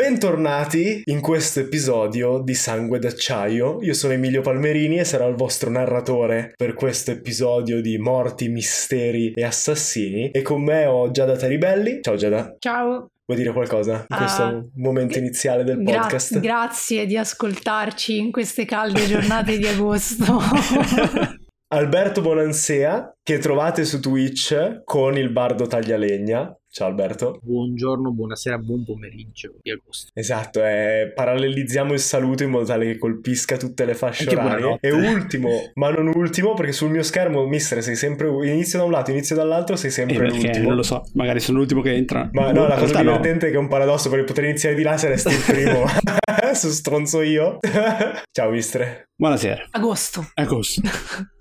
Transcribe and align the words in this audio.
Bentornati 0.00 1.02
in 1.06 1.20
questo 1.20 1.58
episodio 1.58 2.38
di 2.38 2.54
Sangue 2.54 3.00
d'Acciaio. 3.00 3.82
Io 3.82 3.94
sono 3.94 4.12
Emilio 4.12 4.42
Palmerini 4.42 5.00
e 5.00 5.04
sarò 5.04 5.28
il 5.28 5.34
vostro 5.34 5.70
narratore 5.70 6.52
per 6.56 6.74
questo 6.74 7.10
episodio 7.10 7.80
di 7.80 7.98
morti, 7.98 8.48
misteri 8.48 9.32
e 9.32 9.42
assassini. 9.42 10.30
E 10.30 10.40
con 10.42 10.62
me 10.62 10.86
ho 10.86 11.10
Giada 11.10 11.34
Taribelli. 11.34 11.98
Ciao 12.00 12.14
Giada. 12.14 12.54
Ciao. 12.60 13.10
Vuoi 13.26 13.40
dire 13.40 13.52
qualcosa 13.52 14.06
in 14.08 14.16
questo 14.16 14.42
uh, 14.44 14.70
momento 14.76 15.18
iniziale 15.18 15.64
del 15.64 15.82
gra- 15.82 16.02
podcast? 16.02 16.38
grazie 16.38 17.04
di 17.04 17.16
ascoltarci 17.16 18.18
in 18.18 18.30
queste 18.30 18.64
calde 18.64 19.04
giornate 19.04 19.58
di 19.58 19.66
agosto. 19.66 20.38
Alberto 21.74 22.20
Bonansea, 22.20 23.12
che 23.20 23.38
trovate 23.38 23.84
su 23.84 23.98
Twitch 23.98 24.82
con 24.84 25.18
il 25.18 25.32
bardo 25.32 25.66
taglialegna. 25.66 26.56
Ciao 26.70 26.86
Alberto. 26.86 27.38
Buongiorno, 27.42 28.12
buonasera, 28.12 28.58
buon 28.58 28.84
pomeriggio 28.84 29.54
di 29.62 29.70
agosto. 29.70 30.10
Esatto, 30.12 30.62
eh, 30.62 31.10
parallelizziamo 31.14 31.94
il 31.94 31.98
saluto 31.98 32.42
in 32.42 32.50
modo 32.50 32.66
tale 32.66 32.84
che 32.84 32.98
colpisca 32.98 33.56
tutte 33.56 33.86
le 33.86 33.94
fasce 33.94 34.28
orarie. 34.28 34.76
E 34.80 34.92
ultimo, 34.92 35.48
ma 35.74 35.90
non 35.90 36.08
ultimo, 36.14 36.52
perché 36.52 36.72
sul 36.72 36.90
mio 36.90 37.02
schermo, 37.02 37.46
mister, 37.46 37.82
sei 37.82 37.96
sempre 37.96 38.28
inizio 38.46 38.78
da 38.78 38.84
un 38.84 38.90
lato, 38.90 39.10
inizio 39.10 39.34
dall'altro, 39.34 39.76
sei 39.76 39.90
sempre 39.90 40.16
eh, 40.16 40.28
l'ultimo. 40.28 40.66
Non 40.66 40.76
lo 40.76 40.82
so, 40.82 41.02
magari 41.14 41.40
sono 41.40 41.58
l'ultimo 41.58 41.80
che 41.80 41.94
entra. 41.94 42.28
Ma 42.32 42.52
no, 42.52 42.68
la 42.68 42.76
cosa 42.76 42.98
divertente 42.98 43.46
no. 43.46 43.48
è 43.48 43.50
che 43.50 43.56
è 43.56 43.60
un 43.60 43.68
paradosso 43.68 44.10
perché 44.10 44.26
poter 44.26 44.44
iniziare 44.44 44.76
di 44.76 44.82
là 44.82 44.96
saresti 44.98 45.32
il 45.32 45.44
primo. 45.46 45.84
Su 46.54 46.70
stronzo 46.70 47.22
io. 47.22 47.58
Ciao 48.30 48.50
mister. 48.50 49.06
Buonasera. 49.16 49.68
Agosto. 49.72 50.30
Agosto. 50.34 50.80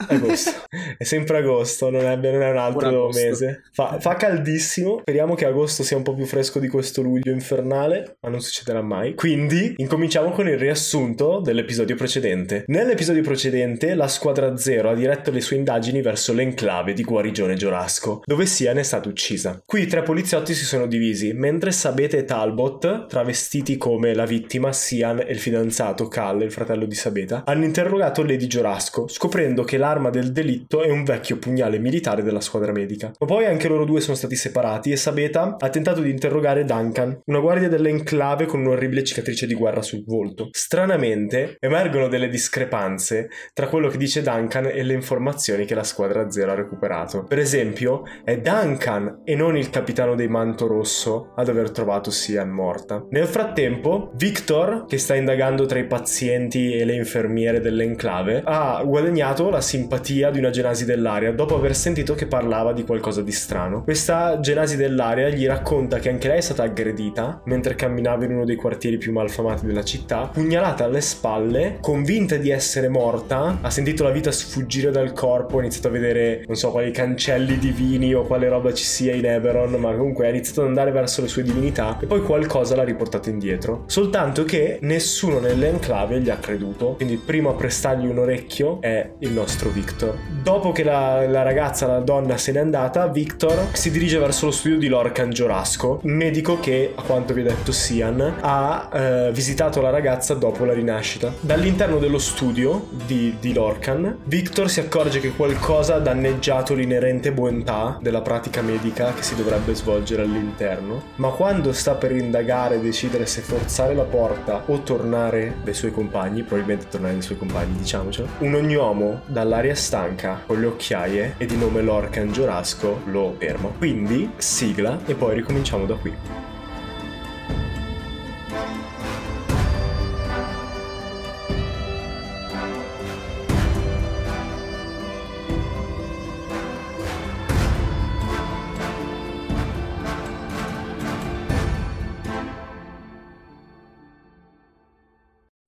agosto. 0.07 0.51
È 0.97 1.03
sempre 1.03 1.37
agosto, 1.37 1.89
non 1.89 2.05
è, 2.05 2.15
non 2.15 2.41
è 2.41 2.49
un 2.49 2.57
altro 2.57 3.09
mese. 3.09 3.63
Fa, 3.71 3.99
fa, 3.99 4.15
caldissimo. 4.15 5.01
Speriamo 5.17 5.41
che 5.41 5.47
agosto 5.47 5.81
sia 5.81 5.97
un 5.97 6.03
po' 6.03 6.13
più 6.13 6.25
fresco 6.25 6.59
di 6.59 6.67
questo 6.67 7.01
luglio 7.01 7.31
infernale, 7.31 8.17
ma 8.21 8.29
non 8.29 8.39
succederà 8.39 8.83
mai. 8.83 9.15
Quindi, 9.15 9.73
incominciamo 9.77 10.29
con 10.29 10.47
il 10.47 10.59
riassunto 10.59 11.41
dell'episodio 11.43 11.95
precedente. 11.95 12.65
Nell'episodio 12.67 13.23
precedente, 13.23 13.95
la 13.95 14.07
squadra 14.07 14.55
zero 14.57 14.91
ha 14.91 14.93
diretto 14.93 15.31
le 15.31 15.41
sue 15.41 15.55
indagini 15.55 16.03
verso 16.03 16.33
l'enclave 16.33 16.93
di 16.93 17.01
Guarigione 17.01 17.55
Giorasco, 17.55 18.21
dove 18.23 18.45
Sian 18.45 18.77
è 18.77 18.83
stata 18.83 19.09
uccisa. 19.09 19.59
Qui 19.65 19.81
i 19.81 19.87
tre 19.87 20.03
poliziotti 20.03 20.53
si 20.53 20.65
sono 20.65 20.85
divisi, 20.85 21.33
mentre 21.33 21.71
Sabete 21.71 22.17
e 22.17 22.23
Talbot, 22.23 23.07
travestiti 23.07 23.75
come 23.75 24.13
la 24.13 24.25
vittima, 24.25 24.71
Sian 24.71 25.21
e 25.21 25.31
il 25.31 25.39
fidanzato 25.39 26.07
Cal, 26.07 26.43
il 26.43 26.51
fratello 26.51 26.85
di 26.85 26.93
Sabeta, 26.93 27.41
hanno 27.43 27.65
interrogato 27.65 28.21
Lady 28.21 28.45
Giorasco, 28.45 29.07
scoprendo 29.07 29.63
che 29.63 29.77
l'arma 29.77 30.11
del 30.11 30.31
delitto 30.31 30.83
è 30.83 30.91
un 30.91 31.03
vecchio 31.03 31.37
pugnale 31.37 31.79
militare 31.79 32.21
della 32.21 32.39
squadra 32.39 32.71
medica. 32.71 33.11
Ma 33.17 33.25
poi 33.25 33.45
anche 33.45 33.67
loro 33.67 33.83
due 33.83 33.99
sono 33.99 34.15
stati 34.15 34.35
separati 34.35 34.91
e 34.91 34.95
Sabeta 35.07 35.55
ha 35.57 35.69
tentato 35.69 36.01
di 36.01 36.09
interrogare 36.09 36.65
Duncan, 36.65 37.21
una 37.27 37.39
guardia 37.39 37.69
dell'enclave 37.69 38.45
con 38.45 38.59
un'orribile 38.59 39.05
cicatrice 39.05 39.47
di 39.47 39.53
guerra 39.53 39.81
sul 39.81 40.03
volto. 40.03 40.49
Stranamente, 40.51 41.55
emergono 41.61 42.09
delle 42.09 42.27
discrepanze 42.27 43.29
tra 43.53 43.67
quello 43.67 43.87
che 43.87 43.95
dice 43.95 44.21
Duncan 44.21 44.65
e 44.65 44.83
le 44.83 44.91
informazioni 44.91 45.63
che 45.63 45.75
la 45.75 45.85
squadra 45.85 46.29
zero 46.29 46.51
ha 46.51 46.55
recuperato. 46.55 47.23
Per 47.23 47.39
esempio, 47.39 48.03
è 48.25 48.37
Duncan 48.37 49.21
e 49.23 49.33
non 49.35 49.55
il 49.55 49.69
capitano 49.69 50.13
dei 50.13 50.27
Manto 50.27 50.67
Rosso 50.67 51.31
ad 51.37 51.47
aver 51.47 51.71
trovato 51.71 52.11
Sian 52.11 52.49
morta. 52.49 53.05
Nel 53.09 53.27
frattempo, 53.27 54.11
Victor, 54.15 54.87
che 54.87 54.97
sta 54.97 55.15
indagando 55.15 55.65
tra 55.65 55.79
i 55.79 55.87
pazienti 55.87 56.73
e 56.73 56.83
le 56.83 56.95
infermiere 56.95 57.61
dell'enclave, 57.61 58.41
ha 58.43 58.83
guadagnato 58.83 59.49
la 59.49 59.61
simpatia 59.61 60.31
di 60.31 60.39
una 60.39 60.49
Genasi 60.49 60.83
dell'area 60.83 61.31
dopo 61.31 61.55
aver 61.55 61.73
sentito 61.73 62.13
che 62.13 62.27
parlava 62.27 62.73
di 62.73 62.83
qualcosa 62.83 63.21
di 63.21 63.31
strano. 63.31 63.83
Questa 63.83 64.41
Genasi 64.41 64.75
dell'area 64.97 65.29
gli 65.29 65.47
racconta 65.47 65.99
che 65.99 66.09
anche 66.09 66.27
lei 66.27 66.37
è 66.37 66.41
stata 66.41 66.63
aggredita 66.63 67.41
mentre 67.45 67.75
camminava 67.75 68.25
in 68.25 68.33
uno 68.33 68.45
dei 68.45 68.55
quartieri 68.55 68.97
più 68.97 69.11
malfamati 69.11 69.65
della 69.65 69.83
città, 69.83 70.29
pugnalata 70.31 70.83
alle 70.83 71.01
spalle, 71.01 71.77
convinta 71.79 72.35
di 72.35 72.49
essere 72.49 72.89
morta, 72.89 73.59
ha 73.61 73.69
sentito 73.69 74.03
la 74.03 74.11
vita 74.11 74.31
sfuggire 74.31 74.91
dal 74.91 75.13
corpo, 75.13 75.57
ha 75.57 75.61
iniziato 75.61 75.87
a 75.87 75.91
vedere, 75.91 76.43
non 76.45 76.55
so, 76.55 76.71
quali 76.71 76.91
cancelli 76.91 77.57
divini 77.57 78.13
o 78.13 78.23
quale 78.23 78.49
roba 78.49 78.73
ci 78.73 78.83
sia 78.83 79.13
in 79.13 79.25
Everon, 79.25 79.71
ma 79.75 79.93
comunque 79.93 80.25
ha 80.25 80.29
iniziato 80.29 80.61
ad 80.61 80.67
andare 80.67 80.91
verso 80.91 81.21
le 81.21 81.27
sue 81.27 81.43
divinità 81.43 81.97
e 82.01 82.05
poi 82.05 82.21
qualcosa 82.21 82.75
l'ha 82.75 82.83
riportato 82.83 83.29
indietro. 83.29 83.83
Soltanto 83.87 84.43
che 84.43 84.79
nessuno 84.81 85.39
nell'enclave 85.39 86.19
gli 86.19 86.29
ha 86.29 86.37
creduto, 86.37 86.93
quindi 86.95 87.15
prima 87.17 87.37
primo 87.37 87.49
a 87.51 87.53
prestargli 87.53 88.07
un 88.07 88.17
orecchio 88.17 88.81
è 88.81 89.11
il 89.19 89.31
nostro 89.31 89.69
Victor. 89.69 90.17
Dopo 90.41 90.71
che 90.71 90.83
la, 90.83 91.27
la 91.27 91.43
ragazza, 91.43 91.85
la 91.85 91.99
donna 91.99 92.35
se 92.37 92.51
n'è 92.51 92.59
andata, 92.59 93.05
Victor 93.07 93.67
si 93.73 93.91
dirige 93.91 94.17
verso 94.17 94.47
lo 94.47 94.51
studio 94.51 94.79
di 94.79 94.86
Lorcan 94.87 95.29
Giorasco, 95.29 95.99
medico 96.03 96.59
che, 96.59 96.93
a 96.95 97.01
quanto 97.01 97.33
vi 97.33 97.41
ha 97.41 97.45
detto 97.45 97.71
Sian, 97.71 98.37
ha 98.41 98.89
eh, 98.91 99.31
visitato 99.31 99.81
la 99.81 99.89
ragazza 99.89 100.33
dopo 100.33 100.65
la 100.65 100.73
rinascita. 100.73 101.33
Dall'interno 101.39 101.97
dello 101.97 102.19
studio 102.19 102.87
di, 103.05 103.35
di 103.39 103.53
Lorcan, 103.53 104.19
Victor 104.23 104.69
si 104.69 104.79
accorge 104.79 105.19
che 105.19 105.31
qualcosa 105.31 105.95
ha 105.95 105.99
danneggiato 105.99 106.73
l'inerente 106.73 107.31
bontà 107.31 107.97
della 108.01 108.21
pratica 108.21 108.61
medica 108.61 109.13
che 109.13 109.23
si 109.23 109.35
dovrebbe 109.35 109.73
svolgere 109.75 110.23
all'interno, 110.23 111.03
ma 111.15 111.29
quando 111.29 111.73
sta 111.73 111.95
per 111.95 112.11
indagare 112.11 112.75
e 112.75 112.79
decidere 112.79 113.25
se 113.25 113.41
forzare 113.41 113.93
la 113.93 114.03
porta 114.03 114.63
o 114.65 114.81
tornare 114.81 115.55
dai 115.63 115.73
suoi 115.73 115.91
compagni, 115.91 116.43
probabilmente 116.43 116.87
tornare 116.89 117.13
dai 117.13 117.21
suoi 117.21 117.37
compagni, 117.37 117.77
diciamocelo. 117.77 118.27
Un 118.39 118.55
ognomo 118.55 119.21
dall'aria 119.25 119.75
stanca 119.75 120.41
con 120.45 120.59
le 120.59 120.65
occhiaie 120.67 121.35
e 121.37 121.45
di 121.45 121.57
nome 121.57 121.81
Lorcan 121.81 122.31
Giorasco 122.31 123.01
lo 123.05 123.35
ferma. 123.37 123.69
Quindi 123.77 124.31
sigla 124.77 125.03
e 125.05 125.15
poi 125.15 125.33
ricominciamo 125.33 125.85
da 125.85 125.95
qui. 125.95 126.13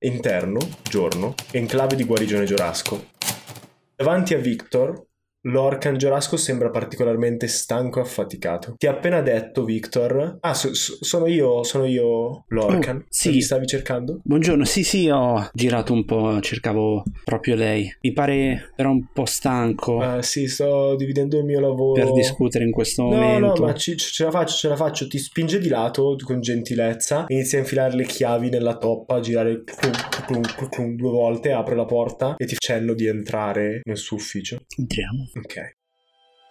Interno, 0.02 0.59
giorno, 0.84 1.34
enclave 1.52 1.96
di 1.96 2.03
guarigione 2.03 2.46
Giorasco. 2.46 3.08
Davanti 3.96 4.34
a 4.34 4.38
Victor, 4.38 5.09
Lorcan 5.44 5.98
Giorasco 5.98 6.36
sembra 6.36 6.70
particolarmente 6.70 7.48
stanco 7.48 8.00
e 8.00 8.02
affaticato. 8.02 8.74
Ti 8.78 8.88
ha 8.88 8.92
appena 8.92 9.22
detto, 9.22 9.64
Victor. 9.64 10.38
Ah, 10.42 10.54
so, 10.54 10.74
so, 10.74 10.98
sono 11.00 11.28
io, 11.28 11.64
sono 11.64 11.86
io, 11.86 12.44
Lorcan. 12.48 12.98
Oh, 12.98 13.06
sì. 13.08 13.30
Mi 13.30 13.42
stavi 13.42 13.66
cercando? 13.66 14.20
Buongiorno, 14.22 14.66
sì, 14.66 14.84
sì, 14.84 15.08
ho 15.10 15.50
girato 15.54 15.94
un 15.94 16.04
po', 16.04 16.42
cercavo 16.42 17.04
proprio 17.24 17.56
lei. 17.56 17.90
Mi 18.02 18.12
pare 18.12 18.74
era 18.76 18.90
un 18.90 19.06
po' 19.14 19.26
stanco. 19.26 20.02
Ah, 20.02 20.22
sì, 20.22 20.50
sto 20.50 20.96
dividendo 20.98 21.38
il 21.38 21.46
mio 21.46 21.62
lavoro. 21.62 22.04
Per 22.04 22.12
discutere 22.12 22.66
in 22.66 22.72
questo 22.72 23.04
no, 23.04 23.10
momento. 23.12 23.46
No, 23.46 23.54
no, 23.54 23.66
ma 23.66 23.74
ci, 23.76 23.96
ce 23.96 24.26
la 24.26 24.32
faccio, 24.32 24.58
ce 24.58 24.68
la 24.68 24.76
faccio. 24.76 25.08
Ti 25.08 25.18
spinge 25.18 25.60
di 25.60 25.70
lato 25.70 26.18
con 26.22 26.42
gentilezza. 26.42 27.26
Inizia 27.30 27.60
a 27.60 27.62
infilare 27.62 27.96
le 27.96 28.04
chiavi 28.04 28.50
nella 28.50 28.78
toppa, 28.78 29.16
a 29.16 29.20
girare 29.22 29.64
clum, 29.64 29.94
clum, 30.26 30.70
clum, 30.70 30.96
due 30.98 31.12
volte, 31.12 31.54
apre 31.54 31.76
la 31.76 31.86
porta 31.86 32.36
e 32.38 32.46
ti 32.46 32.56
cenno 32.58 32.94
di 32.94 33.08
entrare 33.08 33.80
nel 33.86 33.98
suo 33.98 34.18
ufficio. 34.18 34.60
Entriamo. 34.78 35.28
Ok. 35.40 35.78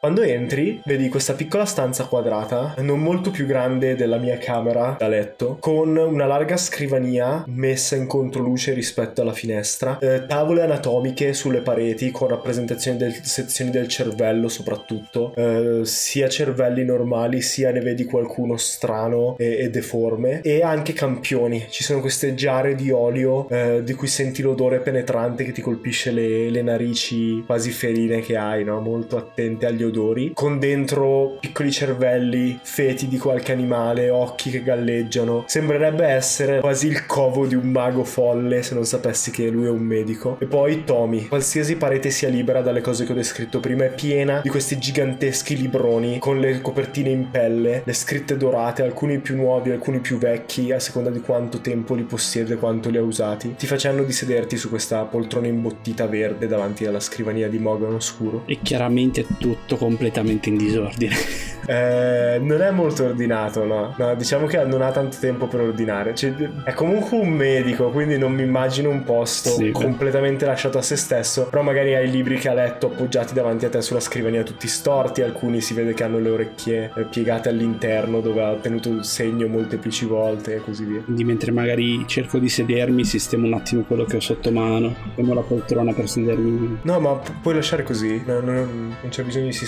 Quando 0.01 0.23
entri, 0.23 0.81
vedi 0.85 1.09
questa 1.09 1.33
piccola 1.33 1.65
stanza 1.65 2.05
quadrata, 2.05 2.77
non 2.79 3.01
molto 3.01 3.33
più 3.33 3.47
grande 3.47 3.97
della 3.97 4.19
mia 4.19 4.39
camera 4.39 4.95
da 4.97 5.09
letto, 5.09 5.57
con 5.59 5.97
una 5.97 6.25
larga 6.25 6.57
scrivania 6.57 7.43
messa 7.49 7.97
in 7.97 8.07
controluce 8.07 8.75
rispetto 8.75 9.23
alla 9.23 9.33
finestra, 9.33 9.99
eh, 9.99 10.25
tavole 10.25 10.63
anatomiche 10.63 11.35
sulle 11.35 11.63
pareti 11.63 12.13
con 12.13 12.29
rappresentazioni 12.29 12.97
di 12.97 13.03
del, 13.03 13.15
sezioni 13.25 13.73
del 13.73 13.89
cervello 13.89 14.47
soprattutto, 14.47 15.35
eh, 15.35 15.81
sia 15.83 16.29
cervelli 16.29 16.85
normali, 16.85 17.41
sia 17.41 17.73
ne 17.73 17.81
vedi 17.81 18.05
qualcuno 18.05 18.57
strano 18.57 19.35
e, 19.37 19.59
e, 19.59 19.69
deforme, 19.69 20.43
e 20.43 20.63
anche 20.63 20.93
campioni. 20.93 21.67
Ci 21.69 21.83
sono 21.83 21.99
queste 21.99 22.35
giare 22.35 22.77
di 22.77 22.93
olio 22.93 23.49
eh, 23.49 23.83
di 23.83 23.95
cui 23.95 24.07
senti 24.07 24.43
l'odore 24.43 24.79
penetrante 24.79 25.43
che 25.43 25.51
ti 25.51 25.61
colpisce 25.61 26.13
le, 26.13 26.51
le 26.51 26.63
narici 26.63 27.43
quasi 27.45 27.73
ferine 27.73 28.21
che 28.21 28.37
hai, 28.37 28.63
no? 28.63 28.81
Molto 28.81 29.17
attente 29.17 29.67
agli 29.67 29.87
odori, 29.89 30.33
con 30.35 30.59
dentro 30.59 31.37
piccoli 31.41 31.71
cervelli, 31.71 32.59
feti 32.63 33.09
di 33.09 33.19
qualche 33.19 33.53
animale, 33.53 34.11
occhi 34.11 34.51
che 34.51 34.63
galleggiano. 34.63 35.45
Sembrerebbe 35.47 36.07
essere 36.07 36.61
quasi 36.61 36.87
il 36.89 37.07
covo 37.07 37.47
di 37.47 37.55
un 37.55 37.71
mago 37.71 38.05
folle 38.05 38.63
se 38.63 38.75
non 38.75 38.85
sapessi 38.85 39.31
che 39.31 39.49
lui 39.49 39.67
è 39.67 39.71
un 39.71 39.83
medico. 39.83 40.37
E 40.41 40.47
poi 40.47 40.85
Tommy. 40.85 41.27
Qualsiasi 41.29 41.77
parete 41.77 42.11
sia 42.11 42.29
libera 42.29 42.61
dalle 42.61 42.81
cose 42.81 43.05
che 43.05 43.13
ho 43.13 43.15
descritto 43.15 43.61
prima 43.61 43.85
è 43.85 43.93
piena 43.93 44.41
di 44.43 44.49
questi 44.49 44.79
giganteschi 44.79 45.57
libroni 45.57 46.19
con 46.19 46.39
le 46.39 46.61
copertine 46.61 47.11
in 47.11 47.31
pelle, 47.31 47.83
le 47.85 47.93
scritte 47.93 48.37
dorate, 48.37 48.83
alcuni 48.83 49.19
più 49.19 49.37
nuovi, 49.37 49.71
alcuni 49.71 50.01
più 50.01 50.19
vecchi, 50.19 50.73
a 50.73 50.79
seconda 50.79 51.11
di 51.11 51.21
quanto 51.21 51.61
tempo 51.61 51.95
li 51.95 52.03
possiede, 52.03 52.57
quanto 52.57 52.91
li 52.91 52.99
ha 52.99 53.03
usati, 53.03 53.55
ti 53.57 53.67
facendo 53.67 54.03
di 54.03 54.13
sederti 54.13 54.57
su 54.57 54.69
questa 54.69 55.03
poltrona 55.05 55.47
imbottita 55.47 56.07
verde 56.07 56.47
davanti 56.47 56.87
alla 56.87 57.01
scrivania 57.01 57.49
di 57.49 57.59
Mogan 57.59 57.95
oscuro. 57.95 58.43
E 58.47 58.59
chiaramente 58.63 59.25
tutto 59.39 59.77
completamente 59.79 60.49
in 60.49 60.57
disordine. 60.57 61.15
Eh, 61.71 62.39
non 62.41 62.63
è 62.63 62.71
molto 62.71 63.05
ordinato, 63.05 63.63
no? 63.67 63.95
No, 63.99 64.15
diciamo 64.15 64.47
che 64.47 64.65
non 64.65 64.81
ha 64.81 64.91
tanto 64.91 65.19
tempo 65.21 65.49
per 65.49 65.61
ordinare. 65.61 66.15
Cioè, 66.15 66.33
è 66.65 66.73
comunque 66.73 67.19
un 67.19 67.29
medico, 67.29 67.91
quindi 67.91 68.17
non 68.17 68.33
mi 68.33 68.43
immagino 68.43 68.89
un 68.89 69.05
posto 69.05 69.51
Sì, 69.51 69.65
beh. 69.65 69.73
completamente 69.73 70.47
lasciato 70.47 70.79
a 70.79 70.83
se 70.83 70.97
stesso. 70.97 71.47
Però 71.51 71.61
magari 71.61 71.95
hai 71.95 72.09
i 72.09 72.11
libri 72.11 72.39
che 72.39 72.49
ha 72.49 72.55
letto 72.55 72.87
appoggiati 72.87 73.35
davanti 73.35 73.67
a 73.67 73.69
te 73.69 73.83
sulla 73.83 74.01
scrivania 74.01 74.43
tutti 74.45 74.67
storti. 74.67 75.21
Alcuni 75.21 75.61
si 75.61 75.75
vede 75.75 75.93
che 75.93 76.05
hanno 76.05 76.19
le 76.19 76.31
orecchie 76.31 76.91
eh, 76.97 77.03
piegate 77.03 77.51
all'interno 77.51 78.23
dove 78.23 78.43
ha 78.43 78.51
ottenuto 78.51 78.89
un 78.89 79.05
segno 79.05 79.47
molteplici 79.47 80.07
volte 80.07 80.55
e 80.55 80.61
così 80.63 80.85
via. 80.85 81.03
Quindi 81.03 81.25
mentre 81.25 81.51
magari 81.51 82.03
cerco 82.07 82.39
di 82.39 82.49
sedermi, 82.49 83.05
sistemo 83.05 83.45
un 83.47 83.53
attimo 83.53 83.83
quello 83.83 84.05
che 84.07 84.17
ho 84.17 84.21
sotto 84.21 84.51
mano, 84.51 84.95
prendo 85.13 85.35
la 85.35 85.43
poltrona 85.43 85.93
per 85.93 86.09
sedermi. 86.09 86.79
No, 86.81 86.99
ma 86.99 87.13
pu- 87.13 87.33
puoi 87.43 87.57
lasciare 87.57 87.83
così. 87.83 88.23
No, 88.25 88.41
no, 88.41 88.53
non 88.55 88.95
c'è 89.11 89.23
bisogno 89.23 89.45
di 89.45 89.53
sistemare. 89.53 89.68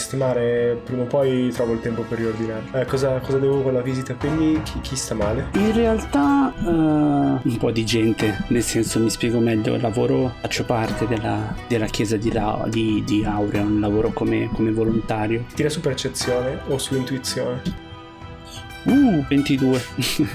Prima 0.85 1.02
o 1.02 1.06
poi 1.06 1.50
trovo 1.52 1.73
il 1.73 1.81
tempo 1.81 2.02
per 2.02 2.19
riordinare. 2.19 2.62
Eh, 2.73 2.85
cosa, 2.87 3.19
cosa 3.19 3.38
devo 3.38 3.62
con 3.62 3.73
la 3.75 3.82
visita? 3.82 4.14
Quindi 4.14 4.61
chi, 4.62 4.81
chi 4.81 4.97
sta 4.97 5.14
male? 5.14 5.49
In 5.55 5.73
realtà 5.75 6.52
eh, 6.58 6.69
un 6.69 7.56
po' 7.58 7.70
di 7.70 7.85
gente, 7.85 8.44
nel 8.49 8.62
senso 8.62 8.99
mi 9.00 9.11
spiego 9.11 9.38
meglio, 9.38 9.76
lavoro, 9.79 10.35
faccio 10.41 10.64
parte 10.64 11.06
della, 11.06 11.55
della 11.69 11.87
chiesa 11.87 12.17
di, 12.17 12.32
La- 12.32 12.64
di, 12.69 13.02
di 13.05 13.25
Aureon, 13.25 13.81
lavoro 13.81 14.11
come, 14.12 14.49
come 14.52 14.70
volontario. 14.73 15.44
Tira 15.55 15.69
su 15.69 15.81
percezione 15.81 16.61
o 16.69 16.79
su 16.79 16.97
intuizione? 16.97 17.88
Uh, 18.84 19.24
22. 19.28 19.82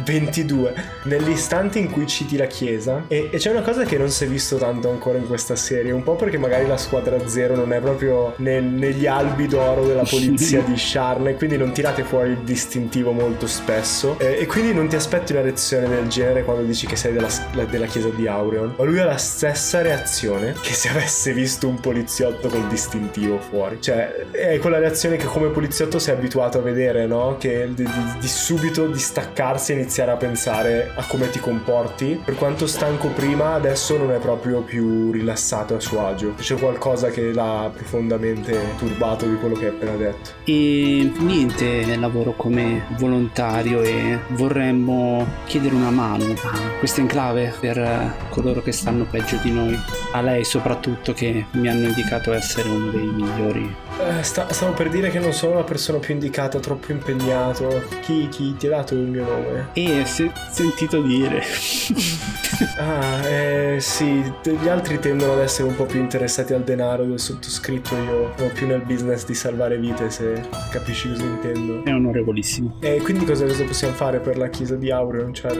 22 0.05 0.73
nell'istante 1.05 1.79
in 1.79 1.89
cui 1.89 2.05
citi 2.05 2.37
la 2.37 2.45
chiesa 2.45 3.03
e, 3.07 3.29
e 3.31 3.37
c'è 3.37 3.49
una 3.49 3.61
cosa 3.61 3.83
che 3.85 3.97
non 3.97 4.09
si 4.09 4.23
è 4.23 4.27
visto 4.27 4.57
tanto 4.57 4.89
ancora 4.89 5.17
in 5.17 5.25
questa 5.25 5.55
serie 5.55 5.91
un 5.91 6.03
po' 6.03 6.15
perché 6.15 6.37
magari 6.37 6.67
la 6.67 6.77
squadra 6.77 7.27
zero 7.27 7.55
non 7.55 7.73
è 7.73 7.79
proprio 7.79 8.33
nel- 8.37 8.63
negli 8.63 9.07
albi 9.07 9.47
d'oro 9.47 9.85
della 9.87 10.03
polizia 10.07 10.61
di 10.61 10.77
Sharn 10.77 11.27
e 11.27 11.35
quindi 11.35 11.57
non 11.57 11.71
tirate 11.71 12.03
fuori 12.03 12.29
il 12.31 12.37
distintivo 12.37 13.11
molto 13.11 13.47
spesso 13.47 14.17
e, 14.19 14.37
e 14.39 14.45
quindi 14.45 14.73
non 14.73 14.87
ti 14.87 14.95
aspetti 14.95 15.31
una 15.31 15.41
reazione 15.41 15.87
del 15.87 16.07
genere 16.07 16.43
quando 16.43 16.63
dici 16.63 16.85
che 16.85 16.95
sei 16.95 17.13
della, 17.13 17.29
la- 17.53 17.65
della 17.65 17.87
chiesa 17.87 18.09
di 18.09 18.27
Aureon 18.27 18.75
ma 18.77 18.83
lui 18.83 18.99
ha 18.99 19.05
la 19.05 19.17
stessa 19.17 19.81
reazione 19.81 20.53
che 20.61 20.73
se 20.73 20.89
avesse 20.89 21.33
visto 21.33 21.67
un 21.67 21.79
poliziotto 21.79 22.47
col 22.47 22.67
distintivo 22.67 23.39
fuori 23.39 23.77
cioè 23.81 24.27
è 24.31 24.59
quella 24.59 24.77
reazione 24.77 25.15
che 25.17 25.25
come 25.25 25.47
poliziotto 25.49 25.97
sei 25.97 26.13
abituato 26.13 26.59
a 26.59 26.61
vedere 26.61 27.07
no? 27.07 27.37
che 27.39 27.69
di, 27.73 27.83
di- 27.83 28.19
di 28.19 28.33
subito 28.35 28.87
distaccarsi 28.87 29.71
e 29.71 29.75
iniziare 29.75 30.11
a 30.11 30.17
pensare 30.17 30.91
a 30.93 31.05
come 31.07 31.29
ti 31.29 31.39
comporti. 31.39 32.21
Per 32.23 32.35
quanto 32.35 32.67
stanco 32.67 33.07
prima, 33.07 33.53
adesso 33.53 33.97
non 33.97 34.11
è 34.11 34.17
proprio 34.17 34.61
più 34.61 35.11
rilassato 35.11 35.75
a 35.75 35.79
suo 35.79 36.05
agio. 36.05 36.33
C'è 36.37 36.55
qualcosa 36.55 37.09
che 37.09 37.31
l'ha 37.31 37.71
profondamente 37.73 38.75
turbato 38.77 39.25
di 39.25 39.35
quello 39.35 39.55
che 39.55 39.67
hai 39.67 39.71
appena 39.71 39.95
detto. 39.95 40.31
E 40.43 41.11
niente, 41.17 41.95
lavoro 41.95 42.33
come 42.33 42.83
volontario 42.97 43.81
e 43.81 44.19
vorremmo 44.29 45.25
chiedere 45.45 45.73
una 45.73 45.91
mano 45.91 46.25
a 46.25 46.59
questa 46.77 46.99
enclave 47.01 47.53
per 47.59 48.15
coloro 48.29 48.61
che 48.61 48.73
stanno 48.73 49.05
peggio 49.05 49.37
di 49.41 49.51
noi. 49.51 49.79
A 50.11 50.21
lei 50.21 50.43
soprattutto 50.43 51.13
che 51.13 51.45
mi 51.51 51.69
hanno 51.69 51.87
indicato 51.87 52.33
essere 52.33 52.67
uno 52.69 52.91
dei 52.91 53.05
migliori. 53.05 53.75
Eh, 53.97 54.23
sta- 54.23 54.51
stavo 54.51 54.73
per 54.73 54.89
dire 54.89 55.09
che 55.09 55.19
non 55.19 55.31
sono 55.31 55.55
la 55.55 55.63
persona 55.63 55.99
più 55.99 56.13
indicata, 56.13 56.59
troppo 56.59 56.91
impegnato. 56.91 57.83
Chi, 58.01 58.27
chi 58.29 58.55
ti 58.57 58.67
ha 58.67 58.71
dato 58.71 58.93
il 58.93 59.07
mio 59.07 59.23
nome? 59.23 59.69
E 59.73 60.05
se 60.05 60.31
sentito 60.51 61.01
dire. 61.01 61.41
Ah, 62.77 63.27
eh, 63.27 63.77
sì, 63.81 64.21
gli 64.43 64.67
altri 64.69 64.99
tendono 64.99 65.33
ad 65.33 65.39
essere 65.39 65.67
un 65.67 65.75
po' 65.75 65.85
più 65.85 65.99
interessati 65.99 66.53
al 66.53 66.63
denaro 66.63 67.03
del 67.03 67.19
sottoscritto. 67.19 67.95
Io 67.95 68.33
sono 68.37 68.49
più 68.53 68.67
nel 68.67 68.81
business 68.81 69.25
di 69.25 69.33
salvare 69.33 69.77
vite, 69.77 70.09
se 70.09 70.41
capisci 70.71 71.09
cosa 71.09 71.23
intendo. 71.23 71.83
È 71.83 71.93
onorevolissimo. 71.93 72.77
E 72.81 73.01
quindi 73.01 73.25
cosa, 73.25 73.45
cosa 73.45 73.65
possiamo 73.65 73.93
fare 73.93 74.19
per 74.19 74.37
la 74.37 74.47
chiesa 74.47 74.75
di 74.75 74.89
Aureon? 74.89 75.33
Cioè, 75.33 75.51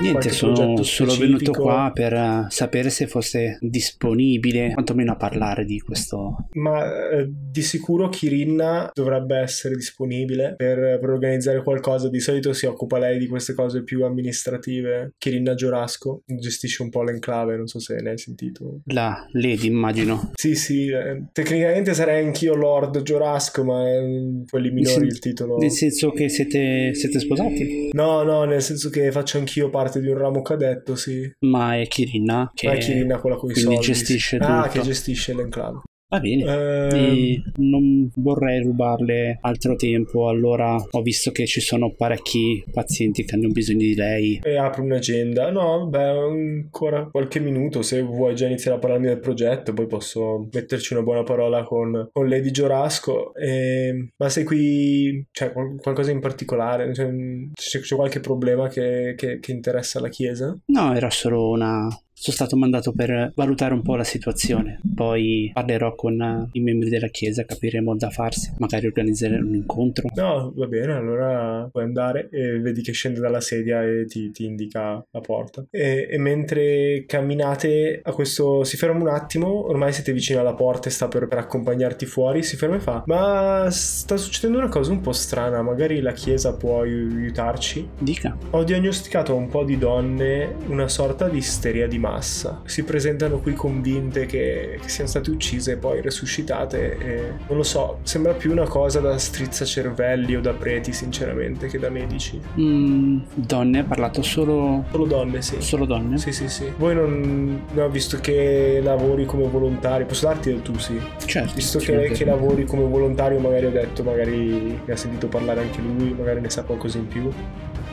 Niente, 0.00 0.30
sono 0.30 0.82
solo 0.82 1.14
venuto 1.14 1.52
qua 1.52 1.92
per 1.94 2.14
eh, 2.14 2.46
sapere 2.48 2.90
se 2.90 3.06
fosse 3.06 3.58
disponibile, 3.60 4.72
quantomeno 4.72 5.12
a 5.12 5.16
parlare 5.16 5.64
di 5.64 5.78
questo. 5.80 6.48
Ma 6.54 7.10
eh, 7.10 7.28
di 7.28 7.62
sicuro 7.62 7.79
Kirinna 8.08 8.90
dovrebbe 8.94 9.36
essere 9.38 9.74
disponibile 9.74 10.54
per, 10.56 10.98
per 11.00 11.08
organizzare 11.10 11.62
qualcosa. 11.62 12.08
Di 12.08 12.20
solito 12.20 12.52
si 12.52 12.66
occupa 12.66 12.98
lei 12.98 13.18
di 13.18 13.26
queste 13.26 13.54
cose 13.54 13.82
più 13.82 14.04
amministrative. 14.04 15.12
Kirinna 15.18 15.54
Giorasco 15.54 16.22
gestisce 16.26 16.82
un 16.82 16.90
po' 16.90 17.02
l'enclave, 17.02 17.56
non 17.56 17.66
so 17.66 17.78
se 17.78 17.96
ne 18.00 18.10
hai 18.10 18.18
sentito. 18.18 18.80
La 18.86 19.26
Lady, 19.32 19.66
immagino. 19.66 20.30
Sì, 20.34 20.54
sì, 20.54 20.88
eh, 20.88 21.24
tecnicamente 21.32 21.94
sarei 21.94 22.24
anch'io 22.24 22.54
Lord 22.54 23.02
Giorasco, 23.02 23.64
ma 23.64 23.82
un- 23.82 24.44
quelli 24.48 24.70
minori 24.70 25.00
Sì. 25.00 25.04
il 25.06 25.18
titolo. 25.18 25.56
Nel 25.58 25.70
senso 25.70 26.10
che 26.10 26.28
siete, 26.28 26.94
siete 26.94 27.18
sposati? 27.20 27.90
No, 27.92 28.22
no, 28.22 28.44
nel 28.44 28.62
senso 28.62 28.90
che 28.90 29.10
faccio 29.12 29.38
anch'io 29.38 29.70
parte 29.70 30.00
di 30.00 30.08
un 30.08 30.18
ramo 30.18 30.42
cadetto, 30.42 30.96
sì. 30.96 31.30
Ma 31.40 31.76
è 31.78 31.86
Kirinna 31.86 32.50
che 32.54 32.66
Ma 32.66 32.74
è 32.74 32.78
Kirinna 32.78 33.18
quella 33.18 33.36
con 33.36 33.50
i 33.50 33.54
soldi. 33.54 33.80
gestisce 33.80 34.36
Ah, 34.36 34.62
tutto. 34.66 34.78
che 34.78 34.86
gestisce 34.86 35.34
l'enclave. 35.34 35.80
Va 36.10 36.18
bene. 36.18 36.42
Ehm, 36.42 36.90
E 36.92 37.42
non 37.58 38.10
vorrei 38.16 38.60
rubarle 38.62 39.38
altro 39.42 39.76
tempo, 39.76 40.28
allora 40.28 40.74
ho 40.90 41.02
visto 41.02 41.30
che 41.30 41.46
ci 41.46 41.60
sono 41.60 41.94
parecchi 41.94 42.64
pazienti 42.72 43.24
che 43.24 43.36
hanno 43.36 43.48
bisogno 43.50 43.78
di 43.78 43.94
lei. 43.94 44.40
E 44.42 44.56
apro 44.56 44.82
un'agenda. 44.82 45.50
No, 45.52 45.86
beh, 45.86 46.02
ancora 46.02 47.06
qualche 47.10 47.38
minuto. 47.38 47.82
Se 47.82 48.02
vuoi 48.02 48.34
già 48.34 48.46
iniziare 48.46 48.76
a 48.76 48.80
parlarmi 48.80 49.06
del 49.06 49.20
progetto, 49.20 49.72
poi 49.72 49.86
posso 49.86 50.48
metterci 50.52 50.94
una 50.94 51.02
buona 51.02 51.22
parola 51.22 51.62
con, 51.62 52.08
con 52.12 52.28
Lady 52.28 52.50
Giorasco. 52.50 53.32
E- 53.34 54.08
Ma 54.16 54.28
sei 54.28 54.42
qui, 54.44 55.24
cioè, 55.30 55.52
qual- 55.52 55.76
qualcosa 55.80 56.10
in 56.10 56.18
particolare? 56.20 56.92
Cioè, 56.92 57.08
c'è, 57.54 57.78
c'è 57.80 57.94
qualche 57.94 58.18
problema 58.20 58.68
che, 58.68 59.14
che- 59.16 59.38
che 59.38 59.52
interessa 59.52 60.00
la 60.00 60.08
Chiesa? 60.08 60.58
No, 60.66 60.94
era 60.94 61.08
solo 61.10 61.50
una... 61.50 61.86
Sono 62.22 62.36
stato 62.36 62.54
mandato 62.54 62.92
per 62.92 63.32
valutare 63.34 63.72
un 63.72 63.80
po' 63.80 63.96
la 63.96 64.04
situazione, 64.04 64.78
poi 64.94 65.50
parlerò 65.54 65.94
con 65.94 66.20
eh, 66.20 66.48
i 66.52 66.60
membri 66.60 66.90
della 66.90 67.08
chiesa, 67.08 67.46
capiremo 67.46 67.96
da 67.96 68.10
farsi, 68.10 68.52
magari 68.58 68.84
organizzare 68.84 69.36
un 69.36 69.54
incontro. 69.54 70.06
No, 70.16 70.52
va 70.54 70.66
bene, 70.66 70.92
allora 70.92 71.66
puoi 71.72 71.82
andare 71.82 72.28
e 72.30 72.58
vedi 72.58 72.82
che 72.82 72.92
scende 72.92 73.20
dalla 73.20 73.40
sedia 73.40 73.82
e 73.82 74.04
ti, 74.04 74.30
ti 74.32 74.44
indica 74.44 75.02
la 75.10 75.20
porta. 75.20 75.64
E, 75.70 76.08
e 76.10 76.18
mentre 76.18 77.04
camminate 77.06 78.00
a 78.02 78.12
questo, 78.12 78.64
si 78.64 78.76
ferma 78.76 79.00
un 79.00 79.08
attimo, 79.08 79.66
ormai 79.70 79.94
siete 79.94 80.12
vicino 80.12 80.40
alla 80.40 80.52
porta 80.52 80.88
e 80.88 80.92
sta 80.92 81.08
per, 81.08 81.26
per 81.26 81.38
accompagnarti 81.38 82.04
fuori, 82.04 82.42
si 82.42 82.56
ferma 82.56 82.76
e 82.76 82.80
fa, 82.80 83.02
ma 83.06 83.66
sta 83.70 84.18
succedendo 84.18 84.58
una 84.58 84.68
cosa 84.68 84.92
un 84.92 85.00
po' 85.00 85.12
strana, 85.12 85.62
magari 85.62 86.02
la 86.02 86.12
chiesa 86.12 86.54
può 86.54 86.82
ai- 86.82 87.16
aiutarci. 87.16 87.88
Dica. 87.98 88.36
Ho 88.50 88.62
diagnosticato 88.62 89.32
a 89.32 89.36
un 89.36 89.48
po' 89.48 89.64
di 89.64 89.78
donne 89.78 90.54
una 90.66 90.88
sorta 90.88 91.26
di 91.26 91.38
isteria 91.38 91.88
di 91.88 91.98
massa. 92.10 92.62
Si 92.64 92.82
presentano 92.82 93.38
qui 93.38 93.54
convinte 93.54 94.26
che, 94.26 94.78
che 94.80 94.88
siano 94.88 95.08
state 95.08 95.30
uccise 95.30 95.72
e 95.72 95.76
poi 95.76 96.00
resuscitate 96.00 96.98
e 96.98 97.32
non 97.46 97.56
lo 97.56 97.62
so, 97.62 97.98
sembra 98.02 98.32
più 98.32 98.50
una 98.50 98.66
cosa 98.66 99.00
da 99.00 99.16
strizzacervelli 99.16 100.36
o 100.36 100.40
da 100.40 100.52
preti 100.52 100.92
sinceramente 100.92 101.68
che 101.68 101.78
da 101.78 101.90
medici. 101.90 102.40
Mm, 102.58 103.20
donne, 103.34 103.80
ha 103.80 103.84
parlato 103.84 104.22
solo... 104.22 104.84
Solo 104.90 105.06
donne, 105.06 105.42
sì. 105.42 105.56
Solo 105.60 105.84
donne? 105.84 106.18
Sì, 106.18 106.32
sì, 106.32 106.48
sì. 106.48 106.72
Voi 106.76 106.94
non... 106.94 107.64
No, 107.72 107.88
visto 107.88 108.18
che 108.18 108.80
lavori 108.82 109.24
come 109.24 109.46
volontario, 109.46 110.06
posso 110.06 110.26
darti 110.26 110.50
del 110.50 110.62
tu, 110.62 110.76
sì. 110.78 111.00
Certo. 111.24 111.54
Visto 111.54 111.78
che, 111.78 112.10
che 112.10 112.24
lavori 112.24 112.64
come 112.64 112.84
volontario, 112.84 113.38
magari 113.38 113.66
ho 113.66 113.70
detto, 113.70 114.02
magari 114.02 114.80
ne 114.84 114.92
ha 114.92 114.96
sentito 114.96 115.28
parlare 115.28 115.60
anche 115.60 115.80
lui, 115.80 116.12
magari 116.12 116.40
ne 116.40 116.50
sa 116.50 116.62
qualcosa 116.62 116.98
in 116.98 117.08
più. 117.08 117.30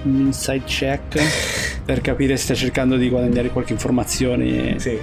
Un 0.03 0.19
inside 0.27 0.63
check 0.65 1.17
per 1.87 2.01
capire 2.01 2.35
se 2.35 2.43
sta 2.43 2.53
cercando 2.53 2.97
di 2.97 3.07
guadagnare 3.07 3.47
qualche 3.49 3.71
informazione. 3.71 4.77
Sì. 4.77 4.99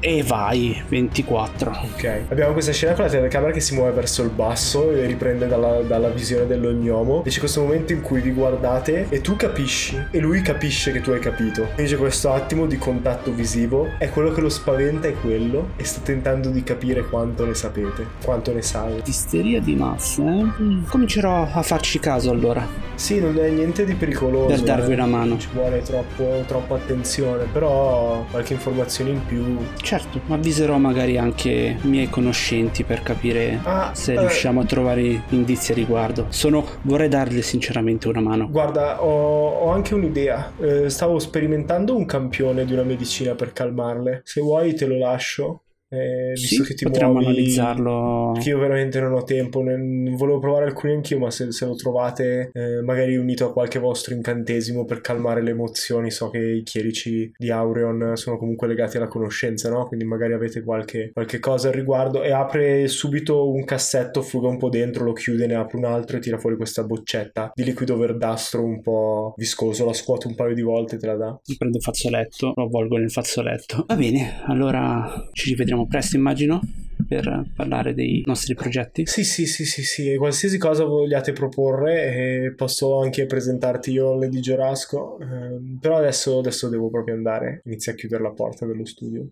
E 0.00 0.22
vai, 0.22 0.82
24. 0.88 1.70
Ok, 1.94 2.22
abbiamo 2.28 2.52
questa 2.52 2.72
scena 2.72 2.92
con 2.92 3.04
la 3.04 3.10
telecamera 3.10 3.50
che 3.50 3.60
si 3.60 3.74
muove 3.74 3.92
verso 3.92 4.22
il 4.22 4.28
basso 4.28 4.90
e 4.92 5.06
riprende 5.06 5.46
dalla, 5.48 5.80
dalla 5.80 6.08
visione 6.08 6.46
dell'ognomo. 6.46 7.24
E 7.24 7.30
c'è 7.30 7.38
questo 7.38 7.62
momento 7.62 7.92
in 7.92 8.02
cui 8.02 8.20
vi 8.20 8.30
guardate 8.30 9.06
e 9.08 9.20
tu 9.20 9.36
capisci 9.36 9.98
e 10.10 10.18
lui 10.20 10.42
capisce 10.42 10.92
che 10.92 11.00
tu 11.00 11.10
hai 11.10 11.18
capito. 11.18 11.68
Quindi 11.74 11.92
c'è 11.92 11.98
questo 11.98 12.30
attimo 12.32 12.66
di 12.66 12.76
contatto 12.78 13.32
visivo. 13.32 13.88
E 13.98 14.10
quello 14.10 14.30
che 14.32 14.40
lo 14.42 14.48
spaventa 14.50 15.08
è 15.08 15.14
quello 15.14 15.70
e 15.76 15.84
sta 15.84 16.00
tentando 16.02 16.50
di 16.50 16.62
capire 16.62 17.04
quanto 17.08 17.44
ne 17.46 17.54
sapete, 17.54 18.06
quanto 18.22 18.52
ne 18.52 18.62
sai. 18.62 19.00
Isteria 19.06 19.60
di 19.60 19.74
massa, 19.74 20.22
eh? 20.22 20.44
Comincerò 20.88 21.48
a 21.52 21.62
farci 21.62 21.98
caso 21.98 22.30
allora, 22.30 22.64
Sì, 22.94 23.18
non 23.18 23.36
è 23.38 23.48
niente 23.48 23.84
di 23.84 23.94
pericoloso. 23.94 24.46
per 24.46 24.60
darvi 24.60 24.90
eh. 24.90 24.94
una 24.94 25.06
mano. 25.06 25.24
Non 25.26 25.40
ci 25.40 25.48
vuole 25.52 25.82
troppo, 25.82 26.44
troppa 26.46 26.74
attenzione, 26.76 27.44
però 27.50 28.24
qualche 28.30 28.52
informazione 28.52 29.10
in 29.10 29.24
più. 29.26 29.56
Certo, 29.80 29.95
avviserò 30.28 30.78
magari 30.78 31.18
anche 31.18 31.78
i 31.82 31.86
miei 31.86 32.08
conoscenti 32.08 32.84
per 32.84 33.02
capire 33.02 33.60
Ah, 33.62 33.90
se 33.94 34.12
eh, 34.12 34.20
riusciamo 34.20 34.60
a 34.60 34.64
trovare 34.64 35.22
indizi 35.30 35.72
a 35.72 35.74
riguardo. 35.74 36.26
Sono, 36.28 36.64
vorrei 36.82 37.08
darle 37.08 37.42
sinceramente 37.42 38.08
una 38.08 38.20
mano. 38.20 38.48
Guarda, 38.48 39.02
ho, 39.02 39.48
ho 39.48 39.70
anche 39.70 39.94
un'idea. 39.94 40.52
Eh, 40.58 40.90
stavo 40.90 41.18
sperimentando 41.18 41.96
un 41.96 42.06
campione 42.06 42.64
di 42.64 42.72
una 42.72 42.82
medicina 42.82 43.34
per 43.34 43.52
calmarle. 43.52 44.22
Se 44.24 44.40
vuoi 44.40 44.74
te 44.74 44.86
lo 44.86 44.98
lascio. 44.98 45.62
Eh, 45.88 46.32
visto 46.34 46.62
Sì, 46.62 46.68
che 46.70 46.74
ti 46.74 46.84
potremmo 46.84 47.12
muovi, 47.12 47.26
analizzarlo. 47.26 48.32
Che 48.40 48.48
io 48.48 48.58
veramente 48.58 49.00
non 49.00 49.12
ho 49.12 49.22
tempo, 49.22 49.62
ne- 49.62 50.10
volevo 50.16 50.38
provare 50.38 50.64
alcuni 50.64 50.94
anch'io, 50.94 51.18
ma 51.18 51.30
se, 51.30 51.52
se 51.52 51.64
lo 51.64 51.74
trovate 51.74 52.50
eh, 52.52 52.82
magari 52.82 53.16
unito 53.16 53.46
a 53.46 53.52
qualche 53.52 53.78
vostro 53.78 54.14
incantesimo 54.14 54.84
per 54.84 55.00
calmare 55.00 55.42
le 55.42 55.50
emozioni, 55.50 56.10
so 56.10 56.28
che 56.30 56.38
i 56.38 56.62
chierici 56.62 57.30
di 57.36 57.50
Aureon 57.50 58.16
sono 58.16 58.36
comunque 58.36 58.66
legati 58.66 58.96
alla 58.96 59.08
conoscenza, 59.08 59.70
no? 59.70 59.86
Quindi 59.86 60.04
magari 60.04 60.32
avete 60.32 60.62
qualche, 60.62 61.10
qualche 61.12 61.38
cosa 61.38 61.68
al 61.68 61.74
riguardo 61.74 62.22
e 62.22 62.32
apre 62.32 62.88
subito 62.88 63.50
un 63.50 63.64
cassetto, 63.64 64.22
fruga 64.22 64.48
un 64.48 64.58
po' 64.58 64.68
dentro, 64.68 65.04
lo 65.04 65.12
chiude, 65.12 65.46
ne 65.46 65.54
apre 65.54 65.76
un 65.76 65.84
altro 65.84 66.16
e 66.16 66.20
tira 66.20 66.38
fuori 66.38 66.56
questa 66.56 66.82
boccetta 66.84 67.52
di 67.54 67.64
liquido 67.64 67.96
verdastro 67.96 68.64
un 68.64 68.80
po' 68.80 69.34
viscoso, 69.36 69.84
la 69.86 69.92
scuote 69.92 70.26
un 70.26 70.34
paio 70.34 70.54
di 70.54 70.62
volte 70.62 70.96
e 70.96 70.98
te 70.98 71.06
la 71.06 71.16
dà. 71.16 71.40
Prendo 71.56 71.76
il 71.78 71.82
fazzoletto, 71.82 72.52
lo 72.54 72.64
avvolgo 72.64 72.96
nel 72.96 73.10
fazzoletto. 73.10 73.84
Va 73.86 73.94
bene, 73.96 74.42
allora 74.46 75.28
ci 75.32 75.54
rivedremo 75.76 75.86
presto, 75.86 76.16
immagino, 76.16 76.60
per 77.06 77.44
parlare 77.54 77.94
dei 77.94 78.22
nostri 78.26 78.54
progetti. 78.54 79.06
Sì, 79.06 79.22
sì, 79.22 79.46
sì, 79.46 79.64
sì, 79.64 79.84
sì, 79.84 80.16
qualsiasi 80.16 80.58
cosa 80.58 80.84
vogliate 80.84 81.32
proporre, 81.32 82.44
eh, 82.44 82.54
posso 82.54 83.00
anche 83.00 83.26
presentarti 83.26 83.92
io 83.92 84.18
Lady 84.18 84.40
Giorasco, 84.40 85.18
ehm, 85.20 85.78
però 85.78 85.98
adesso, 85.98 86.38
adesso 86.38 86.68
devo 86.68 86.88
proprio 86.88 87.14
andare, 87.14 87.60
inizia 87.66 87.92
a 87.92 87.94
chiudere 87.94 88.22
la 88.22 88.32
porta 88.32 88.66
dello 88.66 88.86
studio. 88.86 89.28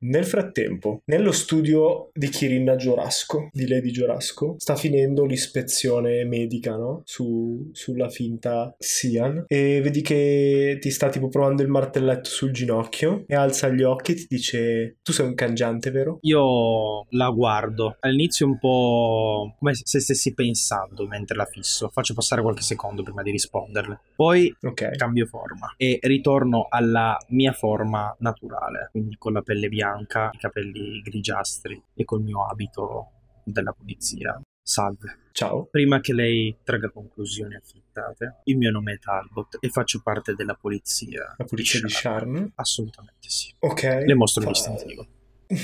Nel 0.00 0.24
frattempo, 0.24 1.02
nello 1.06 1.32
studio 1.32 2.10
di 2.12 2.28
Kirinna 2.28 2.76
Giorasco, 2.76 3.48
di 3.52 3.66
Lady 3.66 3.90
Giorasco, 3.90 4.54
sta 4.58 4.76
finendo 4.76 5.24
l'ispezione 5.24 6.24
medica, 6.24 6.76
no? 6.76 7.02
Su- 7.04 7.70
sulla 7.72 8.08
finta 8.08 8.72
Sian. 8.78 9.44
E 9.48 9.80
vedi 9.82 10.00
che 10.02 10.78
ti 10.80 10.90
sta 10.90 11.08
tipo 11.08 11.28
provando 11.28 11.62
il 11.62 11.68
martelletto 11.68 12.28
sul 12.28 12.52
ginocchio 12.52 13.24
e 13.26 13.34
alza 13.34 13.70
gli 13.70 13.82
occhi 13.82 14.12
e 14.12 14.14
ti 14.14 14.26
dice: 14.28 14.98
Tu 15.02 15.10
sei 15.12 15.26
un 15.26 15.34
cangiante, 15.34 15.90
vero? 15.90 16.18
Io 16.22 17.04
la 17.10 17.30
guardo. 17.30 17.96
All'inizio 17.98 18.46
un 18.46 18.58
po' 18.58 19.56
come 19.58 19.74
se 19.74 19.98
stessi 19.98 20.32
pensando 20.32 21.08
mentre 21.08 21.36
la 21.36 21.44
fisso. 21.44 21.88
Faccio 21.88 22.14
passare 22.14 22.40
qualche 22.42 22.62
secondo 22.62 23.02
prima 23.02 23.22
di 23.22 23.32
risponderle. 23.32 23.98
Poi 24.14 24.54
Ok. 24.62 24.96
cambio 24.96 25.26
forma 25.26 25.74
e 25.76 25.98
ritorno 26.02 26.66
alla 26.70 27.16
mia 27.30 27.52
forma 27.52 28.14
naturale, 28.20 28.90
quindi 28.92 29.16
con 29.18 29.32
la 29.32 29.42
pelle 29.42 29.68
bianca, 29.68 29.86
i 29.96 30.38
capelli 30.38 31.00
grigiastri 31.00 31.82
e 31.94 32.04
col 32.04 32.22
mio 32.22 32.44
abito 32.46 33.12
della 33.44 33.72
polizia. 33.72 34.40
Salve. 34.62 35.20
Ciao. 35.32 35.66
Prima 35.70 36.00
che 36.00 36.12
lei 36.12 36.58
traga 36.62 36.90
conclusioni 36.90 37.54
affrettate, 37.54 38.40
il 38.44 38.58
mio 38.58 38.70
nome 38.70 38.94
è 38.94 38.98
Talbot 38.98 39.56
e 39.60 39.70
faccio 39.70 40.00
parte 40.02 40.34
della 40.34 40.54
polizia. 40.54 41.34
La 41.38 41.44
polizia 41.44 41.80
di 41.80 41.88
Sharn. 41.88 42.52
Assolutamente 42.56 43.28
sì. 43.30 43.54
Ok. 43.60 43.82
Le 44.04 44.14
mostro 44.14 44.42
Fa- 44.42 44.50
distintivo. 44.50 45.06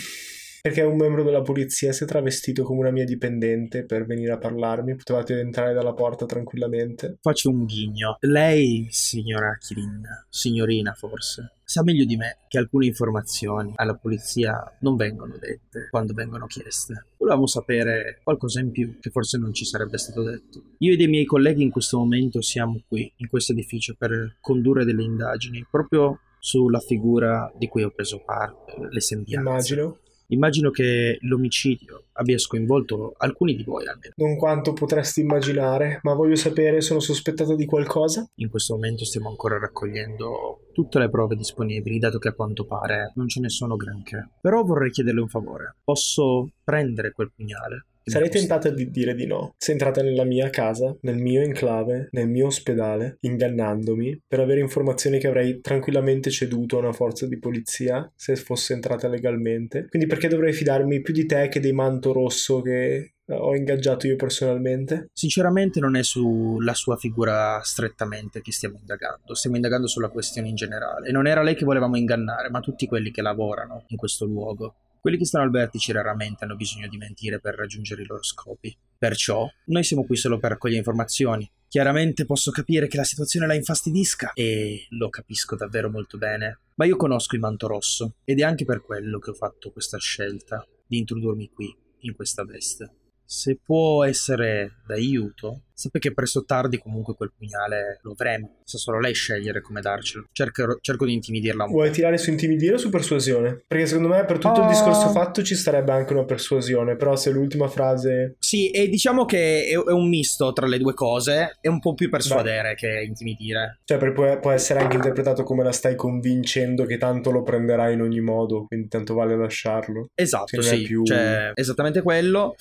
Perché 0.64 0.80
un 0.80 0.96
membro 0.96 1.22
della 1.22 1.42
polizia 1.42 1.92
si 1.92 2.04
è 2.04 2.06
travestito 2.06 2.62
come 2.62 2.80
una 2.80 2.90
mia 2.90 3.04
dipendente 3.04 3.84
per 3.84 4.06
venire 4.06 4.32
a 4.32 4.38
parlarmi. 4.38 4.96
Potevate 4.96 5.38
entrare 5.38 5.74
dalla 5.74 5.92
porta 5.92 6.24
tranquillamente. 6.24 7.18
Faccio 7.20 7.50
un 7.50 7.66
ghigno. 7.66 8.16
Lei, 8.20 8.86
signora 8.88 9.58
Kirin, 9.58 10.02
signorina 10.30 10.94
forse, 10.94 11.53
sa 11.64 11.82
meglio 11.82 12.04
di 12.04 12.16
me 12.16 12.38
che 12.48 12.58
alcune 12.58 12.86
informazioni 12.86 13.72
alla 13.76 13.94
polizia 13.94 14.76
non 14.80 14.96
vengono 14.96 15.36
dette 15.38 15.88
quando 15.90 16.12
vengono 16.12 16.46
chieste. 16.46 17.06
Volevamo 17.16 17.46
sapere 17.46 18.20
qualcosa 18.22 18.60
in 18.60 18.70
più 18.70 18.98
che 19.00 19.10
forse 19.10 19.38
non 19.38 19.52
ci 19.52 19.64
sarebbe 19.64 19.98
stato 19.98 20.22
detto. 20.22 20.62
Io 20.78 20.92
e 20.92 20.96
dei 20.96 21.08
miei 21.08 21.24
colleghi 21.24 21.62
in 21.62 21.70
questo 21.70 21.98
momento 21.98 22.40
siamo 22.42 22.82
qui, 22.86 23.10
in 23.16 23.28
questo 23.28 23.52
edificio, 23.52 23.94
per 23.98 24.36
condurre 24.40 24.84
delle 24.84 25.02
indagini 25.02 25.66
proprio 25.68 26.20
sulla 26.38 26.80
figura 26.80 27.50
di 27.56 27.68
cui 27.68 27.82
ho 27.82 27.90
preso 27.90 28.22
parte, 28.22 28.74
le 28.90 29.00
sembianze. 29.00 29.48
Immagino. 29.48 29.98
Immagino 30.28 30.70
che 30.70 31.18
l'omicidio 31.22 32.04
abbia 32.12 32.38
sconvolto 32.38 33.14
alcuni 33.18 33.54
di 33.54 33.62
voi 33.62 33.86
almeno. 33.86 34.14
Non 34.16 34.36
quanto 34.36 34.72
potresti 34.72 35.20
immaginare, 35.20 36.00
ma 36.02 36.14
voglio 36.14 36.36
sapere, 36.36 36.80
sono 36.80 37.00
sospettata 37.00 37.54
di 37.54 37.64
qualcosa? 37.64 38.26
In 38.36 38.48
questo 38.48 38.74
momento 38.74 39.04
stiamo 39.04 39.28
ancora 39.28 39.58
raccogliendo 39.58 40.68
tutte 40.72 40.98
le 40.98 41.08
prove 41.08 41.36
disponibili, 41.36 41.98
dato 41.98 42.18
che 42.18 42.28
a 42.28 42.34
quanto 42.34 42.64
pare 42.64 43.12
non 43.14 43.28
ce 43.28 43.40
ne 43.40 43.48
sono 43.48 43.76
granché. 43.76 44.30
Però 44.40 44.62
vorrei 44.62 44.90
chiederle 44.90 45.20
un 45.20 45.28
favore. 45.28 45.76
Posso 45.84 46.48
prendere 46.62 47.12
quel 47.12 47.32
pugnale? 47.34 47.86
Sarei 48.04 48.28
tentata 48.28 48.70
di 48.70 48.90
dire 48.90 49.14
di 49.14 49.26
no. 49.26 49.54
Sei 49.56 49.74
entrata 49.74 50.02
nella 50.02 50.24
mia 50.24 50.50
casa, 50.50 50.94
nel 51.02 51.16
mio 51.16 51.40
enclave, 51.40 52.08
nel 52.10 52.28
mio 52.28 52.46
ospedale, 52.46 53.16
ingannandomi 53.20 54.22
per 54.26 54.40
avere 54.40 54.60
informazioni 54.60 55.18
che 55.18 55.26
avrei 55.26 55.60
tranquillamente 55.60 56.30
ceduto 56.30 56.76
a 56.76 56.80
una 56.80 56.92
forza 56.92 57.26
di 57.26 57.38
polizia 57.38 58.10
se 58.14 58.36
fosse 58.36 58.74
entrata 58.74 59.08
legalmente. 59.08 59.86
Quindi 59.88 60.06
perché 60.06 60.28
dovrei 60.28 60.52
fidarmi 60.52 61.00
più 61.00 61.14
di 61.14 61.26
te 61.26 61.48
che 61.48 61.60
dei 61.60 61.72
manto 61.72 62.12
rosso 62.12 62.60
che 62.60 63.14
eh, 63.26 63.34
ho 63.34 63.54
ingaggiato 63.56 64.06
io 64.06 64.16
personalmente? 64.16 65.08
Sinceramente 65.12 65.80
non 65.80 65.96
è 65.96 66.02
sulla 66.02 66.74
sua 66.74 66.96
figura 66.96 67.60
strettamente 67.62 68.42
che 68.42 68.52
stiamo 68.52 68.76
indagando, 68.78 69.34
stiamo 69.34 69.56
indagando 69.56 69.86
sulla 69.86 70.08
questione 70.08 70.48
in 70.48 70.54
generale. 70.54 71.08
E 71.08 71.12
non 71.12 71.26
era 71.26 71.42
lei 71.42 71.54
che 71.54 71.64
volevamo 71.64 71.96
ingannare, 71.96 72.50
ma 72.50 72.60
tutti 72.60 72.86
quelli 72.86 73.10
che 73.10 73.22
lavorano 73.22 73.84
in 73.88 73.96
questo 73.96 74.26
luogo. 74.26 74.74
Quelli 75.04 75.18
che 75.18 75.26
stanno 75.26 75.44
al 75.44 75.50
vertice 75.50 75.92
raramente 75.92 76.44
hanno 76.44 76.56
bisogno 76.56 76.88
di 76.88 76.96
mentire 76.96 77.38
per 77.38 77.56
raggiungere 77.56 78.00
i 78.00 78.06
loro 78.06 78.22
scopi. 78.22 78.74
Perciò 78.96 79.46
noi 79.66 79.84
siamo 79.84 80.06
qui 80.06 80.16
solo 80.16 80.38
per 80.38 80.52
raccogliere 80.52 80.78
informazioni. 80.78 81.46
Chiaramente 81.68 82.24
posso 82.24 82.50
capire 82.50 82.88
che 82.88 82.96
la 82.96 83.04
situazione 83.04 83.46
la 83.46 83.52
infastidisca 83.52 84.32
e 84.32 84.86
lo 84.88 85.10
capisco 85.10 85.56
davvero 85.56 85.90
molto 85.90 86.16
bene, 86.16 86.60
ma 86.76 86.86
io 86.86 86.96
conosco 86.96 87.34
il 87.34 87.42
manto 87.42 87.66
rosso 87.66 88.14
ed 88.24 88.40
è 88.40 88.44
anche 88.44 88.64
per 88.64 88.80
quello 88.80 89.18
che 89.18 89.28
ho 89.28 89.34
fatto 89.34 89.72
questa 89.72 89.98
scelta 89.98 90.66
di 90.86 90.96
introdurmi 90.96 91.50
qui, 91.50 91.76
in 91.98 92.14
questa 92.14 92.42
veste. 92.46 92.94
Se 93.26 93.58
può 93.62 94.04
essere 94.04 94.76
d'aiuto, 94.86 95.64
sappi 95.74 95.98
che 95.98 96.12
presto 96.14 96.38
o 96.40 96.44
tardi 96.44 96.78
comunque 96.78 97.14
quel 97.14 97.32
pugnale 97.36 97.98
lo 98.02 98.12
avremo. 98.12 98.58
Sa 98.64 98.78
solo 98.78 99.00
lei 99.00 99.12
scegliere 99.14 99.60
come 99.60 99.80
darcelo. 99.80 100.26
Cerco, 100.32 100.78
cerco 100.80 101.04
di 101.04 101.12
intimidirla 101.12 101.64
un 101.64 101.70
po'. 101.70 101.76
Vuoi 101.76 101.90
tirare 101.90 102.16
su 102.18 102.30
intimidire 102.30 102.74
o 102.74 102.78
su 102.78 102.90
persuasione? 102.90 103.62
Perché 103.66 103.86
secondo 103.86 104.08
me 104.08 104.24
per 104.24 104.38
tutto 104.38 104.60
il 104.60 104.66
Ah. 104.66 104.68
discorso 104.68 105.08
fatto 105.10 105.42
ci 105.42 105.54
starebbe 105.54 105.92
anche 105.92 106.12
una 106.12 106.24
persuasione, 106.24 106.96
però 106.96 107.16
se 107.16 107.30
l'ultima 107.30 107.68
frase... 107.68 108.36
Sì, 108.38 108.70
e 108.70 108.88
diciamo 108.88 109.24
che 109.24 109.64
è, 109.66 109.72
è 109.72 109.92
un 109.92 110.08
misto 110.08 110.52
tra 110.52 110.66
le 110.66 110.78
due 110.78 110.94
cose. 110.94 111.56
È 111.60 111.68
un 111.68 111.80
po' 111.80 111.94
più 111.94 112.08
persuadere 112.08 112.74
che 112.74 113.02
intimidire. 113.06 113.80
Cioè, 113.84 113.98
per- 113.98 114.12
può, 114.12 114.38
può 114.40 114.50
essere 114.52 114.80
anche 114.80 114.96
interpretato 114.96 115.42
come 115.42 115.62
la 115.64 115.72
stai 115.72 115.96
convincendo 115.96 116.84
che 116.84 116.98
tanto 116.98 117.30
lo 117.30 117.42
prenderai 117.42 117.94
in 117.94 118.00
ogni 118.00 118.20
modo, 118.20 118.64
quindi 118.66 118.88
tanto 118.88 119.14
vale 119.14 119.36
lasciarlo. 119.36 120.08
Esatto, 120.14 120.44
Che 120.46 120.56
non 120.56 120.66
è 120.66 120.76
sì. 120.76 120.82
più- 120.82 121.04
Cioè, 121.04 121.50
esattamente 121.54 122.02
quello. 122.02 122.54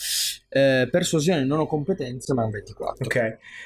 Eh, 0.49 0.87
persuasione 0.91 1.43
non 1.45 1.59
ho 1.59 1.65
competenze, 1.65 2.33
ma 2.33 2.43
un 2.45 2.51
24. 2.51 3.02
Ok, 3.05 3.15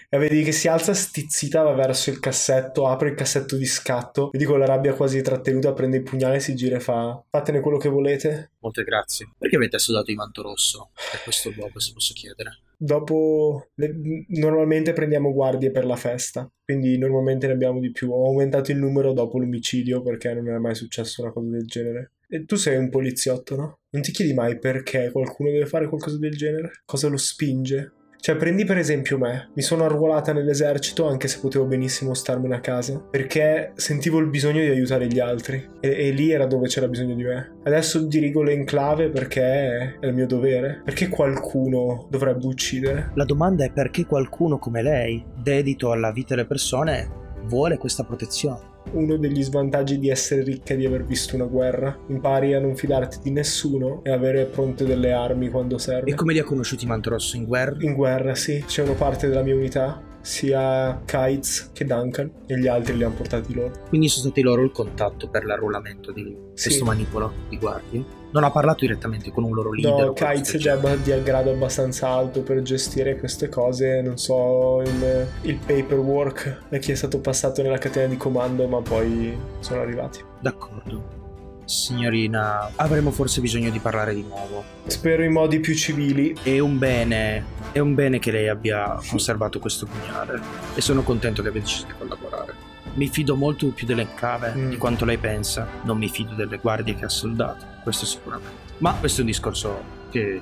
e 0.09 0.17
vedi 0.17 0.43
che 0.43 0.51
si 0.51 0.67
alza 0.67 0.93
stizzita, 0.93 1.61
va 1.61 1.73
verso 1.73 2.09
il 2.09 2.19
cassetto, 2.19 2.87
apre 2.87 3.09
il 3.09 3.15
cassetto 3.15 3.55
di 3.55 3.65
scatto, 3.65 4.29
vedi 4.31 4.45
con 4.45 4.59
la 4.59 4.65
rabbia 4.65 4.93
quasi 4.93 5.21
trattenuta, 5.21 5.73
prende 5.73 5.97
il 5.97 6.03
pugnale, 6.03 6.39
si 6.39 6.55
gira 6.55 6.77
e 6.77 6.79
fa: 6.79 7.23
Fatene 7.29 7.59
quello 7.59 7.77
che 7.77 7.89
volete. 7.89 8.51
Molte 8.59 8.83
grazie. 8.83 9.29
Perché 9.37 9.55
avete 9.55 9.75
assodato 9.75 10.09
il 10.11 10.17
manto 10.17 10.41
rosso 10.41 10.91
per 11.11 11.21
questo 11.23 11.51
luogo, 11.55 11.79
se 11.79 11.93
posso 11.93 12.13
chiedere? 12.13 12.59
Dopo, 12.79 13.69
le- 13.75 14.25
normalmente 14.27 14.93
prendiamo 14.93 15.33
guardie 15.33 15.71
per 15.71 15.85
la 15.85 15.95
festa, 15.95 16.49
quindi 16.63 16.97
normalmente 16.97 17.47
ne 17.47 17.53
abbiamo 17.53 17.79
di 17.79 17.91
più. 17.91 18.11
Ho 18.11 18.27
aumentato 18.27 18.71
il 18.71 18.77
numero 18.77 19.13
dopo 19.13 19.39
l'omicidio 19.39 20.01
perché 20.01 20.33
non 20.33 20.47
è 20.49 20.57
mai 20.57 20.75
successo 20.75 21.21
una 21.21 21.31
cosa 21.31 21.49
del 21.49 21.65
genere. 21.65 22.11
E 22.29 22.45
tu 22.45 22.55
sei 22.55 22.77
un 22.77 22.89
poliziotto, 22.89 23.55
no? 23.55 23.79
Non 23.89 24.01
ti 24.01 24.11
chiedi 24.11 24.33
mai 24.33 24.59
perché 24.59 25.11
qualcuno 25.11 25.49
deve 25.49 25.65
fare 25.65 25.87
qualcosa 25.87 26.17
del 26.17 26.35
genere? 26.35 26.81
Cosa 26.85 27.07
lo 27.07 27.17
spinge? 27.17 27.93
Cioè, 28.27 28.35
prendi 28.35 28.65
per 28.65 28.77
esempio 28.77 29.17
me. 29.17 29.51
Mi 29.53 29.61
sono 29.61 29.85
arruolata 29.85 30.33
nell'esercito 30.33 31.07
anche 31.07 31.29
se 31.29 31.39
potevo 31.39 31.63
benissimo 31.63 32.13
starmene 32.13 32.55
a 32.55 32.59
casa, 32.59 32.99
perché 32.99 33.71
sentivo 33.75 34.17
il 34.17 34.27
bisogno 34.27 34.59
di 34.59 34.67
aiutare 34.67 35.07
gli 35.07 35.19
altri. 35.21 35.65
E, 35.79 36.07
e 36.07 36.09
lì 36.09 36.31
era 36.31 36.45
dove 36.45 36.67
c'era 36.67 36.89
bisogno 36.89 37.15
di 37.15 37.23
me. 37.23 37.59
Adesso 37.63 38.01
dirigo 38.01 38.43
l'enclave 38.43 39.07
perché 39.11 39.41
è 39.41 40.05
il 40.05 40.13
mio 40.13 40.27
dovere. 40.27 40.81
Perché 40.83 41.07
qualcuno 41.07 42.05
dovrebbe 42.09 42.45
uccidere? 42.47 43.11
La 43.13 43.23
domanda 43.23 43.63
è 43.63 43.71
perché 43.71 44.05
qualcuno 44.05 44.59
come 44.59 44.81
lei, 44.81 45.23
dedito 45.41 45.91
alla 45.91 46.11
vita 46.11 46.35
delle 46.35 46.47
persone, 46.47 47.09
vuole 47.45 47.77
questa 47.77 48.03
protezione. 48.03 48.75
Uno 48.91 49.17
degli 49.17 49.43
svantaggi 49.43 49.99
di 49.99 50.09
essere 50.09 50.43
ricca 50.43 50.73
è 50.73 50.77
di 50.77 50.85
aver 50.85 51.03
visto 51.03 51.35
una 51.35 51.45
guerra. 51.45 51.97
Impari 52.07 52.53
a 52.53 52.59
non 52.59 52.75
fidarti 52.75 53.19
di 53.21 53.31
nessuno 53.31 54.01
e 54.03 54.11
avere 54.11 54.45
pronte 54.45 54.85
delle 54.85 55.11
armi 55.11 55.49
quando 55.49 55.77
serve. 55.77 56.09
E 56.11 56.15
come 56.15 56.33
li 56.33 56.39
ha 56.39 56.43
conosciuti 56.43 56.85
Mantrosso 56.85 57.35
in 57.35 57.45
guerra? 57.45 57.75
In 57.79 57.93
guerra, 57.93 58.35
sì, 58.35 58.63
c'è 58.65 58.83
una 58.83 58.93
parte 58.93 59.27
della 59.27 59.43
mia 59.43 59.55
unità, 59.55 60.01
sia 60.21 61.01
Kites 61.05 61.71
che 61.73 61.85
Duncan, 61.85 62.31
e 62.47 62.57
gli 62.59 62.67
altri 62.67 62.97
li 62.97 63.03
hanno 63.03 63.13
portati 63.15 63.53
loro. 63.53 63.71
Quindi 63.89 64.07
sono 64.07 64.25
stati 64.25 64.41
loro 64.41 64.63
il 64.63 64.71
contatto 64.71 65.29
per 65.29 65.45
l'arruolamento 65.45 66.11
di 66.11 66.35
Sì. 66.53 66.67
questo 66.67 66.85
manipolo 66.85 67.31
di 67.49 67.57
guardie? 67.57 68.03
Non 68.31 68.43
ha 68.43 68.51
parlato 68.51 68.79
direttamente 68.81 69.31
con 69.31 69.43
un 69.43 69.53
loro 69.53 69.71
leader? 69.71 70.07
No, 70.07 70.13
Kites 70.13 70.55
è 70.65 70.97
di 70.97 71.23
grado 71.23 71.51
abbastanza 71.51 72.09
alto 72.09 72.41
per 72.41 72.61
gestire 72.61 73.17
queste 73.17 73.49
cose, 73.49 74.01
non 74.01 74.17
so 74.17 74.81
il, 74.81 75.27
il 75.43 75.55
paperwork 75.57 76.63
chi 76.79 76.91
è 76.91 76.95
stato 76.95 77.19
passato 77.19 77.61
nella 77.61 77.77
catena 77.77 78.07
di 78.07 78.17
comando, 78.17 78.67
ma 78.67 78.81
poi 78.81 79.37
sono 79.59 79.81
arrivati. 79.81 80.23
D'accordo. 80.39 81.25
Signorina, 81.67 82.71
avremo 82.77 83.11
forse 83.11 83.41
bisogno 83.41 83.69
di 83.69 83.79
parlare 83.79 84.13
di 84.13 84.23
nuovo. 84.23 84.63
Spero 84.85 85.23
in 85.23 85.33
modi 85.33 85.59
più 85.59 85.75
civili. 85.75 86.33
È 86.41 86.59
un 86.59 86.77
bene, 86.77 87.43
è 87.73 87.79
un 87.79 87.93
bene 87.93 88.19
che 88.19 88.31
lei 88.31 88.47
abbia 88.47 88.97
conservato 89.09 89.59
questo 89.59 89.85
pugnale 89.85 90.39
e 90.75 90.79
sono 90.79 91.03
contento 91.03 91.41
che 91.41 91.49
abbia 91.49 91.59
deciso 91.59 91.85
di 91.87 91.93
collaborare. 91.97 92.56
Mi 92.97 93.07
fido 93.07 93.35
molto 93.35 93.67
più 93.67 93.85
dell'enclave 93.85 94.53
Mm. 94.55 94.69
di 94.69 94.77
quanto 94.77 95.05
lei 95.05 95.17
pensa. 95.17 95.67
Non 95.83 95.97
mi 95.97 96.09
fido 96.09 96.33
delle 96.33 96.57
guardie 96.57 96.95
che 96.95 97.05
ha 97.05 97.09
soldato, 97.09 97.63
questo 97.83 98.05
sicuramente. 98.05 98.65
Ma 98.79 98.93
questo 98.93 99.19
è 99.19 99.21
un 99.21 99.27
discorso 99.29 99.81
che 100.09 100.41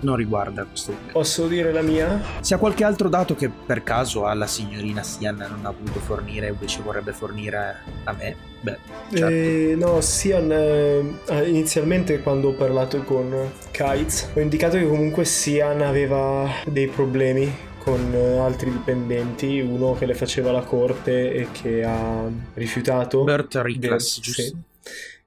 non 0.00 0.16
riguarda 0.16 0.64
questo. 0.64 0.94
Posso 1.12 1.46
dire 1.46 1.72
la 1.72 1.80
mia? 1.80 2.20
Se 2.40 2.54
ha 2.54 2.58
qualche 2.58 2.84
altro 2.84 3.08
dato 3.08 3.34
che 3.34 3.48
per 3.48 3.82
caso 3.82 4.26
alla 4.26 4.46
signorina 4.46 5.02
Sian 5.02 5.36
non 5.36 5.64
ha 5.64 5.70
voluto 5.70 5.98
fornire 6.00 6.48
invece 6.48 6.82
vorrebbe 6.82 7.12
fornire 7.12 7.76
a 8.04 8.12
me, 8.12 8.36
beh, 8.60 8.76
certo. 9.10 9.26
Eh, 9.26 9.74
no, 9.78 10.00
Sian, 10.02 10.52
eh, 10.52 11.48
inizialmente 11.48 12.20
quando 12.20 12.48
ho 12.48 12.52
parlato 12.52 13.02
con 13.02 13.34
Kites, 13.70 14.30
ho 14.34 14.40
indicato 14.40 14.76
che 14.76 14.86
comunque 14.86 15.24
Sian 15.24 15.80
aveva 15.80 16.46
dei 16.66 16.86
problemi 16.88 17.50
con 17.78 18.12
eh, 18.14 18.38
altri 18.38 18.70
dipendenti, 18.70 19.60
uno 19.60 19.94
che 19.94 20.06
le 20.06 20.14
faceva 20.14 20.52
la 20.52 20.62
corte 20.62 21.32
e 21.32 21.48
che 21.52 21.84
ha 21.84 22.30
rifiutato. 22.54 23.24
Bert 23.24 23.60
Bert, 23.78 24.20
giusto? 24.20 24.42
sì. 24.42 24.56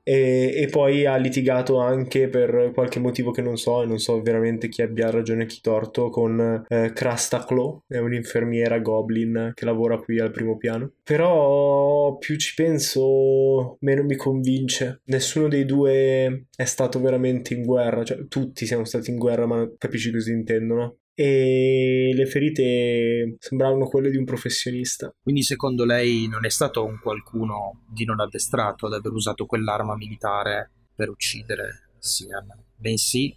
E, 0.03 0.53
e 0.55 0.67
poi 0.67 1.05
ha 1.05 1.15
litigato 1.15 1.77
anche 1.77 2.27
per 2.27 2.71
qualche 2.73 2.99
motivo 2.99 3.31
che 3.31 3.41
non 3.41 3.57
so, 3.57 3.83
e 3.83 3.85
non 3.85 3.99
so 3.99 4.21
veramente 4.21 4.67
chi 4.67 4.81
abbia 4.81 5.11
ragione 5.11 5.43
e 5.43 5.45
chi 5.45 5.59
torto, 5.61 6.09
con 6.09 6.65
eh, 6.67 6.91
Krasta 6.93 7.45
Claw, 7.45 7.83
è 7.87 7.97
un'infermiera 7.97 8.79
goblin 8.79 9.51
che 9.53 9.65
lavora 9.65 9.99
qui 9.99 10.19
al 10.19 10.31
primo 10.31 10.57
piano. 10.57 10.93
Però 11.03 12.17
più 12.17 12.35
ci 12.37 12.53
penso, 12.55 13.77
meno 13.81 14.03
mi 14.03 14.15
convince. 14.15 15.01
Nessuno 15.05 15.47
dei 15.47 15.65
due 15.65 16.47
è 16.55 16.65
stato 16.65 16.99
veramente 16.99 17.53
in 17.53 17.63
guerra, 17.63 18.03
cioè 18.03 18.27
tutti 18.27 18.65
siamo 18.65 18.85
stati 18.85 19.11
in 19.11 19.17
guerra, 19.17 19.45
ma 19.45 19.69
capisci 19.77 20.11
cosa 20.11 20.31
intendono. 20.31 20.97
E 21.21 22.13
le 22.15 22.25
ferite 22.25 23.35
sembravano 23.37 23.85
quelle 23.85 24.09
di 24.09 24.17
un 24.17 24.25
professionista. 24.25 25.13
Quindi 25.21 25.43
secondo 25.43 25.85
lei 25.85 26.27
non 26.27 26.45
è 26.45 26.49
stato 26.49 26.83
un 26.83 26.99
qualcuno 26.99 27.83
di 27.87 28.05
non 28.05 28.19
addestrato 28.19 28.87
ad 28.87 28.93
aver 28.93 29.11
usato 29.11 29.45
quell'arma 29.45 29.95
militare 29.95 30.71
per 30.95 31.09
uccidere 31.09 31.91
Sian, 31.99 32.47
bensì 32.75 33.35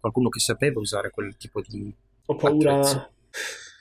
qualcuno 0.00 0.30
che 0.30 0.40
sapeva 0.40 0.80
usare 0.80 1.10
quel 1.10 1.36
tipo 1.36 1.60
di... 1.60 1.94
Ho 2.24 2.36
paura. 2.36 2.78
Attrezzo. 2.78 3.10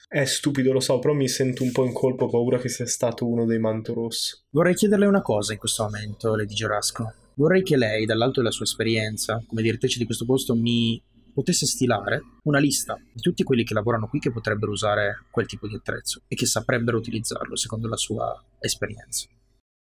È 0.09 0.25
stupido, 0.25 0.73
lo 0.73 0.81
so, 0.81 0.99
però 0.99 1.13
mi 1.13 1.29
sento 1.29 1.63
un 1.63 1.71
po' 1.71 1.85
in 1.85 1.93
colpa. 1.93 2.25
Ho 2.25 2.29
paura 2.29 2.57
che 2.57 2.67
sia 2.67 2.85
stato 2.85 3.25
uno 3.25 3.45
dei 3.45 3.59
manto 3.59 3.93
rosso. 3.93 4.41
Vorrei 4.49 4.73
chiederle 4.73 5.05
una 5.05 5.21
cosa 5.21 5.53
in 5.53 5.59
questo 5.59 5.83
momento, 5.83 6.35
Lady 6.35 6.53
Gerasco. 6.53 7.13
Vorrei 7.35 7.63
che 7.63 7.77
lei, 7.77 8.05
dall'alto 8.05 8.41
della 8.41 8.51
sua 8.51 8.65
esperienza, 8.65 9.41
come 9.47 9.61
direttrice 9.61 9.99
di 9.99 10.05
questo 10.05 10.25
posto, 10.25 10.53
mi 10.53 11.01
potesse 11.37 11.67
stilare 11.67 12.23
una 12.45 12.57
lista 12.57 12.99
di 13.13 13.21
tutti 13.21 13.43
quelli 13.43 13.63
che 13.63 13.75
lavorano 13.75 14.07
qui 14.07 14.17
che 14.17 14.31
potrebbero 14.31 14.71
usare 14.71 15.25
quel 15.29 15.45
tipo 15.45 15.67
di 15.67 15.75
attrezzo 15.75 16.23
e 16.27 16.35
che 16.35 16.47
saprebbero 16.47 16.97
utilizzarlo 16.97 17.55
secondo 17.55 17.87
la 17.87 17.95
sua 17.95 18.43
esperienza. 18.57 19.27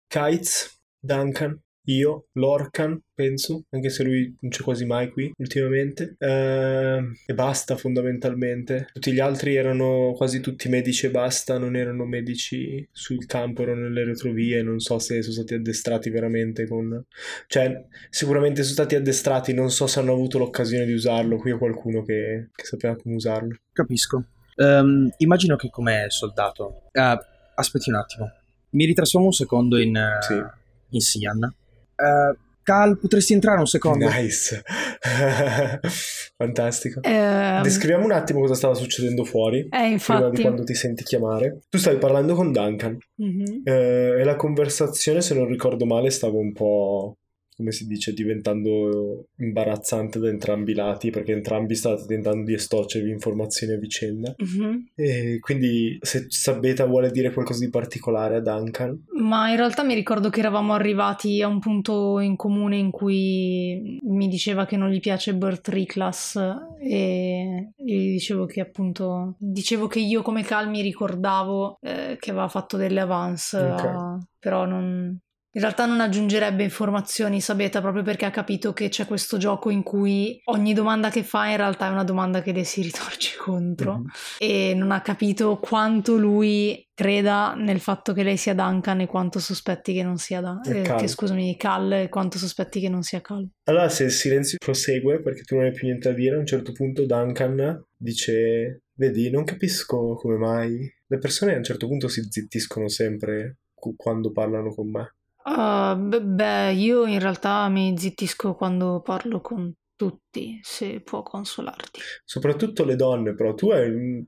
Kites, 0.08 0.76
Duncan, 0.98 1.56
io, 1.86 2.26
Lorcan, 2.32 2.98
penso, 3.14 3.64
anche 3.70 3.90
se 3.90 4.02
lui 4.04 4.34
non 4.40 4.50
c'è 4.50 4.62
quasi 4.62 4.86
mai 4.86 5.10
qui 5.10 5.32
ultimamente. 5.36 6.16
Ehm, 6.18 7.14
e 7.26 7.34
basta 7.34 7.76
fondamentalmente. 7.76 8.88
Tutti 8.92 9.12
gli 9.12 9.20
altri 9.20 9.54
erano 9.56 10.12
quasi 10.16 10.40
tutti 10.40 10.68
medici 10.68 11.06
e 11.06 11.10
basta, 11.10 11.58
non 11.58 11.76
erano 11.76 12.04
medici 12.06 12.86
sul 12.90 13.26
campo, 13.26 13.62
erano 13.62 13.82
nelle 13.82 14.04
retrovie, 14.04 14.62
non 14.62 14.78
so 14.80 14.98
se 14.98 15.20
sono 15.22 15.34
stati 15.34 15.54
addestrati 15.54 16.10
veramente 16.10 16.66
con... 16.66 17.04
Cioè, 17.46 17.84
sicuramente 18.08 18.62
sono 18.62 18.74
stati 18.74 18.94
addestrati, 18.94 19.52
non 19.52 19.70
so 19.70 19.86
se 19.86 20.00
hanno 20.00 20.12
avuto 20.12 20.38
l'occasione 20.38 20.86
di 20.86 20.92
usarlo, 20.92 21.36
qui 21.36 21.50
ho 21.50 21.58
qualcuno 21.58 22.02
che, 22.02 22.48
che 22.54 22.64
sapeva 22.64 22.96
come 22.96 23.14
usarlo. 23.16 23.56
Capisco. 23.72 24.24
Ehm, 24.56 25.12
immagino 25.18 25.56
che 25.56 25.68
come 25.68 26.06
soldato... 26.08 26.88
Ah, 26.92 27.18
aspetti 27.56 27.90
un 27.90 27.96
attimo. 27.96 28.32
Mi 28.70 28.86
ritrasformo 28.86 29.26
un 29.26 29.32
secondo 29.32 29.78
in, 29.78 29.94
eh, 29.96 30.22
Sì. 30.22 30.42
in 30.90 31.00
Sian. 31.00 31.54
Eh, 31.96 32.38
Cal, 32.64 32.98
potresti 32.98 33.34
entrare 33.34 33.58
un 33.58 33.66
secondo? 33.66 34.08
Nice. 34.08 34.62
Fantastico. 36.36 37.00
Ehm, 37.02 37.62
Descriviamo 37.62 38.04
un 38.04 38.12
attimo 38.12 38.40
cosa 38.40 38.54
stava 38.54 38.74
succedendo 38.74 39.24
fuori. 39.24 39.58
eh, 39.60 39.66
Prima 39.68 39.88
di 39.88 39.92
infatti. 39.92 40.40
quando 40.42 40.64
ti 40.64 40.74
senti 40.74 41.04
chiamare. 41.04 41.60
Tu 41.68 41.78
stavi 41.78 41.98
parlando 41.98 42.34
con 42.34 42.52
Duncan 42.52 42.96
Mhm. 43.16 43.60
eh, 43.64 44.20
e 44.20 44.24
la 44.24 44.36
conversazione, 44.36 45.20
se 45.20 45.34
non 45.34 45.46
ricordo 45.46 45.84
male, 45.84 46.10
stava 46.10 46.38
un 46.38 46.52
po', 46.52 47.16
come 47.56 47.70
si 47.72 47.86
dice, 47.86 48.12
diventando 48.12 49.28
imbarazzante 49.38 50.18
da 50.18 50.28
entrambi 50.28 50.72
i 50.72 50.74
lati 50.74 51.10
perché 51.10 51.32
entrambi 51.32 51.74
stavate 51.74 52.06
tentando 52.06 52.44
di 52.44 52.54
estorcervi 52.54 53.10
informazioni 53.10 53.74
a 53.74 53.78
vicenda. 53.78 54.34
Mhm. 54.36 54.88
E 54.94 55.38
quindi 55.40 55.98
se 56.00 56.26
Sabeta 56.28 56.84
vuole 56.86 57.10
dire 57.10 57.32
qualcosa 57.32 57.64
di 57.64 57.70
particolare 57.70 58.36
a 58.36 58.40
Duncan, 58.40 59.04
Ma 59.20 59.50
in 59.50 59.56
realtà 59.56 59.82
mi 59.84 59.94
ricordo 59.94 60.30
che 60.30 60.40
eravamo 60.40 60.72
arrivati 60.74 61.42
a 61.42 61.48
un 61.48 61.58
punto 61.60 62.18
in 62.20 62.36
comune 62.36 62.76
in 62.76 62.90
cui 62.90 63.98
mi 64.02 64.28
diceva 64.28 64.66
che 64.66 64.76
non 64.76 64.90
gli 64.90 65.00
piace 65.00 65.34
Bert 65.34 65.68
Riklas 65.68 66.38
e 66.80 67.70
gli 67.76 68.10
dicevo 68.12 68.46
che 68.46 68.60
appunto 68.60 69.36
dicevo 69.38 69.86
che 69.86 70.00
io 70.00 70.22
come 70.22 70.42
Cal 70.42 70.68
mi 70.68 70.82
ricordavo 70.82 71.78
eh, 71.80 72.16
che 72.18 72.30
aveva 72.30 72.48
fatto 72.48 72.76
delle 72.76 73.00
avance, 73.00 73.56
Ok. 73.58 73.84
a- 73.84 74.18
però 74.38 74.64
non... 74.66 75.18
In 75.56 75.60
realtà 75.60 75.86
non 75.86 76.00
aggiungerebbe 76.00 76.64
informazioni 76.64 77.40
Sabeta 77.40 77.80
proprio 77.80 78.02
perché 78.02 78.24
ha 78.24 78.30
capito 78.30 78.72
che 78.72 78.88
c'è 78.88 79.06
questo 79.06 79.36
gioco 79.36 79.70
in 79.70 79.84
cui 79.84 80.40
ogni 80.46 80.74
domanda 80.74 81.10
che 81.10 81.22
fa 81.22 81.48
in 81.48 81.56
realtà 81.56 81.86
è 81.86 81.90
una 81.90 82.02
domanda 82.02 82.42
che 82.42 82.50
le 82.52 82.64
si 82.64 82.82
ritorce 82.82 83.36
contro 83.38 83.98
Mhm. 83.98 84.06
e 84.38 84.74
non 84.74 84.90
ha 84.90 85.00
capito 85.00 85.58
quanto 85.58 86.16
lui 86.16 86.84
creda 86.92 87.54
nel 87.54 87.78
fatto 87.78 88.12
che 88.12 88.22
lei 88.24 88.36
sia 88.36 88.54
Duncan 88.54 89.00
e 89.00 89.06
quanto 89.06 89.38
sospetti 89.38 89.92
che 89.92 90.02
non 90.02 90.16
sia 90.16 90.60
E 90.64 90.78
eh, 90.80 90.94
che 90.96 91.06
scusami 91.08 91.56
Cal 91.56 91.92
e 91.92 92.08
quanto 92.08 92.38
sospetti 92.38 92.80
che 92.80 92.88
non 92.88 93.02
sia 93.02 93.20
Cal. 93.20 93.48
Allora, 93.64 93.88
se 93.88 94.04
il 94.04 94.10
silenzio 94.10 94.58
prosegue 94.58 95.20
perché 95.20 95.42
tu 95.42 95.54
non 95.54 95.64
hai 95.64 95.72
più 95.72 95.86
niente 95.86 96.08
da 96.08 96.14
dire, 96.16 96.34
a 96.34 96.38
un 96.38 96.46
certo 96.46 96.72
punto 96.72 97.06
Duncan 97.06 97.84
dice: 97.96 98.82
Vedi, 98.94 99.30
non 99.30 99.44
capisco 99.44 100.14
come 100.14 100.36
mai 100.36 100.92
le 101.06 101.18
persone 101.18 101.54
a 101.54 101.56
un 101.56 101.64
certo 101.64 101.86
punto 101.86 102.08
si 102.08 102.26
zittiscono 102.28 102.88
sempre 102.88 103.58
quando 103.96 104.32
parlano 104.32 104.72
con 104.74 104.90
me. 104.90 105.14
Ah, 105.46 105.94
beh, 105.98 106.20
beh, 106.22 106.72
io 106.74 107.06
in 107.06 107.18
realtà 107.18 107.68
mi 107.68 107.96
zittisco 107.98 108.54
quando 108.54 109.00
parlo 109.00 109.40
con 109.40 109.72
tutti, 109.96 110.60
se 110.62 111.00
può 111.00 111.22
consolarti. 111.22 112.00
Soprattutto 112.24 112.84
le 112.84 112.96
donne, 112.96 113.34
però 113.34 113.54
tu 113.54 113.70
hai 113.70 113.88
un- 113.90 114.24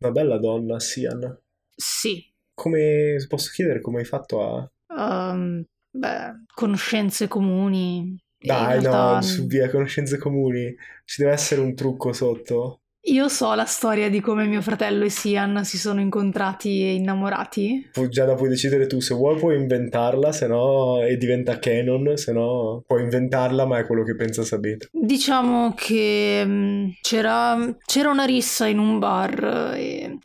una 0.00 0.10
bella 0.10 0.38
donna, 0.38 0.80
Sian. 0.80 1.38
Sì, 1.78 2.32
Come 2.54 3.16
posso 3.28 3.50
chiedere 3.52 3.80
come 3.80 3.98
hai 3.98 4.04
fatto 4.04 4.40
a. 4.40 4.70
ehm, 4.88 5.64
beh, 5.90 6.44
conoscenze 6.54 7.28
comuni. 7.28 8.18
e 8.38 8.62
in 8.62 8.70
Dai, 8.70 8.72
realtà 8.72 8.98
no, 8.98 9.22
su 9.22 9.46
via 9.46 9.70
conoscenze 9.70 10.18
comuni. 10.18 10.74
Ci 11.06 11.22
deve 11.22 11.32
essere 11.34 11.62
un 11.62 11.74
trucco 11.74 12.12
sotto. 12.12 12.82
Io 13.04 13.28
so 13.28 13.54
la 13.54 13.64
storia 13.64 14.10
di 14.10 14.20
come 14.20 14.44
mio 14.46 14.60
fratello 14.60 15.04
e 15.04 15.08
Sian 15.08 15.64
si 15.64 15.78
sono 15.78 16.00
incontrati 16.00 16.82
e 16.82 16.92
innamorati. 16.94 17.88
Pu- 17.92 18.08
Già 18.08 18.26
la 18.26 18.34
puoi 18.34 18.50
decidere 18.50 18.86
tu, 18.86 19.00
se 19.00 19.14
vuoi 19.14 19.38
puoi 19.38 19.56
inventarla, 19.56 20.32
se 20.32 20.46
no 20.46 21.00
e 21.00 21.16
diventa 21.16 21.58
canon, 21.58 22.16
se 22.16 22.32
no 22.32 22.82
puoi 22.86 23.02
inventarla, 23.02 23.64
ma 23.64 23.78
è 23.78 23.86
quello 23.86 24.04
che 24.04 24.14
pensa 24.14 24.44
Sabeta. 24.44 24.86
Diciamo 24.92 25.72
che 25.74 26.44
mh, 26.44 26.98
c'era, 27.00 27.74
c'era 27.86 28.10
una 28.10 28.24
rissa 28.24 28.66
in 28.66 28.78
un 28.78 28.98
bar 28.98 29.72
e 29.76 30.18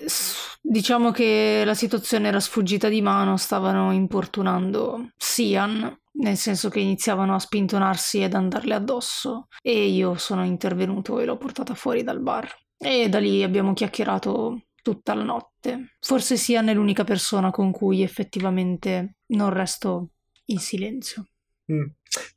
diciamo 0.61 1.11
che 1.11 1.63
la 1.65 1.75
situazione 1.75 2.27
era 2.27 2.41
sfuggita 2.41 2.89
di 2.89 3.01
mano, 3.01 3.37
stavano 3.37 3.93
importunando 3.93 5.11
Sian, 5.15 5.97
nel 6.17 6.37
senso 6.37 6.69
che 6.69 6.79
iniziavano 6.79 7.35
a 7.35 7.39
spintonarsi 7.39 8.21
ed 8.21 8.33
andarle 8.33 8.73
addosso 8.73 9.47
e 9.61 9.87
io 9.87 10.15
sono 10.15 10.43
intervenuto 10.43 11.19
e 11.19 11.25
l'ho 11.25 11.37
portata 11.37 11.73
fuori 11.73 12.03
dal 12.03 12.21
bar. 12.21 12.53
E 12.77 13.09
da 13.09 13.19
lì 13.19 13.43
abbiamo 13.43 13.73
chiacchierato 13.73 14.67
tutta 14.81 15.13
la 15.13 15.23
notte. 15.23 15.95
Forse 15.99 16.37
Sian 16.37 16.67
è 16.67 16.73
l'unica 16.73 17.03
persona 17.03 17.49
con 17.49 17.71
cui 17.71 18.03
effettivamente 18.03 19.15
non 19.27 19.49
resto 19.49 20.11
in 20.45 20.59
silenzio. 20.59 21.27
Mm. 21.71 21.85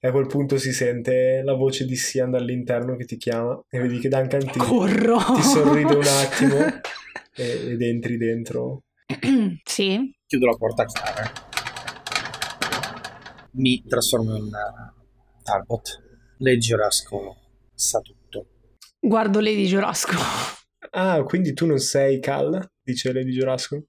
E 0.00 0.08
a 0.08 0.10
quel 0.10 0.26
punto 0.26 0.56
si 0.56 0.72
sente 0.72 1.42
la 1.44 1.54
voce 1.54 1.84
di 1.84 1.94
Sian 1.94 2.30
dall'interno 2.30 2.96
che 2.96 3.04
ti 3.04 3.16
chiama 3.16 3.62
e 3.68 3.78
vedi 3.78 3.98
che 3.98 4.08
Duncan 4.08 4.50
ti, 4.50 4.58
Corro! 4.58 5.18
ti 5.34 5.42
sorride 5.42 5.94
un 5.94 6.06
attimo 6.06 6.56
e- 7.36 7.72
ed 7.72 7.82
entri 7.82 8.16
dentro. 8.16 8.84
sì. 9.62 10.16
Chiudo 10.26 10.46
la 10.46 10.56
porta 10.56 10.82
a 10.82 10.86
chiave. 10.86 11.32
Mi 13.52 13.82
trasformo 13.86 14.36
in 14.36 14.44
uh, 14.44 15.42
Talbot. 15.42 16.02
Lady 16.38 16.58
Gerasco 16.58 17.36
sa 17.74 18.00
tutto. 18.00 18.17
Guardo 19.00 19.40
Lady 19.40 19.66
Giorasco. 19.66 20.16
Ah, 20.90 21.22
quindi 21.22 21.52
tu 21.52 21.66
non 21.66 21.78
sei 21.78 22.18
Cal? 22.20 22.66
Dice 22.82 23.12
Lady 23.12 23.30
Giorasco. 23.30 23.84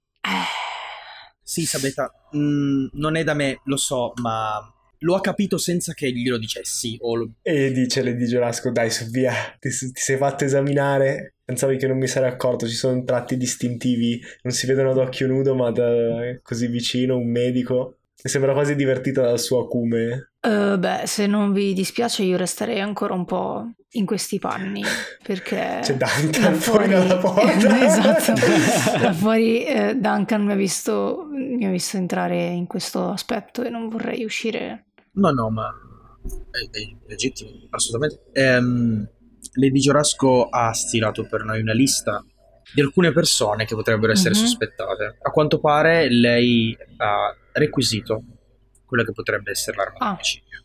Sì, 1.42 1.64
Sabeta, 1.64 2.12
mm, 2.36 2.88
non 2.92 3.16
è 3.16 3.24
da 3.24 3.34
me, 3.34 3.60
lo 3.64 3.76
so, 3.76 4.12
ma 4.22 4.60
lo 4.98 5.14
ha 5.14 5.20
capito 5.20 5.58
senza 5.58 5.94
che 5.94 6.12
glielo 6.12 6.38
dicessi. 6.38 6.96
O 7.00 7.14
lo... 7.16 7.30
E 7.42 7.72
dice 7.72 8.02
Lady 8.02 8.26
Giorasco, 8.26 8.70
dai 8.70 8.90
su 8.90 9.06
via, 9.06 9.32
ti, 9.58 9.68
ti 9.70 10.00
sei 10.00 10.16
fatto 10.16 10.44
esaminare? 10.44 11.34
Pensavi 11.44 11.76
che 11.76 11.88
non 11.88 11.98
mi 11.98 12.06
sarei 12.06 12.30
accorto, 12.30 12.68
ci 12.68 12.76
sono 12.76 13.02
tratti 13.02 13.36
distintivi, 13.36 14.22
non 14.42 14.52
si 14.52 14.66
vedono 14.66 14.90
ad 14.90 14.98
occhio 14.98 15.26
nudo, 15.26 15.56
ma 15.56 15.72
da 15.72 16.38
così 16.42 16.68
vicino 16.68 17.16
un 17.16 17.28
medico. 17.28 17.96
Mi 18.22 18.30
sembra 18.30 18.52
quasi 18.52 18.74
divertita 18.74 19.22
dal 19.22 19.38
suo 19.38 19.64
acume. 19.64 20.32
Uh, 20.42 20.78
beh, 20.78 21.02
se 21.06 21.26
non 21.26 21.52
vi 21.52 21.72
dispiace, 21.72 22.22
io 22.22 22.36
resterei 22.36 22.80
ancora 22.80 23.14
un 23.14 23.24
po' 23.24 23.72
in 23.92 24.04
questi 24.06 24.38
panni 24.38 24.82
perché 25.22 25.80
c'è 25.82 25.96
Duncan 25.96 26.54
fuori 26.54 26.88
dalla 26.88 27.16
porta. 27.16 27.80
esatto. 27.84 28.32
da 29.00 29.12
fuori 29.12 29.64
eh, 29.64 29.96
Duncan 29.96 30.44
mi 30.44 30.52
ha, 30.52 30.56
visto, 30.56 31.26
mi 31.30 31.64
ha 31.64 31.70
visto 31.70 31.96
entrare 31.96 32.44
in 32.44 32.66
questo 32.66 33.08
aspetto 33.08 33.62
e 33.62 33.70
non 33.70 33.88
vorrei 33.88 34.22
uscire. 34.24 34.86
No, 35.12 35.30
no, 35.30 35.50
ma 35.50 35.72
è, 36.50 36.78
è 36.78 36.96
legittimo, 37.06 37.50
assolutamente. 37.70 38.30
Ehm, 38.32 39.08
Lady 39.54 39.80
Giorasco 39.80 40.48
ha 40.48 40.72
stilato 40.72 41.26
per 41.26 41.44
noi 41.44 41.60
una 41.60 41.72
lista 41.72 42.24
di 42.72 42.80
alcune 42.80 43.12
persone 43.12 43.64
che 43.64 43.74
potrebbero 43.74 44.12
essere 44.12 44.34
mm-hmm. 44.34 44.44
sospettate. 44.44 45.16
A 45.22 45.30
quanto 45.30 45.60
pare 45.60 46.10
lei 46.10 46.76
ha 46.98 47.34
requisito 47.52 48.22
quella 48.84 49.04
che 49.04 49.12
potrebbe 49.12 49.50
essere 49.50 49.76
l'arma 49.76 49.98
ah. 49.98 50.12
omicidio 50.12 50.62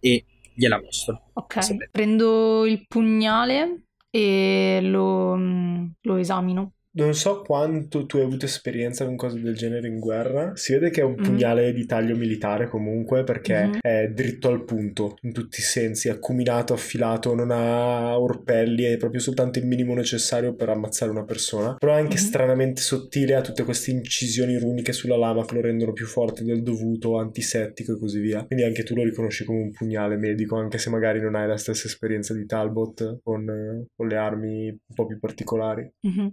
e 0.00 0.24
gliela 0.54 0.80
mostro. 0.80 1.30
Ok, 1.34 1.90
prendo 1.90 2.66
il 2.66 2.84
pugnale 2.86 3.84
e 4.10 4.80
lo, 4.82 5.34
mm, 5.36 5.86
lo 6.02 6.16
esamino. 6.16 6.72
Non 6.94 7.14
so 7.14 7.40
quanto 7.40 8.04
tu 8.04 8.18
hai 8.18 8.24
avuto 8.24 8.44
esperienza 8.44 9.06
con 9.06 9.16
cose 9.16 9.40
del 9.40 9.56
genere 9.56 9.88
in 9.88 9.98
guerra. 9.98 10.54
Si 10.56 10.74
vede 10.74 10.90
che 10.90 11.00
è 11.00 11.04
un 11.04 11.16
mm. 11.18 11.22
pugnale 11.22 11.72
di 11.72 11.86
taglio 11.86 12.16
militare 12.16 12.68
comunque 12.68 13.24
perché 13.24 13.66
mm. 13.66 13.72
è 13.80 14.08
dritto 14.08 14.48
al 14.48 14.64
punto 14.64 15.16
in 15.22 15.32
tutti 15.32 15.60
i 15.60 15.62
sensi, 15.62 16.10
acuminato, 16.10 16.74
affilato, 16.74 17.34
non 17.34 17.50
ha 17.50 18.18
orpelli, 18.18 18.84
è 18.84 18.98
proprio 18.98 19.20
soltanto 19.20 19.58
il 19.58 19.66
minimo 19.66 19.94
necessario 19.94 20.54
per 20.54 20.68
ammazzare 20.68 21.10
una 21.10 21.24
persona. 21.24 21.76
Però 21.78 21.94
è 21.94 21.98
anche 21.98 22.16
mm. 22.16 22.24
stranamente 22.24 22.80
sottile, 22.82 23.36
ha 23.36 23.40
tutte 23.40 23.64
queste 23.64 23.90
incisioni 23.90 24.58
runiche 24.58 24.92
sulla 24.92 25.16
lama 25.16 25.46
che 25.46 25.54
lo 25.54 25.62
rendono 25.62 25.94
più 25.94 26.04
forte 26.04 26.44
del 26.44 26.62
dovuto, 26.62 27.16
antisettico 27.16 27.92
e 27.92 27.98
così 27.98 28.20
via. 28.20 28.44
Quindi 28.44 28.66
anche 28.66 28.82
tu 28.82 28.94
lo 28.94 29.02
riconosci 29.02 29.44
come 29.44 29.62
un 29.62 29.72
pugnale 29.72 30.16
medico, 30.16 30.56
anche 30.56 30.76
se 30.76 30.90
magari 30.90 31.22
non 31.22 31.36
hai 31.36 31.48
la 31.48 31.56
stessa 31.56 31.86
esperienza 31.86 32.34
di 32.34 32.44
Talbot 32.44 33.20
con, 33.22 33.86
con 33.96 34.06
le 34.06 34.16
armi 34.16 34.68
un 34.68 34.94
po' 34.94 35.06
più 35.06 35.18
particolari. 35.18 35.90
Mm-hmm. 36.06 36.26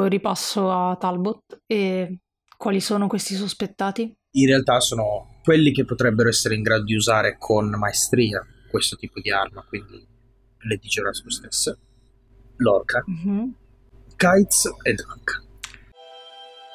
Ripasso 0.00 0.70
a 0.70 0.96
Talbot 0.96 1.62
e 1.66 2.20
quali 2.56 2.80
sono 2.80 3.06
questi 3.06 3.34
sospettati? 3.34 4.12
In 4.34 4.46
realtà 4.46 4.80
sono 4.80 5.40
quelli 5.42 5.72
che 5.72 5.84
potrebbero 5.84 6.28
essere 6.28 6.54
in 6.54 6.62
grado 6.62 6.84
di 6.84 6.94
usare 6.94 7.36
con 7.38 7.68
maestria 7.70 8.44
questo 8.70 8.96
tipo 8.96 9.20
di 9.20 9.30
arma, 9.30 9.64
quindi 9.68 10.06
le 10.58 10.76
Digirasco 10.76 11.30
stesse, 11.30 11.78
l'Orca, 12.56 13.04
mm-hmm. 13.08 13.48
Kites 14.16 14.70
e 14.82 14.94
Duncan. 14.94 15.50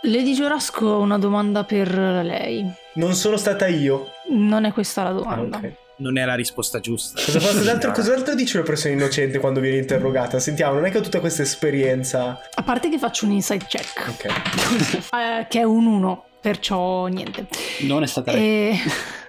Lady 0.03 0.35
Giorasco 0.35 0.99
una 0.99 1.17
domanda 1.17 1.63
per 1.63 1.91
lei. 1.91 2.69
Non 2.95 3.13
sono 3.13 3.37
stata 3.37 3.67
io. 3.67 4.07
Non 4.29 4.65
è 4.65 4.71
questa 4.71 5.03
la 5.03 5.11
domanda. 5.11 5.57
Ah, 5.57 5.59
okay 5.59 5.77
non 5.97 6.17
è 6.17 6.25
la 6.25 6.35
risposta 6.35 6.79
giusta. 6.79 7.21
Cosa, 7.21 7.39
cos'altro, 7.39 7.91
cos'altro 7.91 8.35
dice 8.35 8.57
una 8.57 8.65
persona 8.65 8.93
innocente 8.93 9.39
quando 9.39 9.59
viene 9.59 9.77
interrogata? 9.77 10.39
Sentiamo, 10.39 10.75
non 10.75 10.85
è 10.85 10.91
che 10.91 10.97
ho 10.99 11.01
tutta 11.01 11.19
questa 11.19 11.41
esperienza. 11.41 12.39
A 12.53 12.63
parte 12.63 12.89
che 12.89 12.97
faccio 12.97 13.25
un 13.25 13.31
inside 13.31 13.65
check. 13.67 14.07
Ok. 14.07 14.25
eh, 15.13 15.47
che 15.49 15.59
è 15.59 15.63
un 15.63 15.85
1, 15.85 16.25
perciò 16.41 17.07
niente. 17.07 17.47
Non 17.81 18.03
è 18.03 18.07
stata 18.07 18.31
e... 18.31 18.75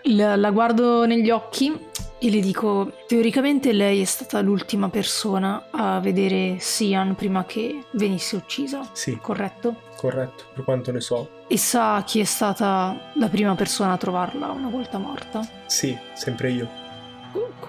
la, 0.04 0.36
la 0.36 0.50
guardo 0.50 1.06
negli 1.06 1.30
occhi 1.30 1.86
e 2.20 2.30
le 2.30 2.40
dico, 2.40 2.92
teoricamente 3.06 3.72
lei 3.72 4.00
è 4.00 4.04
stata 4.04 4.40
l'ultima 4.40 4.88
persona 4.88 5.66
a 5.70 6.00
vedere 6.00 6.56
Sian 6.58 7.14
prima 7.14 7.44
che 7.44 7.84
venisse 7.92 8.36
uccisa. 8.36 8.88
Sì. 8.92 9.18
Corretto? 9.20 9.82
Corretto, 9.96 10.44
per 10.52 10.64
quanto 10.64 10.90
ne 10.90 11.00
so. 11.00 11.30
E 11.46 11.56
sa 11.56 12.02
chi 12.04 12.20
è 12.20 12.24
stata 12.24 13.12
la 13.14 13.28
prima 13.28 13.54
persona 13.54 13.92
a 13.92 13.96
trovarla 13.96 14.50
una 14.50 14.68
volta 14.68 14.98
morta? 14.98 15.46
Sì, 15.66 15.96
sempre 16.14 16.50
io. 16.50 16.68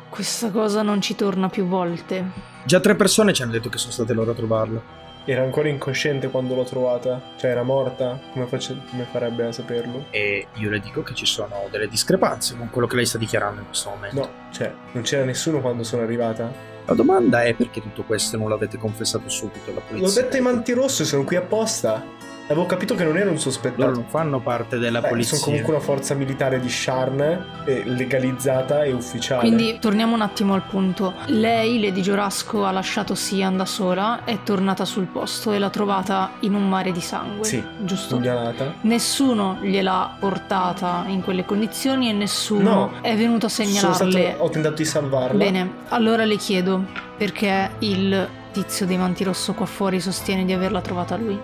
Questa 0.09 0.49
cosa 0.49 0.81
non 0.81 1.01
ci 1.01 1.15
torna 1.15 1.49
più 1.49 1.65
volte. 1.65 2.25
Già 2.65 2.79
tre 2.79 2.95
persone 2.95 3.33
ci 3.33 3.43
hanno 3.43 3.51
detto 3.51 3.69
che 3.69 3.77
sono 3.77 3.91
state 3.91 4.13
loro 4.13 4.31
a 4.31 4.35
trovarla. 4.35 4.81
Era 5.25 5.43
ancora 5.43 5.69
incosciente 5.69 6.29
quando 6.29 6.55
l'ho 6.55 6.63
trovata? 6.63 7.21
Cioè 7.35 7.51
era 7.51 7.63
morta? 7.63 8.19
Come, 8.31 8.45
face... 8.47 8.75
Come, 8.89 9.05
farebbe 9.09 9.45
a 9.45 9.51
saperlo? 9.51 10.05
E 10.09 10.47
io 10.55 10.69
le 10.69 10.79
dico 10.79 11.03
che 11.03 11.13
ci 11.13 11.25
sono 11.25 11.67
delle 11.69 11.87
discrepanze 11.87 12.55
con 12.57 12.69
quello 12.69 12.87
che 12.87 12.95
lei 12.95 13.05
sta 13.05 13.17
dichiarando 13.17 13.59
in 13.59 13.67
questo 13.67 13.89
momento. 13.89 14.19
No, 14.19 14.29
cioè, 14.51 14.73
non 14.93 15.03
c'era 15.03 15.23
nessuno 15.23 15.61
quando 15.61 15.83
sono 15.83 16.01
arrivata? 16.01 16.51
La 16.85 16.95
domanda 16.95 17.43
è 17.43 17.53
perché 17.53 17.81
tutto 17.81 18.03
questo 18.03 18.37
non 18.37 18.49
l'avete 18.49 18.77
confessato 18.77 19.29
subito 19.29 19.69
alla 19.69 19.81
polizia? 19.81 20.07
L'ho 20.07 20.27
detto 20.27 20.35
ai 20.37 20.41
manti 20.41 20.73
rossi, 20.73 21.05
sono 21.05 21.23
qui 21.23 21.35
apposta. 21.35 22.03
Avevo 22.49 22.65
capito 22.65 22.95
che 22.95 23.03
non 23.03 23.15
era 23.15 23.29
un 23.29 23.37
sospettato. 23.37 23.81
Loro 23.81 23.93
non 23.93 24.05
fanno 24.07 24.39
parte 24.39 24.79
della 24.79 25.01
Beh, 25.01 25.09
polizia. 25.09 25.37
Sono 25.37 25.51
comunque 25.51 25.75
una 25.75 25.83
forza 25.83 26.15
militare 26.15 26.59
di 26.59 26.67
Sharn, 26.67 27.45
legalizzata 27.65 28.83
e 28.83 28.91
ufficiale. 28.91 29.41
Quindi 29.41 29.77
torniamo 29.79 30.15
un 30.15 30.21
attimo 30.21 30.55
al 30.55 30.63
punto. 30.63 31.13
Lei, 31.27 31.79
Lady 31.79 32.01
Giorasco, 32.01 32.65
ha 32.65 32.71
lasciato 32.71 33.13
Sian 33.13 33.55
da 33.55 33.65
sola, 33.65 34.23
è 34.23 34.41
tornata 34.41 34.83
sul 34.83 35.05
posto 35.05 35.51
e 35.51 35.59
l'ha 35.59 35.69
trovata 35.69 36.31
in 36.39 36.55
un 36.55 36.67
mare 36.67 36.91
di 36.91 37.01
sangue. 37.01 37.45
Sì, 37.45 37.63
giusto? 37.81 38.15
Pugnalata. 38.15 38.73
Nessuno 38.81 39.59
gliel'ha 39.61 40.17
portata 40.19 41.03
in 41.05 41.21
quelle 41.21 41.45
condizioni 41.45 42.09
e 42.09 42.13
nessuno 42.13 42.69
no, 42.69 42.91
è 43.01 43.15
venuto 43.15 43.45
a 43.45 43.49
segnalarle. 43.49 44.29
Stato, 44.31 44.43
ho 44.43 44.49
tentato 44.49 44.75
di 44.75 44.85
salvarla. 44.85 45.37
Bene, 45.37 45.71
allora 45.89 46.25
le 46.25 46.37
chiedo 46.37 46.83
perché 47.15 47.69
il 47.79 48.27
tizio 48.51 48.87
dei 48.87 48.97
manti 48.97 49.23
rosso 49.23 49.53
qua 49.53 49.67
fuori 49.67 49.99
sostiene 49.99 50.45
di 50.45 50.53
averla 50.53 50.81
trovata 50.81 51.15
lui. 51.15 51.39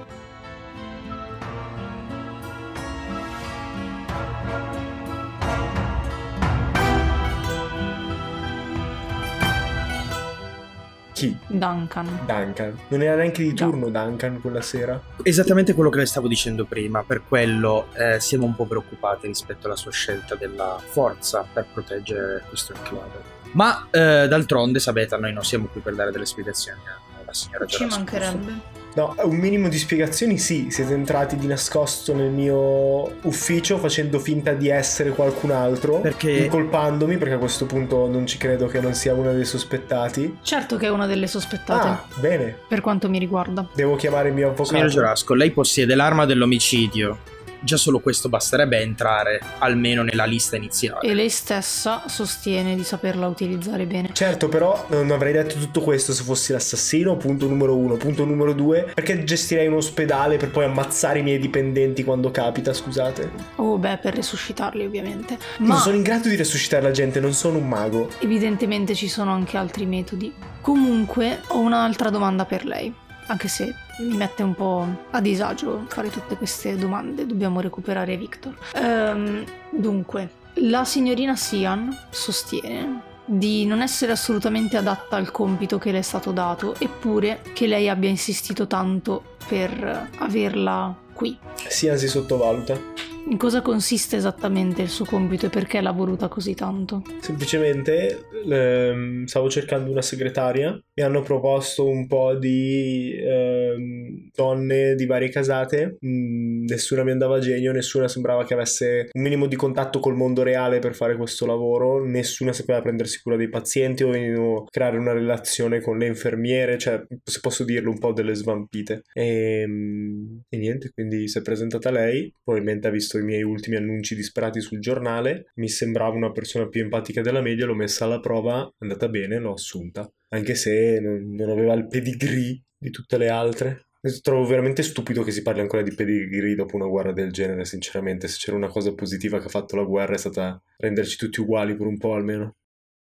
Chi? 11.16 11.34
Duncan. 11.48 12.26
Duncan. 12.26 12.78
Non 12.90 13.02
era 13.02 13.16
neanche 13.16 13.42
di 13.42 13.54
turno. 13.54 13.88
Duncan 13.88 14.42
quella 14.42 14.60
sera? 14.60 15.02
Esattamente 15.24 15.74
quello 15.74 15.90
che 15.90 16.00
le 16.00 16.06
stavo 16.06 16.28
dicendo 16.28 16.66
prima, 16.66 17.04
per 17.04 17.24
quello 17.26 17.88
eh, 17.94 18.20
siamo 18.20 18.46
un 18.46 18.54
po' 18.54 18.66
preoccupati 18.66 19.26
rispetto 19.26 19.68
alla 19.68 19.78
sua 19.78 19.92
scelta 19.92 20.36
della 20.36 20.78
forza 20.84 21.46
per 21.52 21.68
proteggere 21.72 22.44
questo 22.50 22.74
enclave. 22.74 23.34
Ma 23.54 23.88
eh, 23.92 24.28
d'altronde, 24.28 24.80
sapete, 24.80 25.16
noi 25.16 25.32
non 25.32 25.46
siamo 25.46 25.68
qui 25.68 25.80
per 25.80 25.96
dare 25.96 26.12
delle 26.12 26.26
spiegazioni 26.26 26.82
alla 27.22 27.34
signora 27.34 27.66
Ci 27.66 27.86
mancherebbe. 27.86 28.75
No, 28.96 29.14
un 29.24 29.36
minimo 29.36 29.68
di 29.68 29.78
spiegazioni 29.78 30.38
sì, 30.38 30.68
siete 30.70 30.94
entrati 30.94 31.36
di 31.36 31.48
nascosto 31.48 32.14
nel 32.16 32.32
mio 32.32 33.20
ufficio 33.24 33.78
facendo 33.78 34.20
finta 34.20 34.54
di 34.54 34.70
essere 34.70 35.10
qualcun 35.10 35.52
altro, 35.52 36.00
perché... 36.00 36.32
incolpandomi 36.32 37.18
perché 37.18 37.34
a 37.34 37.38
questo 37.38 37.66
punto 37.66 38.08
non 38.08 38.26
ci 38.26 38.38
credo 38.38 38.68
che 38.68 38.80
non 38.80 38.94
sia 38.94 39.14
una 39.14 39.34
dei 39.34 39.44
sospettati. 39.44 40.38
Certo 40.42 40.78
che 40.78 40.86
è 40.86 40.90
una 40.90 41.08
delle 41.08 41.28
sospettate. 41.28 41.88
Ah, 41.88 42.06
bene. 42.20 42.58
Per 42.68 42.80
quanto 42.80 43.10
mi 43.10 43.20
riguarda. 43.20 43.68
Devo 43.74 43.96
chiamare 43.98 44.30
il 44.30 44.34
mio 44.34 44.48
avvocato. 44.48 44.76
Signor 44.76 44.90
Giorasco, 44.90 45.34
lei 45.34 45.52
possiede 45.52 45.94
l'arma 45.94 46.26
dell'omicidio 46.26 47.34
già 47.66 47.76
solo 47.76 48.00
questo 48.00 48.30
basterebbe 48.30 48.80
entrare 48.80 49.42
almeno 49.58 50.04
nella 50.04 50.24
lista 50.24 50.56
iniziale. 50.56 51.06
E 51.06 51.14
lei 51.14 51.30
stessa 51.30 52.04
sostiene 52.08 52.76
di 52.76 52.84
saperla 52.86 53.28
utilizzare 53.28 53.86
bene. 53.86 54.12
Certo, 54.14 54.48
però 54.48 54.86
non 54.90 55.12
avrei 55.12 55.34
detto 55.34 55.56
tutto 55.58 55.82
questo 55.82 56.14
se 56.14 56.24
fossi 56.24 56.54
l'assassino, 56.54 57.18
punto 57.18 57.48
numero 57.48 57.76
uno. 57.76 57.96
Punto 57.96 58.24
numero 58.24 58.54
due, 58.54 58.90
perché 58.94 59.24
gestirei 59.24 59.68
un 59.68 59.74
ospedale 59.74 60.38
per 60.38 60.52
poi 60.52 60.64
ammazzare 60.64 61.20
i 61.20 61.24
miei 61.24 61.40
dipendenti 61.40 62.04
quando 62.04 62.32
capita, 62.32 62.72
scusate? 62.72 63.32
Oh, 63.56 63.78
beh, 63.78 63.98
per 63.98 64.16
resuscitarli 64.16 64.86
ovviamente. 64.86 65.38
Ma 65.58 65.74
non 65.74 65.78
sono 65.78 65.96
in 65.96 66.04
grado 66.04 66.30
di 66.30 66.36
resuscitare 66.36 66.84
la 66.84 66.92
gente, 66.92 67.20
non 67.20 67.34
sono 67.34 67.58
un 67.58 67.68
mago. 67.68 68.10
Evidentemente 68.20 68.94
ci 68.94 69.10
sono 69.10 69.34
anche 69.34 69.58
altri 69.58 69.86
metodi. 69.86 70.32
Comunque, 70.62 71.42
ho 71.48 71.60
un'altra 71.60 72.10
domanda 72.10 72.46
per 72.46 72.66
lei 72.66 73.04
anche 73.28 73.48
se 73.48 73.74
mi 74.00 74.16
mette 74.16 74.44
un 74.44 74.54
po' 74.54 74.86
a 75.12 75.22
disagio 75.22 75.86
fare 75.88 76.10
tutte 76.10 76.36
queste 76.36 76.76
domande, 76.76 77.26
dobbiamo 77.26 77.60
recuperare 77.60 78.18
Victor. 78.18 78.56
Um, 78.76 79.44
dunque, 79.70 80.30
la 80.56 80.86
signorina 80.86 81.36
Sian 81.36 81.96
sostiene 82.10 83.14
di 83.26 83.66
non 83.66 83.82
essere 83.82 84.12
assolutamente 84.12 84.78
adatta 84.78 85.16
al 85.16 85.32
compito 85.32 85.78
che 85.78 85.92
le 85.92 86.00
è 86.00 86.04
stato 86.04 86.32
dato, 86.32 86.76
eppure 86.78 87.42
che 87.54 87.68
lei 87.68 87.90
abbia 87.90 88.10
insistito 88.10 88.68
tanto 88.68 89.36
per 89.48 90.10
averla 90.18 90.96
qui. 91.14 91.38
Sian 91.68 91.98
si 91.98 92.08
sottovaluta. 92.08 92.80
In 93.28 93.38
cosa 93.38 93.62
consiste 93.62 94.18
esattamente 94.18 94.84
il 94.84 94.90
suo 94.90 95.06
compito 95.06 95.48
e 95.48 95.50
perché 95.50 95.82
l'ha 95.82 95.92
voluta 95.92 96.28
così 96.28 96.54
tanto? 96.54 97.02
Semplicemente 97.22 98.28
ehm, 98.48 99.26
stavo 99.26 99.50
cercando 99.50 99.90
una 99.90 100.04
segretaria 100.04 100.80
mi 100.98 101.04
hanno 101.04 101.22
proposto 101.22 101.86
un 101.88 102.08
po' 102.08 102.36
di 102.36 103.14
ehm, 103.20 104.30
donne 104.34 104.96
di 104.96 105.06
varie 105.06 105.30
casate, 105.30 105.98
mm, 106.06 106.66
nessuna 106.68 107.04
mi 107.04 107.12
andava 107.12 107.36
a 107.36 107.40
genio, 107.40 107.74
nessuna 107.74 108.08
sembrava 108.08 108.46
che 108.46 108.54
avesse 108.54 109.10
un 109.12 109.22
minimo 109.22 109.48
di 109.48 109.58
contatto 109.58 110.00
col 110.00 110.16
mondo 110.16 110.42
reale 110.42 110.80
per 110.80 110.96
fare 110.96 111.18
questo 111.18 111.46
lavoro, 111.46 112.04
nessuna 112.04 112.54
sapeva 112.54 112.82
prendersi 112.82 113.22
cura 113.22 113.36
dei 113.36 113.50
pazienti 113.50 114.04
o 114.04 114.64
creare 114.70 114.98
una 114.98 115.12
relazione 115.12 115.82
con 115.82 115.98
le 115.98 116.08
infermiere, 116.08 116.78
cioè 116.78 117.04
se 117.24 117.40
posso 117.42 117.66
dirlo 117.66 117.92
un 117.92 118.00
po' 118.00 118.14
delle 118.14 118.34
svampite. 118.34 119.04
E, 119.14 119.62
ehm, 119.62 120.44
e 120.48 120.58
niente, 120.58 120.92
quindi 120.94 121.28
si 121.28 121.40
è 121.40 121.42
presentata 121.42 121.92
lei, 121.92 122.34
probabilmente 122.42 122.88
ha 122.88 122.92
visto 122.92 123.18
i 123.18 123.24
miei 123.24 123.44
ultimi 123.44 123.76
annunci 123.76 124.16
disperati 124.16 124.62
sul 124.62 124.80
giornale, 124.80 125.52
mi 125.56 125.68
sembrava 125.68 126.16
una 126.16 126.32
persona 126.32 126.68
più 126.70 126.82
empatica 126.82 127.22
della 127.22 127.42
media, 127.42 127.66
l'ho 127.66 127.76
messa 127.76 128.06
alla 128.06 128.22
prova, 128.22 128.64
è 128.66 128.84
andata 128.84 129.10
bene, 129.10 129.40
l'ho 129.40 129.54
assunta 129.54 130.10
anche 130.36 130.56
se 130.56 131.00
non, 131.00 131.34
non 131.34 131.50
aveva 131.50 131.74
il 131.74 131.88
pedigree 131.88 132.64
di 132.78 132.90
tutte 132.92 133.18
le 133.18 133.30
altre. 133.30 133.88
Trovo 134.22 134.46
veramente 134.46 134.84
stupido 134.84 135.24
che 135.24 135.32
si 135.32 135.42
parli 135.42 135.62
ancora 135.62 135.82
di 135.82 135.94
pedigree 135.94 136.54
dopo 136.54 136.76
una 136.76 136.86
guerra 136.86 137.12
del 137.12 137.32
genere, 137.32 137.66
sinceramente. 137.66 138.28
Se 138.28 138.38
c'era 138.38 138.56
una 138.56 138.68
cosa 138.68 138.94
positiva 138.94 139.40
che 139.40 139.48
ha 139.48 139.50
fatto 139.50 139.76
la 139.76 139.84
guerra 139.84 140.14
è 140.14 140.18
stata 140.20 140.62
renderci 140.78 141.18
tutti 141.18 141.40
uguali 141.40 141.76
per 141.76 141.88
un 141.88 141.98
po' 141.98 142.14
almeno. 142.14 142.56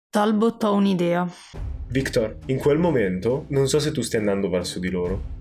Talbot 0.09 0.63
ho 0.63 0.73
un'idea. 0.73 1.31
Victor, 1.89 2.37
in 2.47 2.57
quel 2.57 2.79
momento 2.79 3.45
non 3.49 3.67
so 3.67 3.79
se 3.79 3.91
tu 3.91 4.01
stia 4.01 4.17
andando 4.17 4.49
verso 4.49 4.79
di 4.79 4.89
loro, 4.89 5.34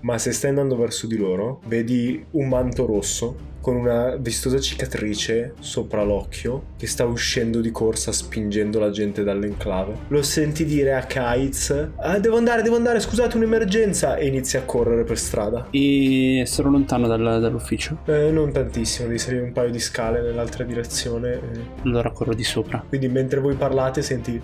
ma 0.00 0.18
se 0.18 0.32
stai 0.32 0.50
andando 0.50 0.76
verso 0.76 1.06
di 1.06 1.16
loro, 1.16 1.60
vedi 1.66 2.24
un 2.32 2.48
manto 2.48 2.86
rosso 2.86 3.48
con 3.60 3.76
una 3.76 4.16
vistosa 4.16 4.58
cicatrice 4.58 5.54
sopra 5.60 6.02
l'occhio 6.02 6.64
che 6.78 6.86
sta 6.86 7.04
uscendo 7.04 7.60
di 7.60 7.70
corsa 7.70 8.10
spingendo 8.10 8.78
la 8.78 8.90
gente 8.90 9.22
dall'enclave. 9.22 9.94
Lo 10.08 10.22
senti 10.22 10.64
dire 10.64 10.94
a 10.94 11.02
Kaiz: 11.02 11.88
ah, 11.96 12.18
Devo 12.18 12.36
andare, 12.36 12.62
devo 12.62 12.76
andare, 12.76 13.00
scusate, 13.00 13.36
un'emergenza! 13.36 14.16
E 14.16 14.26
inizia 14.26 14.60
a 14.60 14.62
correre 14.62 15.04
per 15.04 15.18
strada. 15.18 15.66
E 15.70 16.44
sono 16.46 16.70
lontano 16.70 17.06
dal, 17.06 17.40
dall'ufficio? 17.40 17.98
Eh, 18.06 18.30
non 18.30 18.50
tantissimo, 18.50 19.06
devi 19.06 19.18
salire 19.18 19.42
un 19.42 19.52
paio 19.52 19.70
di 19.70 19.78
scale 19.78 20.22
nell'altra 20.22 20.64
direzione. 20.64 21.32
E... 21.34 21.40
Allora 21.84 22.10
corro 22.12 22.34
di 22.34 22.44
sopra. 22.44 22.82
Quindi 22.88 23.08
mentre 23.08 23.40
voi 23.40 23.54
parlate 23.54 24.02
senti 24.02 24.40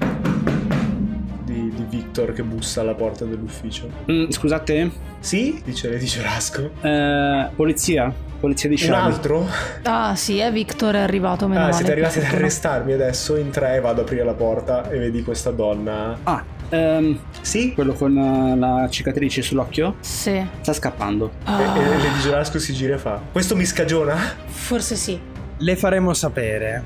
Victor 1.96 2.32
che 2.32 2.42
bussa 2.42 2.82
alla 2.82 2.94
porta 2.94 3.24
dell'ufficio. 3.24 3.88
Mm, 4.10 4.28
scusate? 4.28 4.90
Sì? 5.20 5.60
Dice 5.64 5.88
Lady 5.88 6.06
Cerasco. 6.06 6.70
Eh, 6.82 7.48
polizia? 7.54 8.12
Polizia 8.38 8.68
di 8.68 8.76
Charlie. 8.76 8.96
Un 8.96 9.12
altro? 9.12 9.48
Ah 9.84 10.14
sì, 10.14 10.38
è 10.38 10.52
Victor 10.52 10.94
è 10.94 11.00
arrivato. 11.00 11.48
Meno 11.48 11.60
ah, 11.60 11.62
male. 11.64 11.74
siete 11.74 11.92
arrivati 11.92 12.18
ad 12.18 12.24
arrestarmi 12.26 12.92
adesso. 12.92 13.36
In 13.36 13.50
tre 13.50 13.80
vado 13.80 14.00
ad 14.00 14.06
aprire 14.06 14.24
la 14.24 14.34
porta 14.34 14.90
e 14.90 14.98
vedi 14.98 15.22
questa 15.22 15.50
donna. 15.50 16.18
Ah, 16.24 16.44
Um, 16.68 17.16
sì? 17.42 17.74
Quello 17.74 17.92
con 17.92 18.16
uh, 18.16 18.58
la 18.58 18.88
cicatrice 18.90 19.40
sull'occhio? 19.40 19.98
Sì. 20.00 20.44
Sta 20.62 20.72
scappando. 20.72 21.30
Oh. 21.46 21.60
E, 21.60 21.62
e 21.62 21.96
Lady 21.96 22.20
Gerasco 22.20 22.58
si 22.58 22.72
gira 22.72 22.96
e 22.96 22.98
fa: 22.98 23.20
Questo 23.30 23.54
mi 23.54 23.64
scagiona? 23.64 24.16
Forse 24.46 24.96
sì. 24.96 25.16
Le 25.58 25.76
faremo 25.76 26.12
sapere. 26.12 26.82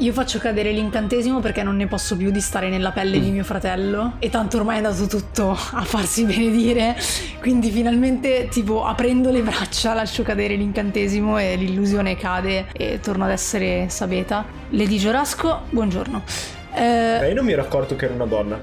Io 0.00 0.12
faccio 0.12 0.38
cadere 0.38 0.70
l'incantesimo 0.70 1.40
perché 1.40 1.64
non 1.64 1.74
ne 1.74 1.88
posso 1.88 2.16
più 2.16 2.30
di 2.30 2.40
stare 2.40 2.68
nella 2.68 2.92
pelle 2.92 3.18
di 3.18 3.32
mio 3.32 3.42
fratello 3.42 4.12
e 4.20 4.30
tanto 4.30 4.58
ormai 4.58 4.76
è 4.76 4.84
andato 4.84 5.08
tutto 5.08 5.50
a 5.50 5.82
farsi 5.82 6.24
benedire, 6.24 6.96
quindi 7.40 7.68
finalmente 7.70 8.46
tipo 8.48 8.84
aprendo 8.84 9.32
le 9.32 9.42
braccia 9.42 9.94
lascio 9.94 10.22
cadere 10.22 10.54
l'incantesimo 10.54 11.36
e 11.38 11.56
l'illusione 11.56 12.16
cade 12.16 12.66
e 12.74 13.00
torno 13.00 13.24
ad 13.24 13.30
essere 13.30 13.88
Sabeta. 13.88 14.44
Lady 14.70 14.98
Giorasco, 14.98 15.62
buongiorno. 15.70 16.57
Eh, 16.74 17.18
Beh, 17.20 17.28
io 17.28 17.34
non 17.34 17.44
mi 17.44 17.52
ero 17.52 17.62
accorto 17.62 17.96
che 17.96 18.04
era 18.04 18.14
una 18.14 18.26
donna. 18.26 18.60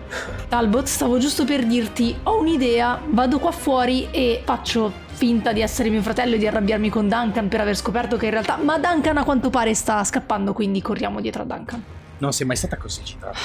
Talbot, 0.48 0.86
stavo 0.86 1.18
giusto 1.18 1.44
per 1.44 1.66
dirti, 1.66 2.16
ho 2.24 2.40
un'idea, 2.40 3.02
vado 3.08 3.40
qua 3.40 3.52
fuori 3.52 4.10
e 4.12 4.42
faccio 4.44 4.92
finta 5.08 5.52
di 5.54 5.62
essere 5.62 5.90
mio 5.90 6.02
fratello 6.02 6.36
e 6.36 6.38
di 6.38 6.48
arrabbiarmi 6.48 6.90
con 6.90 7.08
Duncan 7.08 7.48
per 7.48 7.62
aver 7.62 7.76
scoperto 7.76 8.18
che 8.18 8.26
in 8.26 8.32
realtà... 8.32 8.58
Ma 8.58 8.78
Duncan 8.78 9.18
a 9.18 9.24
quanto 9.24 9.50
pare 9.50 9.74
sta 9.74 10.04
scappando, 10.04 10.54
quindi 10.54 10.82
corriamo 10.82 11.20
dietro 11.20 11.42
a 11.42 11.46
Duncan. 11.46 11.84
Non 12.18 12.32
sei 12.32 12.46
mai 12.46 12.56
stata 12.56 12.78
così 12.78 13.04
citata. 13.04 13.38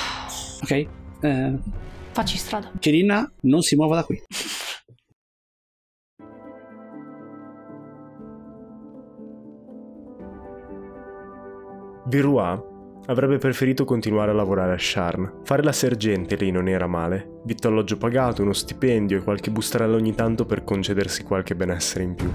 Ok. 0.63 0.87
Eh... 1.21 1.59
Facci 2.13 2.37
strada. 2.37 2.71
Kirina, 2.79 3.31
non 3.43 3.63
si 3.63 3.77
muova 3.77 3.97
da 3.97 4.05
qui. 4.05 4.21
Virois 12.07 12.70
avrebbe 13.07 13.39
preferito 13.39 13.85
continuare 13.85 14.31
a 14.31 14.35
lavorare 14.35 14.73
a 14.75 14.79
Sharn. 14.79 15.41
Fare 15.45 15.63
la 15.63 15.73
sergente 15.73 16.37
lì 16.37 16.51
non 16.51 16.69
era 16.69 16.87
male. 16.87 17.41
Vitto 17.45 17.69
alloggio 17.69 17.97
pagato, 17.97 18.43
uno 18.43 18.53
stipendio 18.53 19.19
e 19.19 19.23
qualche 19.23 19.51
bustarella 19.51 19.97
ogni 19.97 20.15
tanto 20.15 20.45
per 20.45 20.65
concedersi 20.65 21.25
qualche 21.25 21.55
benessere 21.55 22.05
in 22.05 22.15
più. 22.15 22.31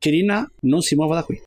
Kirina 0.00 0.50
non 0.60 0.80
si 0.80 0.94
muova 0.94 1.16
da 1.16 1.24
qui. 1.24 1.38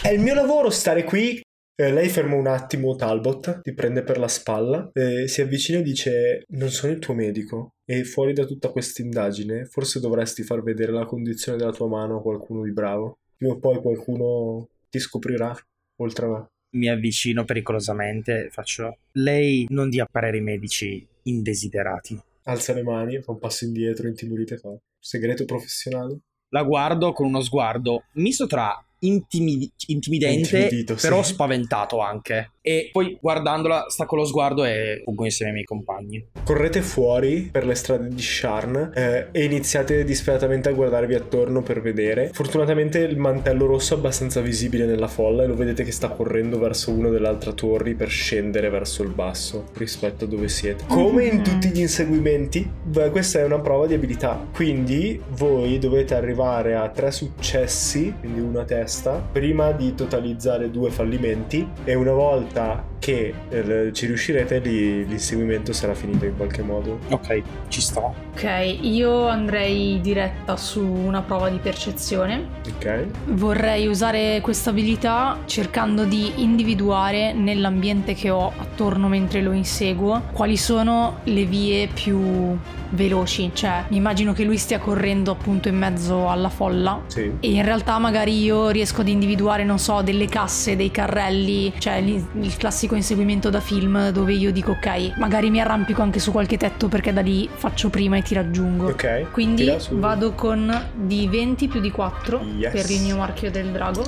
È 0.00 0.08
il 0.08 0.20
mio 0.20 0.32
lavoro 0.32 0.70
stare 0.70 1.04
qui. 1.04 1.42
Eh, 1.80 1.92
lei 1.92 2.08
ferma 2.08 2.34
un 2.34 2.48
attimo 2.48 2.96
Talbot, 2.96 3.60
ti 3.62 3.72
prende 3.72 4.02
per 4.02 4.18
la 4.18 4.26
spalla, 4.26 4.90
eh, 4.92 5.28
si 5.28 5.42
avvicina 5.42 5.78
e 5.78 5.82
dice: 5.82 6.44
Non 6.48 6.70
sono 6.70 6.92
il 6.92 6.98
tuo 6.98 7.14
medico. 7.14 7.74
E 7.84 8.02
fuori 8.02 8.32
da 8.32 8.44
tutta 8.44 8.70
questa 8.70 9.00
indagine, 9.00 9.64
forse 9.64 10.00
dovresti 10.00 10.42
far 10.42 10.64
vedere 10.64 10.90
la 10.90 11.06
condizione 11.06 11.56
della 11.56 11.70
tua 11.70 11.86
mano 11.86 12.16
a 12.16 12.20
qualcuno 12.20 12.64
di 12.64 12.72
bravo. 12.72 13.18
Prima 13.36 13.52
o 13.52 13.58
poi 13.60 13.80
qualcuno 13.80 14.68
ti 14.90 14.98
scoprirà, 14.98 15.56
oltre 16.00 16.26
a 16.26 16.28
me. 16.28 16.46
Mi 16.70 16.88
avvicino 16.88 17.44
pericolosamente 17.44 18.48
faccio. 18.50 18.98
Lei 19.12 19.66
non 19.68 19.88
dia 19.88 20.04
pareri 20.10 20.40
medici 20.40 21.06
indesiderati. 21.22 22.20
Alza 22.42 22.72
le 22.72 22.82
mani, 22.82 23.22
fa 23.22 23.30
un 23.30 23.38
passo 23.38 23.64
indietro, 23.64 24.08
intimorita 24.08 24.56
fa: 24.56 24.76
Segreto 24.98 25.44
professionale? 25.44 26.18
La 26.48 26.64
guardo 26.64 27.12
con 27.12 27.26
uno 27.26 27.40
sguardo 27.40 28.06
misto 28.14 28.48
tra 28.48 28.84
intimi- 29.00 29.70
intimidente, 29.86 30.58
Intimidito, 30.58 30.96
sì. 30.96 31.06
però 31.08 31.22
spaventato 31.22 32.00
anche. 32.00 32.52
E 32.60 32.90
poi 32.92 33.16
guardandola, 33.20 33.86
stacco 33.88 34.16
lo 34.16 34.26
sguardo 34.26 34.64
e 34.64 35.00
fuggo 35.04 35.24
insieme 35.24 35.50
ai 35.50 35.54
miei 35.54 35.66
compagni. 35.66 36.26
Correte 36.44 36.82
fuori 36.82 37.48
per 37.50 37.64
le 37.64 37.74
strade 37.74 38.08
di 38.08 38.20
Sharn 38.20 38.92
eh, 38.94 39.28
e 39.32 39.44
iniziate 39.44 40.04
disperatamente 40.04 40.68
a 40.68 40.72
guardarvi 40.72 41.14
attorno 41.14 41.62
per 41.62 41.80
vedere. 41.80 42.30
Fortunatamente 42.32 42.98
il 42.98 43.16
mantello 43.16 43.64
rosso 43.64 43.94
è 43.94 43.96
abbastanza 43.96 44.40
visibile 44.42 44.84
nella 44.84 45.08
folla 45.08 45.44
e 45.44 45.46
lo 45.46 45.54
vedete 45.54 45.82
che 45.82 45.92
sta 45.92 46.08
correndo 46.08 46.58
verso 46.58 46.90
una 46.90 47.08
delle 47.08 47.28
altre 47.28 47.54
torri 47.54 47.94
per 47.94 48.08
scendere 48.10 48.68
verso 48.68 49.02
il 49.02 49.10
basso 49.10 49.68
rispetto 49.74 50.24
a 50.24 50.28
dove 50.28 50.48
siete. 50.48 50.84
Come 50.88 51.24
in 51.24 51.42
tutti 51.42 51.68
gli 51.70 51.80
inseguimenti, 51.80 52.70
beh, 52.84 53.10
questa 53.10 53.38
è 53.38 53.44
una 53.44 53.60
prova 53.60 53.86
di 53.86 53.94
abilità. 53.94 54.46
Quindi 54.52 55.18
voi 55.30 55.78
dovete 55.78 56.14
arrivare 56.14 56.74
a 56.74 56.88
tre 56.90 57.10
successi, 57.12 58.12
quindi 58.20 58.40
una 58.40 58.64
testa, 58.64 58.86
prima 59.30 59.72
di 59.72 59.94
totalizzare 59.94 60.70
due 60.70 60.90
fallimenti 60.90 61.66
e 61.84 61.94
una 61.94 62.12
volta 62.12 62.96
che 62.98 63.32
eh, 63.48 63.90
ci 63.92 64.06
riuscirete 64.06 64.58
lì, 64.58 65.06
l'inseguimento 65.06 65.72
sarà 65.72 65.94
finito 65.94 66.24
in 66.24 66.36
qualche 66.36 66.62
modo. 66.62 66.98
Ok, 67.10 67.42
ci 67.68 67.80
sto. 67.80 68.14
Ok, 68.32 68.78
io 68.80 69.26
andrei 69.28 70.00
diretta 70.00 70.56
su 70.56 70.84
una 70.84 71.22
prova 71.22 71.48
di 71.48 71.58
percezione. 71.58 72.46
Ok? 72.66 73.06
Vorrei 73.26 73.86
usare 73.86 74.40
questa 74.42 74.70
abilità 74.70 75.38
cercando 75.46 76.04
di 76.04 76.42
individuare 76.42 77.32
nell'ambiente 77.32 78.14
che 78.14 78.30
ho 78.30 78.52
attorno 78.56 79.08
mentre 79.08 79.42
lo 79.42 79.52
inseguo 79.52 80.22
quali 80.32 80.56
sono 80.56 81.20
le 81.24 81.44
vie 81.44 81.88
più 81.88 82.56
veloci. 82.90 83.50
Cioè, 83.52 83.84
mi 83.88 83.96
immagino 83.96 84.32
che 84.32 84.44
lui 84.44 84.56
stia 84.56 84.78
correndo 84.78 85.30
appunto 85.30 85.68
in 85.68 85.76
mezzo 85.76 86.28
alla 86.28 86.48
folla. 86.48 87.02
Sì. 87.06 87.32
E 87.40 87.50
in 87.50 87.64
realtà 87.64 87.98
magari 87.98 88.40
io 88.42 88.70
riesco 88.78 89.00
ad 89.00 89.08
individuare, 89.08 89.64
non 89.64 89.80
so, 89.80 90.02
delle 90.02 90.26
casse, 90.26 90.76
dei 90.76 90.92
carrelli, 90.92 91.72
cioè 91.78 91.94
il 91.96 92.54
classico 92.56 92.94
inseguimento 92.94 93.50
da 93.50 93.58
film 93.60 94.10
dove 94.10 94.32
io 94.34 94.52
dico 94.52 94.70
ok, 94.72 95.16
magari 95.16 95.50
mi 95.50 95.60
arrampico 95.60 96.00
anche 96.00 96.20
su 96.20 96.30
qualche 96.30 96.56
tetto 96.56 96.86
perché 96.86 97.12
da 97.12 97.20
lì 97.20 97.48
faccio 97.52 97.90
prima 97.90 98.16
e 98.16 98.22
ti 98.22 98.34
raggiungo. 98.34 98.86
Ok. 98.88 99.32
Quindi 99.32 99.74
vado 99.90 100.32
con 100.32 100.90
di 100.94 101.26
20 101.26 101.66
più 101.66 101.80
di 101.80 101.90
4 101.90 102.40
Yes. 102.58 102.72
per 102.72 102.90
il 102.90 103.02
mio 103.02 103.16
marchio 103.16 103.50
del 103.50 103.66
drago. 103.72 104.06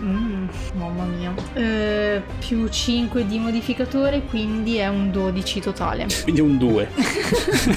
Mm, 0.00 0.46
mamma 0.74 1.04
mia. 1.04 1.34
Eh, 1.54 2.22
più 2.38 2.68
5 2.68 3.26
di 3.26 3.38
modificatore, 3.38 4.22
quindi 4.22 4.76
è 4.76 4.86
un 4.86 5.10
12 5.10 5.60
totale. 5.60 6.06
Quindi 6.22 6.40
un 6.40 6.58
2. 6.58 6.88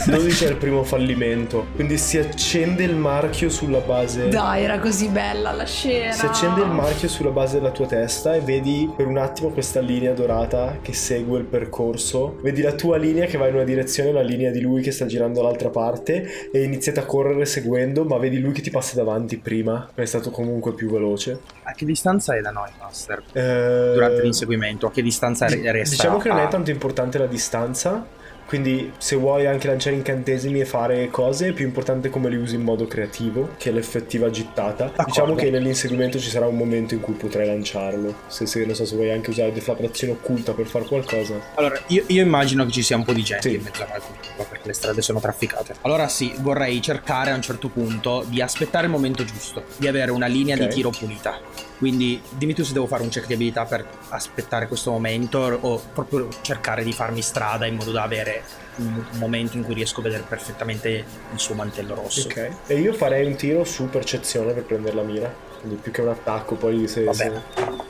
12 0.07 0.45
è 0.45 0.49
il 0.49 0.57
primo 0.57 0.83
fallimento. 0.83 1.67
Quindi 1.75 1.97
si 1.97 2.17
accende 2.17 2.83
il 2.83 2.95
marchio 2.95 3.49
sulla 3.49 3.79
base. 3.79 4.27
Dai, 4.27 4.63
era 4.63 4.79
così 4.79 5.07
bella 5.07 5.51
la 5.51 5.65
scena. 5.65 6.11
Si 6.11 6.25
accende 6.25 6.61
il 6.61 6.69
marchio 6.69 7.07
sulla 7.07 7.29
base 7.31 7.57
della 7.57 7.71
tua 7.71 7.87
testa 7.87 8.35
e 8.35 8.41
vedi 8.41 8.91
per 8.95 9.07
un 9.07 9.17
attimo 9.17 9.49
questa 9.49 9.79
linea 9.79 10.13
dorata 10.13 10.77
che 10.81 10.93
segue 10.93 11.39
il 11.39 11.45
percorso. 11.45 12.37
Vedi 12.41 12.61
la 12.61 12.73
tua 12.73 12.97
linea 12.97 13.25
che 13.25 13.37
va 13.37 13.47
in 13.47 13.55
una 13.55 13.63
direzione 13.63 14.09
e 14.09 14.13
la 14.13 14.21
linea 14.21 14.51
di 14.51 14.61
lui 14.61 14.81
che 14.81 14.91
sta 14.91 15.05
girando 15.05 15.41
dall'altra 15.41 15.69
parte 15.69 16.49
e 16.51 16.63
iniziate 16.63 16.99
a 16.99 17.05
correre 17.05 17.45
seguendo, 17.45 18.03
ma 18.03 18.17
vedi 18.17 18.39
lui 18.39 18.51
che 18.51 18.61
ti 18.61 18.69
passa 18.69 18.95
davanti 18.95 19.37
prima, 19.37 19.89
è 19.95 20.05
stato 20.05 20.29
comunque 20.29 20.73
più 20.73 20.89
veloce. 20.91 21.39
A 21.63 21.73
che 21.73 21.85
distanza 21.85 22.10
è 22.19 22.41
da 22.41 22.51
noi, 22.51 22.69
Master? 22.79 23.21
Eh, 23.31 23.91
Durante 23.93 24.21
l'inseguimento, 24.23 24.87
a 24.87 24.91
che 24.91 25.01
distanza 25.01 25.45
di- 25.45 25.61
resta? 25.71 25.95
Diciamo 25.95 26.17
che 26.17 26.27
non 26.29 26.39
è 26.39 26.43
a- 26.43 26.47
tanto 26.47 26.69
importante 26.71 27.17
la 27.17 27.27
distanza. 27.27 28.19
Quindi 28.43 28.91
se 28.97 29.15
vuoi 29.15 29.45
anche 29.47 29.67
lanciare 29.67 29.95
incantesimi 29.95 30.59
e 30.59 30.65
fare 30.65 31.07
cose, 31.09 31.47
è 31.47 31.51
più 31.53 31.63
importante 31.65 32.09
come 32.09 32.27
li 32.27 32.35
usi 32.35 32.55
in 32.55 32.63
modo 32.63 32.85
creativo 32.85 33.51
che 33.57 33.71
l'effettiva 33.71 34.29
gittata. 34.29 34.91
Diciamo 35.05 35.35
che 35.35 35.49
nell'inseguimento 35.49 36.19
ci 36.19 36.29
sarà 36.29 36.47
un 36.47 36.57
momento 36.57 36.93
in 36.93 36.99
cui 36.99 37.13
potrai 37.13 37.47
lanciarlo. 37.47 38.13
Se, 38.27 38.45
se 38.45 38.65
non 38.65 38.75
so 38.75 38.83
se 38.83 38.95
vuoi 38.97 39.09
anche 39.09 39.29
usare 39.29 39.53
deflagrazione 39.53 40.11
occulta 40.11 40.51
per 40.51 40.65
fare 40.65 40.83
qualcosa. 40.83 41.35
Allora, 41.55 41.79
io, 41.87 42.03
io 42.07 42.21
immagino 42.21 42.65
che 42.65 42.71
ci 42.71 42.81
sia 42.83 42.97
un 42.97 43.05
po' 43.05 43.13
di 43.13 43.23
gente 43.23 43.47
Sì. 43.47 43.55
in 43.55 43.61
mezzo 43.63 43.83
a 43.83 43.87
noi 43.89 43.99
comunque, 44.01 44.45
perché 44.49 44.67
le 44.67 44.73
strade 44.73 45.01
sono 45.01 45.21
trafficate. 45.21 45.75
Allora 45.83 46.09
sì, 46.09 46.33
vorrei 46.41 46.81
cercare 46.81 47.31
a 47.31 47.35
un 47.35 47.41
certo 47.41 47.69
punto 47.69 48.25
di 48.27 48.41
aspettare 48.41 48.87
il 48.87 48.91
momento 48.91 49.23
giusto, 49.23 49.63
di 49.77 49.87
avere 49.87 50.11
una 50.11 50.27
linea 50.27 50.55
Ok. 50.57 50.61
di 50.63 50.67
tiro 50.67 50.89
pulita. 50.89 51.39
Quindi 51.81 52.21
dimmi 52.29 52.53
tu 52.53 52.63
se 52.63 52.73
devo 52.73 52.85
fare 52.85 53.01
un 53.01 53.09
check 53.09 53.25
di 53.25 53.33
abilità 53.33 53.65
per 53.65 53.83
aspettare 54.09 54.67
questo 54.67 54.91
momento 54.91 55.39
o 55.39 55.81
proprio 55.91 56.27
cercare 56.41 56.83
di 56.83 56.93
farmi 56.93 57.23
strada 57.23 57.65
in 57.65 57.73
modo 57.73 57.89
da 57.89 58.03
avere 58.03 58.43
un, 58.75 59.03
momento 59.13 59.57
in 59.57 59.63
cui 59.63 59.73
riesco 59.73 60.01
a 60.01 60.03
vedere 60.03 60.23
perfettamente 60.29 60.89
il 60.89 61.39
suo 61.39 61.55
mantello 61.55 61.95
rosso. 61.95 62.27
Ok. 62.27 62.49
E 62.67 62.79
io 62.79 62.93
farei 62.93 63.25
un 63.25 63.33
tiro 63.33 63.63
su 63.63 63.89
percezione 63.89 64.53
per 64.53 64.61
prendere 64.65 64.95
la 64.95 65.01
mira. 65.01 65.33
Quindi 65.59 65.79
più 65.81 65.91
che 65.91 66.01
un 66.01 66.09
attacco, 66.09 66.53
poi 66.53 66.87
se. 66.87 67.03
Va 67.03 67.13
se... 67.13 67.31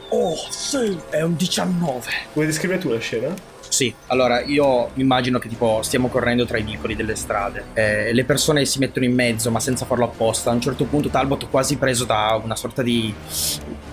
Oh, 0.08 0.38
sì, 0.50 0.98
è 1.10 1.22
un 1.22 1.36
19. 1.36 2.10
Vuoi 2.32 2.46
descrivere 2.46 2.80
tu 2.80 2.90
la 2.90 3.00
scena? 3.00 3.34
Sì, 3.72 3.94
allora 4.08 4.42
io 4.42 4.90
mi 4.96 5.02
immagino 5.02 5.40
che 5.40 5.48
tipo 5.48 5.82
stiamo 5.82 6.10
correndo 6.10 6.46
tra 6.46 6.58
i 6.58 6.62
vicoli 6.62 6.94
delle 6.94 7.16
strade, 7.16 7.68
eh, 7.74 8.12
le 8.12 8.26
persone 8.26 8.66
si 8.66 8.80
mettono 8.80 9.06
in 9.06 9.14
mezzo 9.14 9.50
ma 9.50 9.62
senza 9.62 9.86
farlo 9.86 10.04
apposta, 10.04 10.50
a 10.50 10.54
un 10.54 10.60
certo 10.60 10.84
punto 10.84 11.08
Talbot 11.08 11.50
quasi 11.50 11.78
preso 11.78 12.04
da 12.04 12.38
una 12.44 12.58
sorta 12.58 12.82
di 12.82 13.14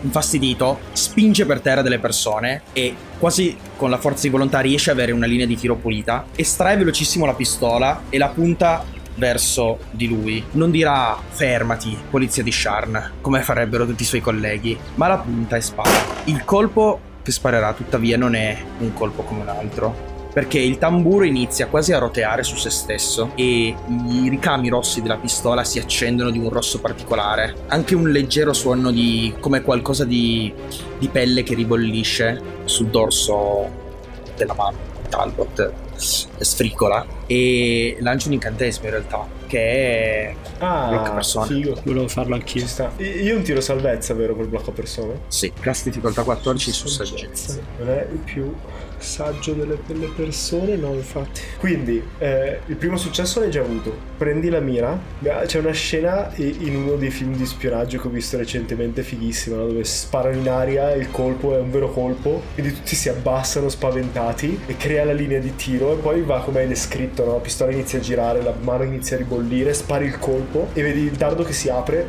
infastidito 0.02 0.80
spinge 0.92 1.46
per 1.46 1.60
terra 1.60 1.82
delle 1.82 1.98
persone 1.98 2.62
e 2.72 2.94
quasi 3.18 3.56
con 3.76 3.90
la 3.90 3.98
forza 3.98 4.22
di 4.22 4.28
volontà 4.30 4.60
riesce 4.60 4.90
ad 4.90 4.96
avere 4.96 5.12
una 5.12 5.26
linea 5.26 5.46
di 5.46 5.56
tiro 5.56 5.76
pulita, 5.76 6.26
estrae 6.34 6.76
velocissimo 6.76 7.26
la 7.26 7.34
pistola 7.34 8.02
e 8.08 8.18
la 8.18 8.28
punta 8.28 8.84
verso 9.16 9.78
di 9.90 10.08
lui. 10.08 10.42
Non 10.52 10.70
dirà 10.70 11.18
fermati, 11.28 11.96
polizia 12.08 12.42
di 12.42 12.52
Sharn, 12.52 13.12
come 13.20 13.42
farebbero 13.42 13.84
tutti 13.84 14.02
i 14.02 14.06
suoi 14.06 14.20
colleghi, 14.20 14.78
ma 14.94 15.08
la 15.08 15.18
punta 15.18 15.56
e 15.56 15.60
spara. 15.60 15.90
Il 16.24 16.44
colpo 16.44 17.00
che 17.22 17.32
sparerà 17.32 17.74
tuttavia 17.74 18.16
non 18.16 18.34
è 18.34 18.56
un 18.78 18.94
colpo 18.94 19.22
come 19.22 19.42
un 19.42 19.48
altro. 19.48 20.17
Perché 20.32 20.58
il 20.58 20.78
tamburo 20.78 21.24
inizia 21.24 21.66
quasi 21.66 21.92
a 21.92 21.98
roteare 21.98 22.42
su 22.44 22.56
se 22.56 22.70
stesso 22.70 23.32
e 23.34 23.74
i 24.08 24.26
ricami 24.28 24.68
rossi 24.68 25.00
della 25.02 25.16
pistola 25.16 25.64
si 25.64 25.78
accendono 25.78 26.30
di 26.30 26.38
un 26.38 26.48
rosso 26.50 26.80
particolare. 26.80 27.54
Anche 27.68 27.94
un 27.94 28.08
leggero 28.10 28.52
suono 28.52 28.90
di 28.92 29.34
come 29.40 29.62
qualcosa 29.62 30.04
di, 30.04 30.52
di 30.98 31.08
pelle 31.08 31.42
che 31.42 31.54
ribollisce 31.54 32.40
sul 32.64 32.86
dorso 32.88 33.68
della 34.36 34.54
mano. 34.54 34.76
Talbot 35.08 35.72
sfricola 35.96 37.04
e 37.26 37.96
lancia 38.00 38.28
un 38.28 38.34
incantesimo 38.34 38.84
in 38.84 38.90
realtà 38.92 39.26
che 39.46 39.58
è 39.58 40.34
Ah, 40.58 40.88
Blocca 40.90 41.12
persone. 41.12 41.46
figo. 41.46 41.80
Volevo 41.84 42.06
farlo 42.08 42.34
anch'io. 42.34 42.60
Ci 42.60 42.68
sta. 42.68 42.92
Io 42.98 43.36
un 43.36 43.42
tiro 43.42 43.60
salvezza, 43.60 44.12
vero, 44.14 44.34
per 44.36 44.46
blocco 44.46 44.70
persone? 44.72 45.20
Sì, 45.28 45.50
class 45.58 45.84
difficoltà 45.84 46.22
14 46.22 46.70
su 46.72 46.86
saggezza. 46.88 47.58
Non 47.78 47.88
è 47.88 48.06
il 48.12 48.18
più 48.18 48.52
saggio 48.98 49.52
delle, 49.52 49.78
delle 49.86 50.08
persone, 50.08 50.76
no, 50.76 50.94
infatti. 50.94 51.40
Quindi, 51.58 52.02
eh, 52.18 52.60
il 52.66 52.76
primo 52.76 52.96
successo 52.96 53.40
l'hai 53.40 53.50
già 53.50 53.60
avuto. 53.60 53.96
Prendi 54.16 54.48
la 54.48 54.60
mira. 54.60 54.98
C'è 55.46 55.58
una 55.58 55.72
scena 55.72 56.30
in 56.36 56.76
uno 56.76 56.96
dei 56.96 57.10
film 57.10 57.34
di 57.34 57.46
spionaggio 57.46 58.00
che 58.00 58.06
ho 58.06 58.10
visto 58.10 58.36
recentemente, 58.36 59.02
fighissima, 59.02 59.56
no? 59.56 59.66
dove 59.66 59.84
sparano 59.84 60.36
in 60.36 60.48
aria, 60.48 60.94
il 60.94 61.10
colpo 61.10 61.54
è 61.54 61.58
un 61.58 61.70
vero 61.70 61.90
colpo, 61.90 62.42
quindi 62.54 62.72
tutti 62.74 62.94
si 62.94 63.08
abbassano 63.08 63.68
spaventati 63.68 64.60
e 64.66 64.76
crea 64.76 65.04
la 65.04 65.12
linea 65.12 65.38
di 65.38 65.54
tiro 65.56 65.92
e 65.92 65.96
poi 65.96 66.22
va 66.22 66.40
come 66.40 66.60
hai 66.60 66.68
descritto, 66.68 67.24
no? 67.24 67.32
la 67.32 67.38
pistola 67.38 67.72
inizia 67.72 67.98
a 67.98 68.02
girare, 68.02 68.42
la 68.42 68.54
mano 68.60 68.84
inizia 68.84 69.16
a 69.16 69.18
ribollire, 69.18 69.72
spari 69.74 70.06
il 70.06 70.18
colpo 70.18 70.68
e 70.72 70.82
vedi 70.82 71.02
il 71.02 71.12
dardo 71.12 71.42
che 71.44 71.52
si 71.52 71.68
apre, 71.68 72.08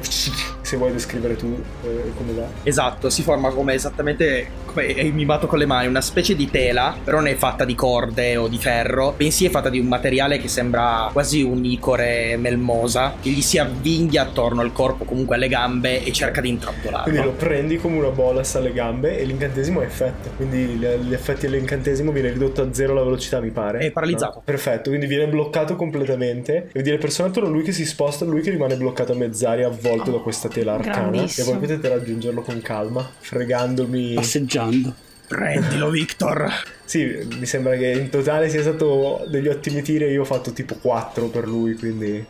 se 0.69 0.77
vuoi 0.77 0.91
descrivere 0.91 1.35
tu 1.35 1.61
eh, 1.83 2.11
come 2.15 2.33
va. 2.33 2.47
Esatto, 2.63 3.09
si 3.09 3.23
forma 3.23 3.49
come 3.49 3.73
esattamente 3.73 4.47
come 4.65 4.85
hai 4.85 5.11
mimato 5.11 5.47
con 5.47 5.57
le 5.57 5.65
mani, 5.65 5.87
una 5.87 6.01
specie 6.01 6.35
di 6.35 6.49
tela, 6.49 6.95
però 7.03 7.17
non 7.17 7.27
è 7.27 7.35
fatta 7.35 7.65
di 7.65 7.73
corde 7.73 8.37
o 8.37 8.47
di 8.47 8.59
ferro, 8.59 9.13
bensì 9.17 9.45
è 9.45 9.49
fatta 9.49 9.69
di 9.69 9.79
un 9.79 9.87
materiale 9.87 10.37
che 10.37 10.47
sembra 10.47 11.09
quasi 11.11 11.41
un'icore 11.41 12.37
melmosa, 12.37 13.15
che 13.19 13.31
gli 13.31 13.41
si 13.41 13.57
avvinghia 13.57 14.23
attorno 14.23 14.61
al 14.61 14.71
corpo, 14.71 15.05
comunque 15.05 15.35
alle 15.35 15.47
gambe 15.47 16.03
e 16.03 16.11
cerca 16.11 16.39
di 16.41 16.57
Quindi 17.03 17.21
lo 17.21 17.31
prendi 17.31 17.77
come 17.77 17.97
una 17.97 18.09
bolas 18.09 18.55
alle 18.55 18.73
gambe 18.73 19.17
e 19.17 19.23
l'incantesimo 19.23 19.79
ha 19.79 19.83
effetto. 19.83 20.29
Quindi 20.35 20.57
gli 20.57 20.85
gli 20.85 21.13
effetti 21.13 21.47
dell'incantesimo 21.47 22.11
viene 22.11 22.29
ridotto 22.29 22.61
a 22.61 22.71
zero 22.71 22.93
la 22.93 23.03
velocità, 23.03 23.39
mi 23.39 23.49
pare. 23.49 23.79
È 23.79 23.91
paralizzato. 23.91 24.35
No? 24.35 24.41
Perfetto, 24.45 24.89
quindi 24.89 25.07
viene 25.07 25.27
bloccato 25.27 25.75
completamente. 25.75 26.67
E 26.67 26.69
vedi 26.73 26.91
le 26.91 26.97
persone 26.97 27.29
attorno 27.29 27.49
a 27.49 27.51
lui 27.51 27.63
che 27.63 27.71
si 27.71 27.85
sposta, 27.85 28.25
lui 28.25 28.41
che 28.41 28.51
rimane 28.51 28.75
bloccato 28.75 29.13
a 29.13 29.15
mezz'aria, 29.15 29.67
avvolto 29.67 30.11
da 30.11 30.19
questa 30.19 30.47
tela 30.47 30.58
arcana. 30.67 31.07
E 31.07 31.11
Grandissimo. 31.11 31.51
voi 31.51 31.59
potete 31.59 31.87
raggiungerlo 31.89 32.41
con 32.41 32.61
calma, 32.61 33.09
fregandomi. 33.19 34.13
Passeggiando. 34.15 34.93
Prendilo, 35.27 35.91
Victor! 35.91 36.51
Sì, 36.85 37.05
mi 37.37 37.45
sembra 37.45 37.77
che 37.77 37.91
in 37.91 38.09
totale 38.09 38.49
sia 38.49 38.61
stato 38.61 39.23
degli 39.29 39.47
ottimi 39.47 39.83
tiri 39.83 40.05
e 40.05 40.11
io 40.11 40.21
ho 40.21 40.25
fatto 40.25 40.51
tipo 40.53 40.73
4 40.73 41.27
per 41.27 41.47
lui, 41.47 41.75
quindi 41.75 42.25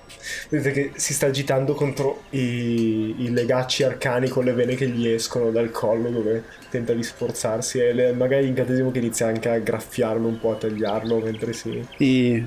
vedete 0.50 0.72
che 0.74 0.92
si 0.96 1.14
sta 1.14 1.28
agitando 1.28 1.76
contro 1.76 2.24
i, 2.32 3.16
i 3.20 3.32
legacci 3.32 3.84
arcani 3.84 4.28
con 4.28 4.44
le 4.44 4.52
vene 4.52 4.76
che 4.76 4.90
gli 4.90 5.08
escono 5.08 5.50
dal 5.50 5.72
collo 5.72 6.10
dove 6.10 6.44
tenta 6.70 6.92
di 6.92 7.02
sforzarsi 7.02 7.80
e 7.80 7.94
le- 7.94 8.12
magari 8.12 8.44
l'incantesimo 8.44 8.92
che 8.92 9.00
inizia 9.00 9.28
anche 9.28 9.48
a 9.48 9.58
graffiarlo 9.60 10.28
un 10.28 10.38
po', 10.38 10.52
a 10.52 10.56
tagliarlo 10.56 11.20
mentre 11.20 11.54
si... 11.54 11.82
E 11.98 12.44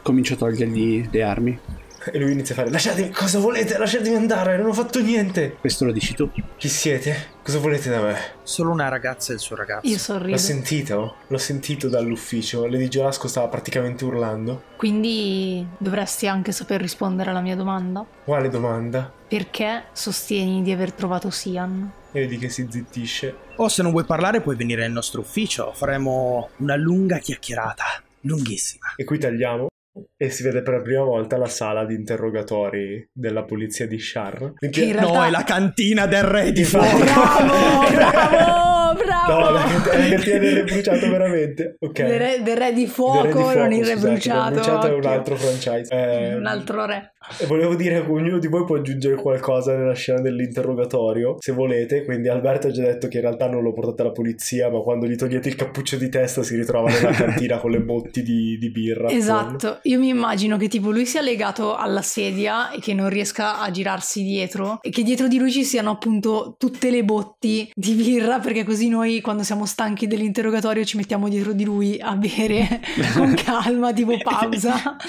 comincio 0.00 0.32
a 0.32 0.36
togliergli 0.38 1.08
le 1.10 1.22
armi. 1.22 1.58
E 2.04 2.18
lui 2.18 2.32
inizia 2.32 2.54
a 2.54 2.58
fare 2.58 2.70
lasciatemi, 2.70 3.10
cosa 3.10 3.38
volete? 3.38 3.76
Lasciatemi 3.76 4.16
andare, 4.16 4.56
non 4.56 4.68
ho 4.68 4.72
fatto 4.72 5.00
niente. 5.00 5.56
Questo 5.60 5.84
lo 5.84 5.92
dici 5.92 6.14
tu. 6.14 6.30
Chi 6.56 6.68
siete? 6.68 7.28
Cosa 7.42 7.58
volete 7.58 7.90
da 7.90 8.00
me? 8.00 8.16
Solo 8.42 8.70
una 8.70 8.88
ragazza 8.88 9.32
e 9.32 9.34
il 9.34 9.40
suo 9.40 9.54
ragazzo. 9.56 9.86
Io 9.86 9.92
L'ho 9.94 9.98
sorrido. 9.98 10.36
sentito? 10.38 11.16
L'ho 11.26 11.38
sentito 11.38 11.88
dall'ufficio. 11.88 12.66
Lady 12.66 12.88
Gelasco 12.88 13.28
stava 13.28 13.48
praticamente 13.48 14.04
urlando. 14.04 14.62
Quindi 14.76 15.66
dovresti 15.78 16.26
anche 16.26 16.52
saper 16.52 16.80
rispondere 16.80 17.30
alla 17.30 17.40
mia 17.42 17.56
domanda. 17.56 18.06
Quale 18.24 18.48
domanda? 18.48 19.12
Perché 19.28 19.84
sostieni 19.92 20.62
di 20.62 20.72
aver 20.72 20.92
trovato 20.92 21.28
Sian? 21.30 21.90
E 22.12 22.20
vedi 22.20 22.38
che 22.38 22.48
si 22.48 22.66
zittisce. 22.68 23.34
O 23.56 23.68
se 23.68 23.82
non 23.82 23.92
vuoi 23.92 24.04
parlare 24.04 24.40
puoi 24.40 24.56
venire 24.56 24.82
nel 24.82 24.92
nostro 24.92 25.20
ufficio, 25.20 25.72
faremo 25.74 26.48
una 26.56 26.76
lunga 26.76 27.18
chiacchierata, 27.18 27.84
lunghissima. 28.22 28.94
E 28.96 29.04
qui 29.04 29.18
tagliamo. 29.18 29.68
E 30.16 30.30
si 30.30 30.42
vede 30.44 30.62
per 30.62 30.74
la 30.74 30.82
prima 30.82 31.02
volta 31.02 31.36
la 31.36 31.46
sala 31.48 31.84
di 31.84 31.94
interrogatori 31.94 33.08
della 33.12 33.42
polizia 33.44 33.86
di 33.88 33.96
Char. 33.98 34.52
Che 34.70 34.82
in 34.84 34.92
realtà- 34.92 35.12
No, 35.18 35.24
è 35.24 35.30
la 35.30 35.42
cantina 35.42 36.06
del 36.06 36.22
re 36.22 36.52
di 36.52 36.62
fuoco! 36.64 36.98
Bravo, 36.98 37.90
bravo, 37.90 38.94
bravo! 39.02 39.09
No, 39.28 39.50
la, 39.50 39.62
cant- 39.62 39.86
la 39.86 40.08
cantina 40.08 40.38
del 40.38 40.54
re 40.54 40.64
bruciato 40.64 41.10
veramente. 41.10 41.76
Ok. 41.80 42.02
Del 42.02 42.18
re, 42.18 42.42
del 42.42 42.56
re 42.56 42.72
di 42.72 42.86
fuoco, 42.86 43.22
re 43.22 43.28
di 43.28 43.32
fuoco, 43.32 43.58
non 43.58 43.72
il 43.72 43.84
re 43.84 43.92
scusate, 43.92 44.10
bruciato. 44.10 44.48
il 44.48 44.54
bruciato 44.54 44.86
è 44.86 44.92
un 44.92 45.06
altro 45.06 45.36
franchise. 45.36 45.94
Eh, 45.94 46.34
Un 46.34 46.46
altro 46.46 46.86
re. 46.86 47.12
E 47.38 47.46
volevo 47.46 47.74
dire 47.74 48.02
che 48.02 48.10
ognuno 48.10 48.38
di 48.38 48.46
voi 48.48 48.64
può 48.64 48.76
aggiungere 48.76 49.14
qualcosa 49.16 49.76
nella 49.76 49.94
scena 49.94 50.20
dell'interrogatorio, 50.20 51.36
se 51.38 51.52
volete. 51.52 52.04
Quindi 52.04 52.28
Alberto 52.28 52.68
ha 52.68 52.70
già 52.70 52.82
detto 52.82 53.08
che 53.08 53.16
in 53.16 53.22
realtà 53.22 53.46
non 53.48 53.62
lo 53.62 53.72
portate 53.72 54.02
alla 54.02 54.12
polizia, 54.12 54.70
ma 54.70 54.80
quando 54.80 55.06
gli 55.06 55.16
togliete 55.16 55.48
il 55.48 55.54
cappuccio 55.54 55.96
di 55.96 56.08
testa 56.08 56.42
si 56.42 56.56
ritrova 56.56 56.90
nella 56.90 57.10
cantina 57.12 57.58
con 57.58 57.70
le 57.70 57.80
botti 57.80 58.22
di, 58.22 58.56
di 58.58 58.70
birra. 58.70 59.08
Esatto, 59.10 59.80
io 59.82 59.98
mi 59.98 60.08
immagino 60.08 60.56
che 60.56 60.68
tipo 60.68 60.90
lui 60.90 61.04
sia 61.06 61.20
legato 61.20 61.76
alla 61.76 62.02
sedia 62.02 62.70
e 62.70 62.80
che 62.80 62.94
non 62.94 63.08
riesca 63.08 63.60
a 63.60 63.70
girarsi 63.70 64.22
dietro 64.22 64.78
e 64.80 64.90
che 64.90 65.02
dietro 65.02 65.28
di 65.28 65.38
lui 65.38 65.50
ci 65.50 65.64
siano 65.64 65.90
appunto 65.90 66.56
tutte 66.58 66.90
le 66.90 67.04
botti 67.04 67.70
di 67.74 67.92
birra 67.92 68.38
perché 68.38 68.64
così 68.64 68.88
noi 68.88 69.19
quando 69.20 69.42
siamo 69.42 69.66
stanchi 69.66 70.06
dell'interrogatorio 70.06 70.84
ci 70.84 70.96
mettiamo 70.96 71.28
dietro 71.28 71.52
di 71.52 71.64
lui 71.64 71.98
a 72.00 72.14
bere 72.16 72.80
con 73.14 73.34
calma, 73.34 73.92
tipo 73.92 74.16
pausa. 74.22 74.96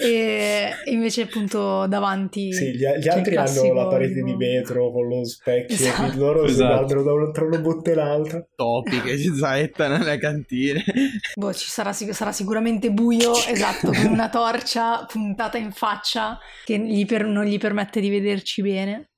E 0.00 0.68
invece 0.84 1.22
appunto 1.22 1.88
davanti 1.88 2.52
Sì, 2.52 2.66
gli, 2.70 2.84
gli 3.00 3.08
altri 3.08 3.34
hanno 3.34 3.72
la 3.74 3.88
parete 3.88 4.14
tipo- 4.14 4.26
di 4.26 4.36
vetro 4.36 4.92
con 4.92 5.08
lo 5.08 5.24
specchio, 5.24 5.74
Esatto. 5.74 6.16
loro 6.16 6.46
si 6.46 6.52
Esatto. 6.52 6.72
guardano 6.76 7.02
da 7.02 7.12
una, 7.14 7.30
tra 7.32 7.44
una 7.44 7.58
botte 7.58 7.90
e 7.90 7.94
l'altra. 7.96 8.46
Topi 8.54 9.00
che 9.02 9.16
si 9.18 9.34
zaettano 9.34 9.96
nelle 9.96 10.18
cantine. 10.18 10.84
Boh, 11.34 11.52
ci 11.52 11.68
sarà, 11.68 11.92
sarà 11.92 12.30
sicuramente 12.30 12.92
buio, 12.92 13.32
esatto, 13.48 13.88
con 13.90 14.06
una 14.12 14.28
torcia 14.28 15.04
puntata 15.10 15.58
in 15.58 15.72
faccia 15.72 16.38
che 16.64 16.78
gli 16.78 17.04
per- 17.04 17.24
non 17.26 17.44
gli 17.44 17.58
permette 17.58 17.98
di 17.98 18.08
vederci 18.08 18.62
bene. 18.62 19.08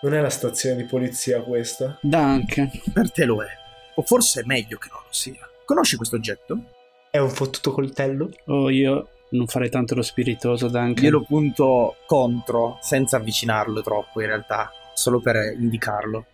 Non 0.00 0.14
è 0.14 0.20
la 0.20 0.30
stazione 0.30 0.76
di 0.76 0.84
polizia 0.84 1.42
questa? 1.42 1.98
Danke. 2.00 2.70
Per 2.92 3.10
te 3.10 3.24
lo 3.24 3.42
è. 3.42 3.48
O 3.96 4.02
forse 4.02 4.42
è 4.42 4.44
meglio 4.44 4.78
che 4.78 4.88
non 4.92 5.00
lo 5.04 5.12
sia. 5.12 5.48
Conosci 5.64 5.96
questo 5.96 6.14
oggetto? 6.14 6.56
È 7.10 7.18
un 7.18 7.30
fottuto 7.30 7.72
coltello? 7.72 8.30
Oh, 8.46 8.70
io 8.70 9.08
non 9.30 9.48
farei 9.48 9.68
tanto 9.70 9.96
lo 9.96 10.02
spiritoso, 10.02 10.68
Danke. 10.68 11.04
Io 11.04 11.10
lo 11.10 11.22
punto 11.22 11.96
contro, 12.06 12.78
senza 12.80 13.16
avvicinarlo 13.16 13.82
troppo 13.82 14.20
in 14.20 14.28
realtà, 14.28 14.70
solo 14.94 15.20
per 15.20 15.54
indicarlo. 15.58 16.26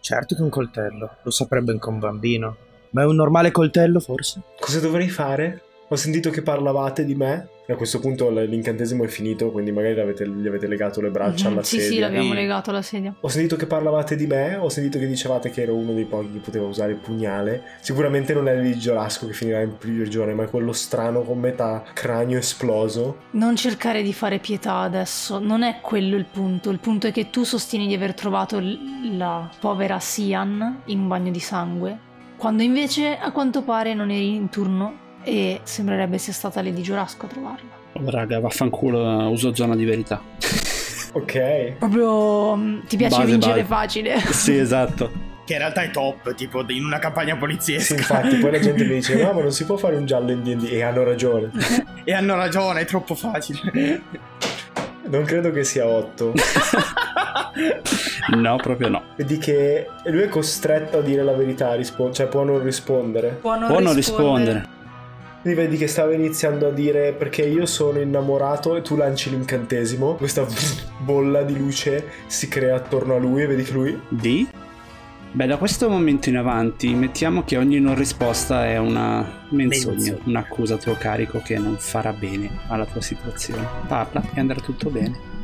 Certo 0.00 0.34
che 0.34 0.40
è 0.40 0.44
un 0.44 0.50
coltello, 0.50 1.18
lo 1.22 1.30
saprebbe 1.30 1.70
anche 1.70 1.88
un 1.88 2.00
bambino. 2.00 2.56
Ma 2.90 3.02
è 3.02 3.06
un 3.06 3.14
normale 3.14 3.52
coltello 3.52 4.00
forse? 4.00 4.42
Cosa 4.58 4.80
dovrei 4.80 5.08
fare? 5.08 5.62
Ho 5.90 5.96
sentito 5.96 6.28
che 6.30 6.42
parlavate 6.42 7.04
di 7.04 7.14
me. 7.14 7.48
E 7.68 7.72
a 7.74 7.76
questo 7.76 7.98
punto 7.98 8.30
l'incantesimo 8.30 9.04
è 9.04 9.08
finito, 9.08 9.50
quindi 9.50 9.72
magari 9.72 9.94
l'avete- 9.94 10.26
gli 10.26 10.46
avete 10.46 10.66
legato 10.66 11.02
le 11.02 11.10
braccia 11.10 11.48
Mhm, 11.48 11.52
alla 11.54 11.62
Sì, 11.62 11.76
sedia. 11.80 11.88
sì, 11.90 11.98
l'abbiamo 11.98 12.28
Sì. 12.30 12.34
legato 12.34 12.70
alla 12.70 12.80
sedia. 12.82 13.14
Ho 13.20 13.28
sentito 13.28 13.56
che 13.56 13.66
parlavate 13.66 14.16
di 14.16 14.26
me, 14.26 14.56
ho 14.56 14.68
sentito 14.70 14.98
che 14.98 15.06
dicevate 15.06 15.50
che 15.50 15.62
ero 15.62 15.74
uno 15.74 15.92
dei 15.92 16.06
pochi 16.06 16.32
che 16.32 16.38
poteva 16.38 16.66
usare 16.66 16.92
il 16.92 16.98
pugnale. 16.98 17.62
Sicuramente 17.80 18.32
non 18.32 18.48
è 18.48 18.52
il 18.52 18.78
Giorasco 18.78 19.26
che 19.26 19.34
finirà 19.34 19.60
in 19.60 19.76
prigione, 19.76 20.32
ma 20.32 20.44
è 20.44 20.48
quello 20.48 20.72
strano 20.72 21.20
con 21.22 21.38
metà 21.38 21.84
cranio 21.92 22.38
esploso. 22.38 23.16
Non 23.32 23.54
cercare 23.56 24.02
di 24.02 24.14
fare 24.14 24.38
pietà 24.38 24.76
adesso, 24.76 25.38
non 25.38 25.62
è 25.62 25.80
quello 25.82 26.16
il 26.16 26.24
punto. 26.24 26.70
Il 26.70 26.78
punto 26.78 27.06
è 27.06 27.12
che 27.12 27.28
tu 27.28 27.44
sostieni 27.44 27.86
di 27.86 27.92
aver 27.94 28.14
trovato 28.14 28.62
la 29.12 29.46
povera 29.60 29.98
Sian 30.00 30.82
in 30.86 31.00
un 31.00 31.08
bagno 31.08 31.30
di 31.30 31.40
sangue, 31.40 31.98
quando 32.38 32.62
invece 32.62 33.16
a 33.18 33.30
quanto 33.30 33.62
pare 33.62 33.92
non 33.92 34.10
eri 34.10 34.34
in 34.34 34.48
turno 34.48 35.06
e 35.28 35.60
sembrerebbe 35.62 36.16
sia 36.18 36.32
stata 36.32 36.62
Lady 36.62 36.80
Giorasco 36.80 37.26
a 37.26 37.28
trovarla. 37.28 37.68
Oh, 37.92 38.10
raga, 38.10 38.40
vaffanculo, 38.40 39.28
uso 39.30 39.54
zona 39.54 39.76
di 39.76 39.84
verità. 39.84 40.22
Ok. 41.12 41.72
Proprio 41.78 42.56
mm, 42.56 42.80
ti 42.86 42.96
piace 42.96 43.16
Base, 43.18 43.30
vincere 43.30 43.62
base. 43.62 43.64
facile. 43.66 44.18
sì, 44.32 44.56
esatto. 44.56 45.26
Che 45.44 45.52
in 45.54 45.58
realtà 45.60 45.82
è 45.82 45.90
top, 45.90 46.34
tipo 46.34 46.62
in 46.68 46.84
una 46.84 46.98
campagna 46.98 47.32
Sì, 47.32 47.38
poliziesca. 47.38 47.94
infatti, 47.94 48.36
poi 48.36 48.50
la 48.50 48.58
gente 48.58 48.84
mi 48.84 48.94
dice: 48.94 49.14
No, 49.22 49.32
ma 49.32 49.40
non 49.42 49.52
si 49.52 49.64
può 49.64 49.76
fare 49.76 49.96
un 49.96 50.04
giallo 50.06 50.30
in 50.30 50.42
DD. 50.42 50.68
E 50.70 50.82
hanno 50.82 51.04
ragione. 51.04 51.50
e 52.04 52.12
hanno 52.12 52.34
ragione, 52.36 52.80
è 52.80 52.84
troppo 52.84 53.14
facile. 53.14 54.02
Non 55.08 55.24
credo 55.24 55.50
che 55.52 55.64
sia 55.64 55.86
8. 55.86 56.32
No, 58.36 58.56
proprio 58.56 58.88
no. 58.88 59.02
Vedi 59.16 59.38
che 59.38 59.86
lui 60.04 60.20
è 60.22 60.28
costretto 60.28 60.98
a 60.98 61.00
dire 61.00 61.22
la 61.22 61.32
verità, 61.32 61.74
rispo- 61.74 62.10
cioè 62.12 62.26
può 62.26 62.44
non 62.44 62.62
rispondere. 62.62 63.38
Può 63.40 63.58
non, 63.58 63.68
Può 63.68 63.80
non 63.80 63.94
rispondere. 63.94 64.68
Quindi 65.40 65.60
vedi 65.60 65.76
che 65.76 65.86
stava 65.86 66.12
iniziando 66.14 66.66
a 66.66 66.70
dire 66.70 67.12
perché 67.12 67.42
io 67.42 67.64
sono 67.64 68.00
innamorato 68.00 68.76
e 68.76 68.82
tu 68.82 68.96
lanci 68.96 69.30
l'incantesimo. 69.30 70.14
Questa 70.14 70.44
bolla 70.98 71.42
di 71.42 71.56
luce 71.56 72.08
si 72.26 72.48
crea 72.48 72.74
attorno 72.76 73.14
a 73.14 73.18
lui 73.18 73.42
e 73.42 73.46
vedi 73.46 73.62
che 73.62 73.72
lui 73.72 74.00
Di? 74.08 74.48
Beh, 75.30 75.46
da 75.46 75.58
questo 75.58 75.88
momento 75.90 76.30
in 76.30 76.38
avanti 76.38 76.94
mettiamo 76.94 77.44
che 77.44 77.56
ogni 77.58 77.78
non 77.78 77.94
risposta 77.94 78.66
è 78.66 78.78
una 78.78 79.44
menzogna, 79.50 79.92
Menzogna. 79.94 80.18
un'accusa 80.24 80.74
a 80.74 80.78
tuo 80.78 80.96
carico 80.96 81.40
che 81.44 81.58
non 81.58 81.76
farà 81.78 82.12
bene 82.12 82.50
alla 82.68 82.86
tua 82.86 83.02
situazione. 83.02 83.66
Parla 83.86 84.22
e 84.34 84.40
andrà 84.40 84.58
tutto 84.60 84.88
bene. 84.88 85.36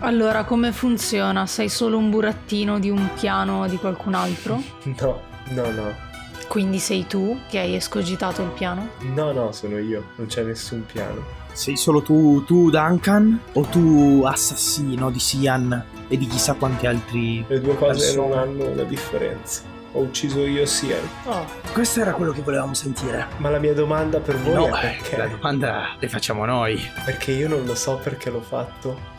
Allora, 0.00 0.44
come 0.44 0.72
funziona? 0.72 1.46
Sei 1.46 1.68
solo 1.68 1.96
un 1.98 2.10
burattino 2.10 2.78
di 2.78 2.90
un 2.90 3.08
piano 3.18 3.66
di 3.68 3.76
qualcun 3.76 4.14
altro? 4.14 4.60
No, 5.00 5.20
no, 5.50 5.70
no. 5.70 6.07
Quindi 6.48 6.78
sei 6.78 7.06
tu 7.06 7.38
che 7.48 7.58
hai 7.58 7.74
escogitato 7.74 8.42
il 8.42 8.48
piano? 8.48 8.88
No, 9.14 9.32
no, 9.32 9.52
sono 9.52 9.78
io. 9.78 10.10
Non 10.16 10.26
c'è 10.28 10.42
nessun 10.42 10.84
piano. 10.90 11.22
Sei 11.52 11.76
solo 11.76 12.02
tu, 12.02 12.44
tu 12.44 12.70
Duncan 12.70 13.38
o 13.52 13.62
tu 13.62 14.22
assassino 14.24 15.10
di 15.10 15.18
Sian 15.18 15.84
e 16.08 16.16
di 16.16 16.26
chissà 16.26 16.54
quanti 16.54 16.86
altri 16.86 17.44
Le 17.48 17.60
due 17.60 17.74
cose 17.76 17.98
persone? 18.00 18.28
non 18.28 18.38
hanno 18.38 18.66
una 18.70 18.82
differenza. 18.84 19.62
Ho 19.92 20.00
ucciso 20.00 20.46
io 20.46 20.64
Sian. 20.66 21.00
Oh, 21.24 21.44
questo 21.72 22.00
era 22.00 22.12
quello 22.12 22.32
che 22.32 22.40
volevamo 22.42 22.74
sentire. 22.74 23.26
Ma 23.38 23.50
la 23.50 23.58
mia 23.58 23.74
domanda 23.74 24.20
per 24.20 24.38
voi 24.38 24.54
No, 24.54 24.66
è 24.66 24.84
eh, 24.86 24.96
perché? 25.00 25.16
la 25.16 25.26
domanda 25.26 25.96
le 25.98 26.08
facciamo 26.08 26.44
noi. 26.44 26.80
Perché 27.04 27.32
io 27.32 27.48
non 27.48 27.64
lo 27.64 27.74
so 27.74 27.98
perché 28.02 28.30
l'ho 28.30 28.40
fatto. 28.42 29.16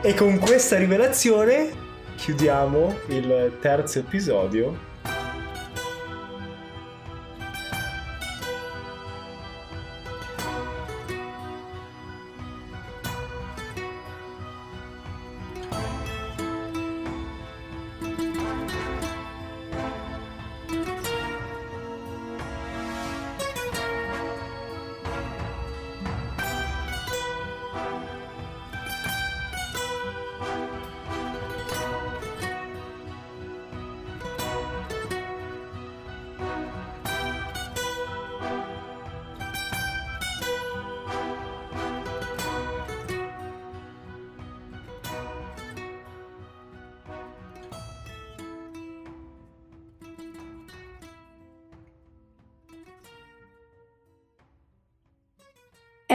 E 0.00 0.14
con 0.14 0.38
questa 0.38 0.78
rivelazione 0.78 1.70
chiudiamo 2.16 2.98
il 3.08 3.56
terzo 3.60 3.98
episodio. 3.98 4.94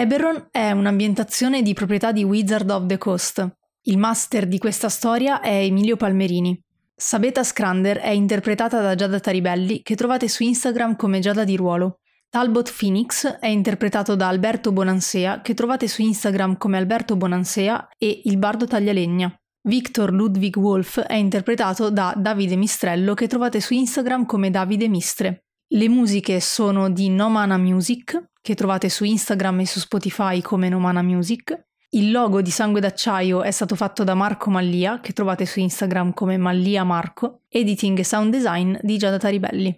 Eberron 0.02 0.47
è 0.49 0.72
un'ambientazione 0.72 1.62
di 1.62 1.76
proprietà 1.76 2.12
di 2.12 2.24
Wizard 2.24 2.68
of 2.72 2.88
the 2.88 2.97
Coast. 2.97 3.47
Il 3.84 3.99
master 3.99 4.47
di 4.47 4.58
questa 4.58 4.89
storia 4.89 5.41
è 5.41 5.62
Emilio 5.62 5.95
Palmerini. 5.95 6.60
Sabeta 6.95 7.43
Scrander 7.43 7.99
è 7.99 8.10
interpretata 8.10 8.82
da 8.82 8.95
Giada 8.95 9.20
Taribelli, 9.20 9.84
che 9.84 9.93
trovate 9.93 10.28
su 10.28 10.41
Instagram 10.41 10.95
come 10.95 11.20
Giada 11.20 11.43
di 11.43 11.56
Ruolo. 11.56 11.99
Talbot 12.32 12.74
Phoenix 12.76 13.28
è 13.28 13.45
interpretato 13.45 14.16
da 14.16 14.28
Alberto 14.28 14.72
Bonansea, 14.72 15.41
che 15.41 15.54
trovate 15.54 15.88
su 15.88 16.02
Instagram 16.02 16.58
come 16.58 16.78
Alberto 16.78 17.16
Bonansea 17.16 17.88
e 17.95 18.22
Il 18.24 18.39
Bardo 18.39 18.66
Taglialegna. 18.66 19.32
Victor 19.68 20.12
Ludwig 20.12 20.56
Wolf 20.58 20.99
è 20.99 21.14
interpretato 21.14 21.91
da 21.91 22.16
Davide 22.18 22.56
Mistrello, 22.56 23.14
che 23.14 23.28
trovate 23.28 23.62
su 23.62 23.76
Instagram 23.76 24.26
come 24.26 24.49
Davide 24.49 24.88
Mistre. 24.88 25.43
Le 25.74 25.88
musiche 25.88 26.41
sono 26.41 26.89
di 26.89 27.07
Nomana 27.07 27.57
Music, 27.57 28.32
che 28.41 28.55
trovate 28.55 28.89
su 28.89 29.05
Instagram 29.05 29.61
e 29.61 29.65
su 29.65 29.80
Spotify 29.80 30.41
come 30.41 30.67
Nomana 30.67 31.01
Music. 31.01 31.67
Il 31.91 32.11
logo 32.11 32.41
di 32.41 32.51
Sangue 32.51 32.82
d'Acciaio 32.82 33.41
è 33.41 33.51
stato 33.51 33.76
fatto 33.76 34.03
da 34.03 34.13
Marco 34.13 34.49
Mallia, 34.49 34.99
che 34.99 35.13
trovate 35.13 35.45
su 35.45 35.61
Instagram 35.61 36.13
come 36.13 36.36
Mallia 36.36 36.84
Marco. 36.84 37.43
Editing 37.47 37.99
e 37.99 38.03
sound 38.03 38.34
design 38.34 38.76
di 38.82 38.97
Giada 38.97 39.17
Taribelli. 39.17 39.74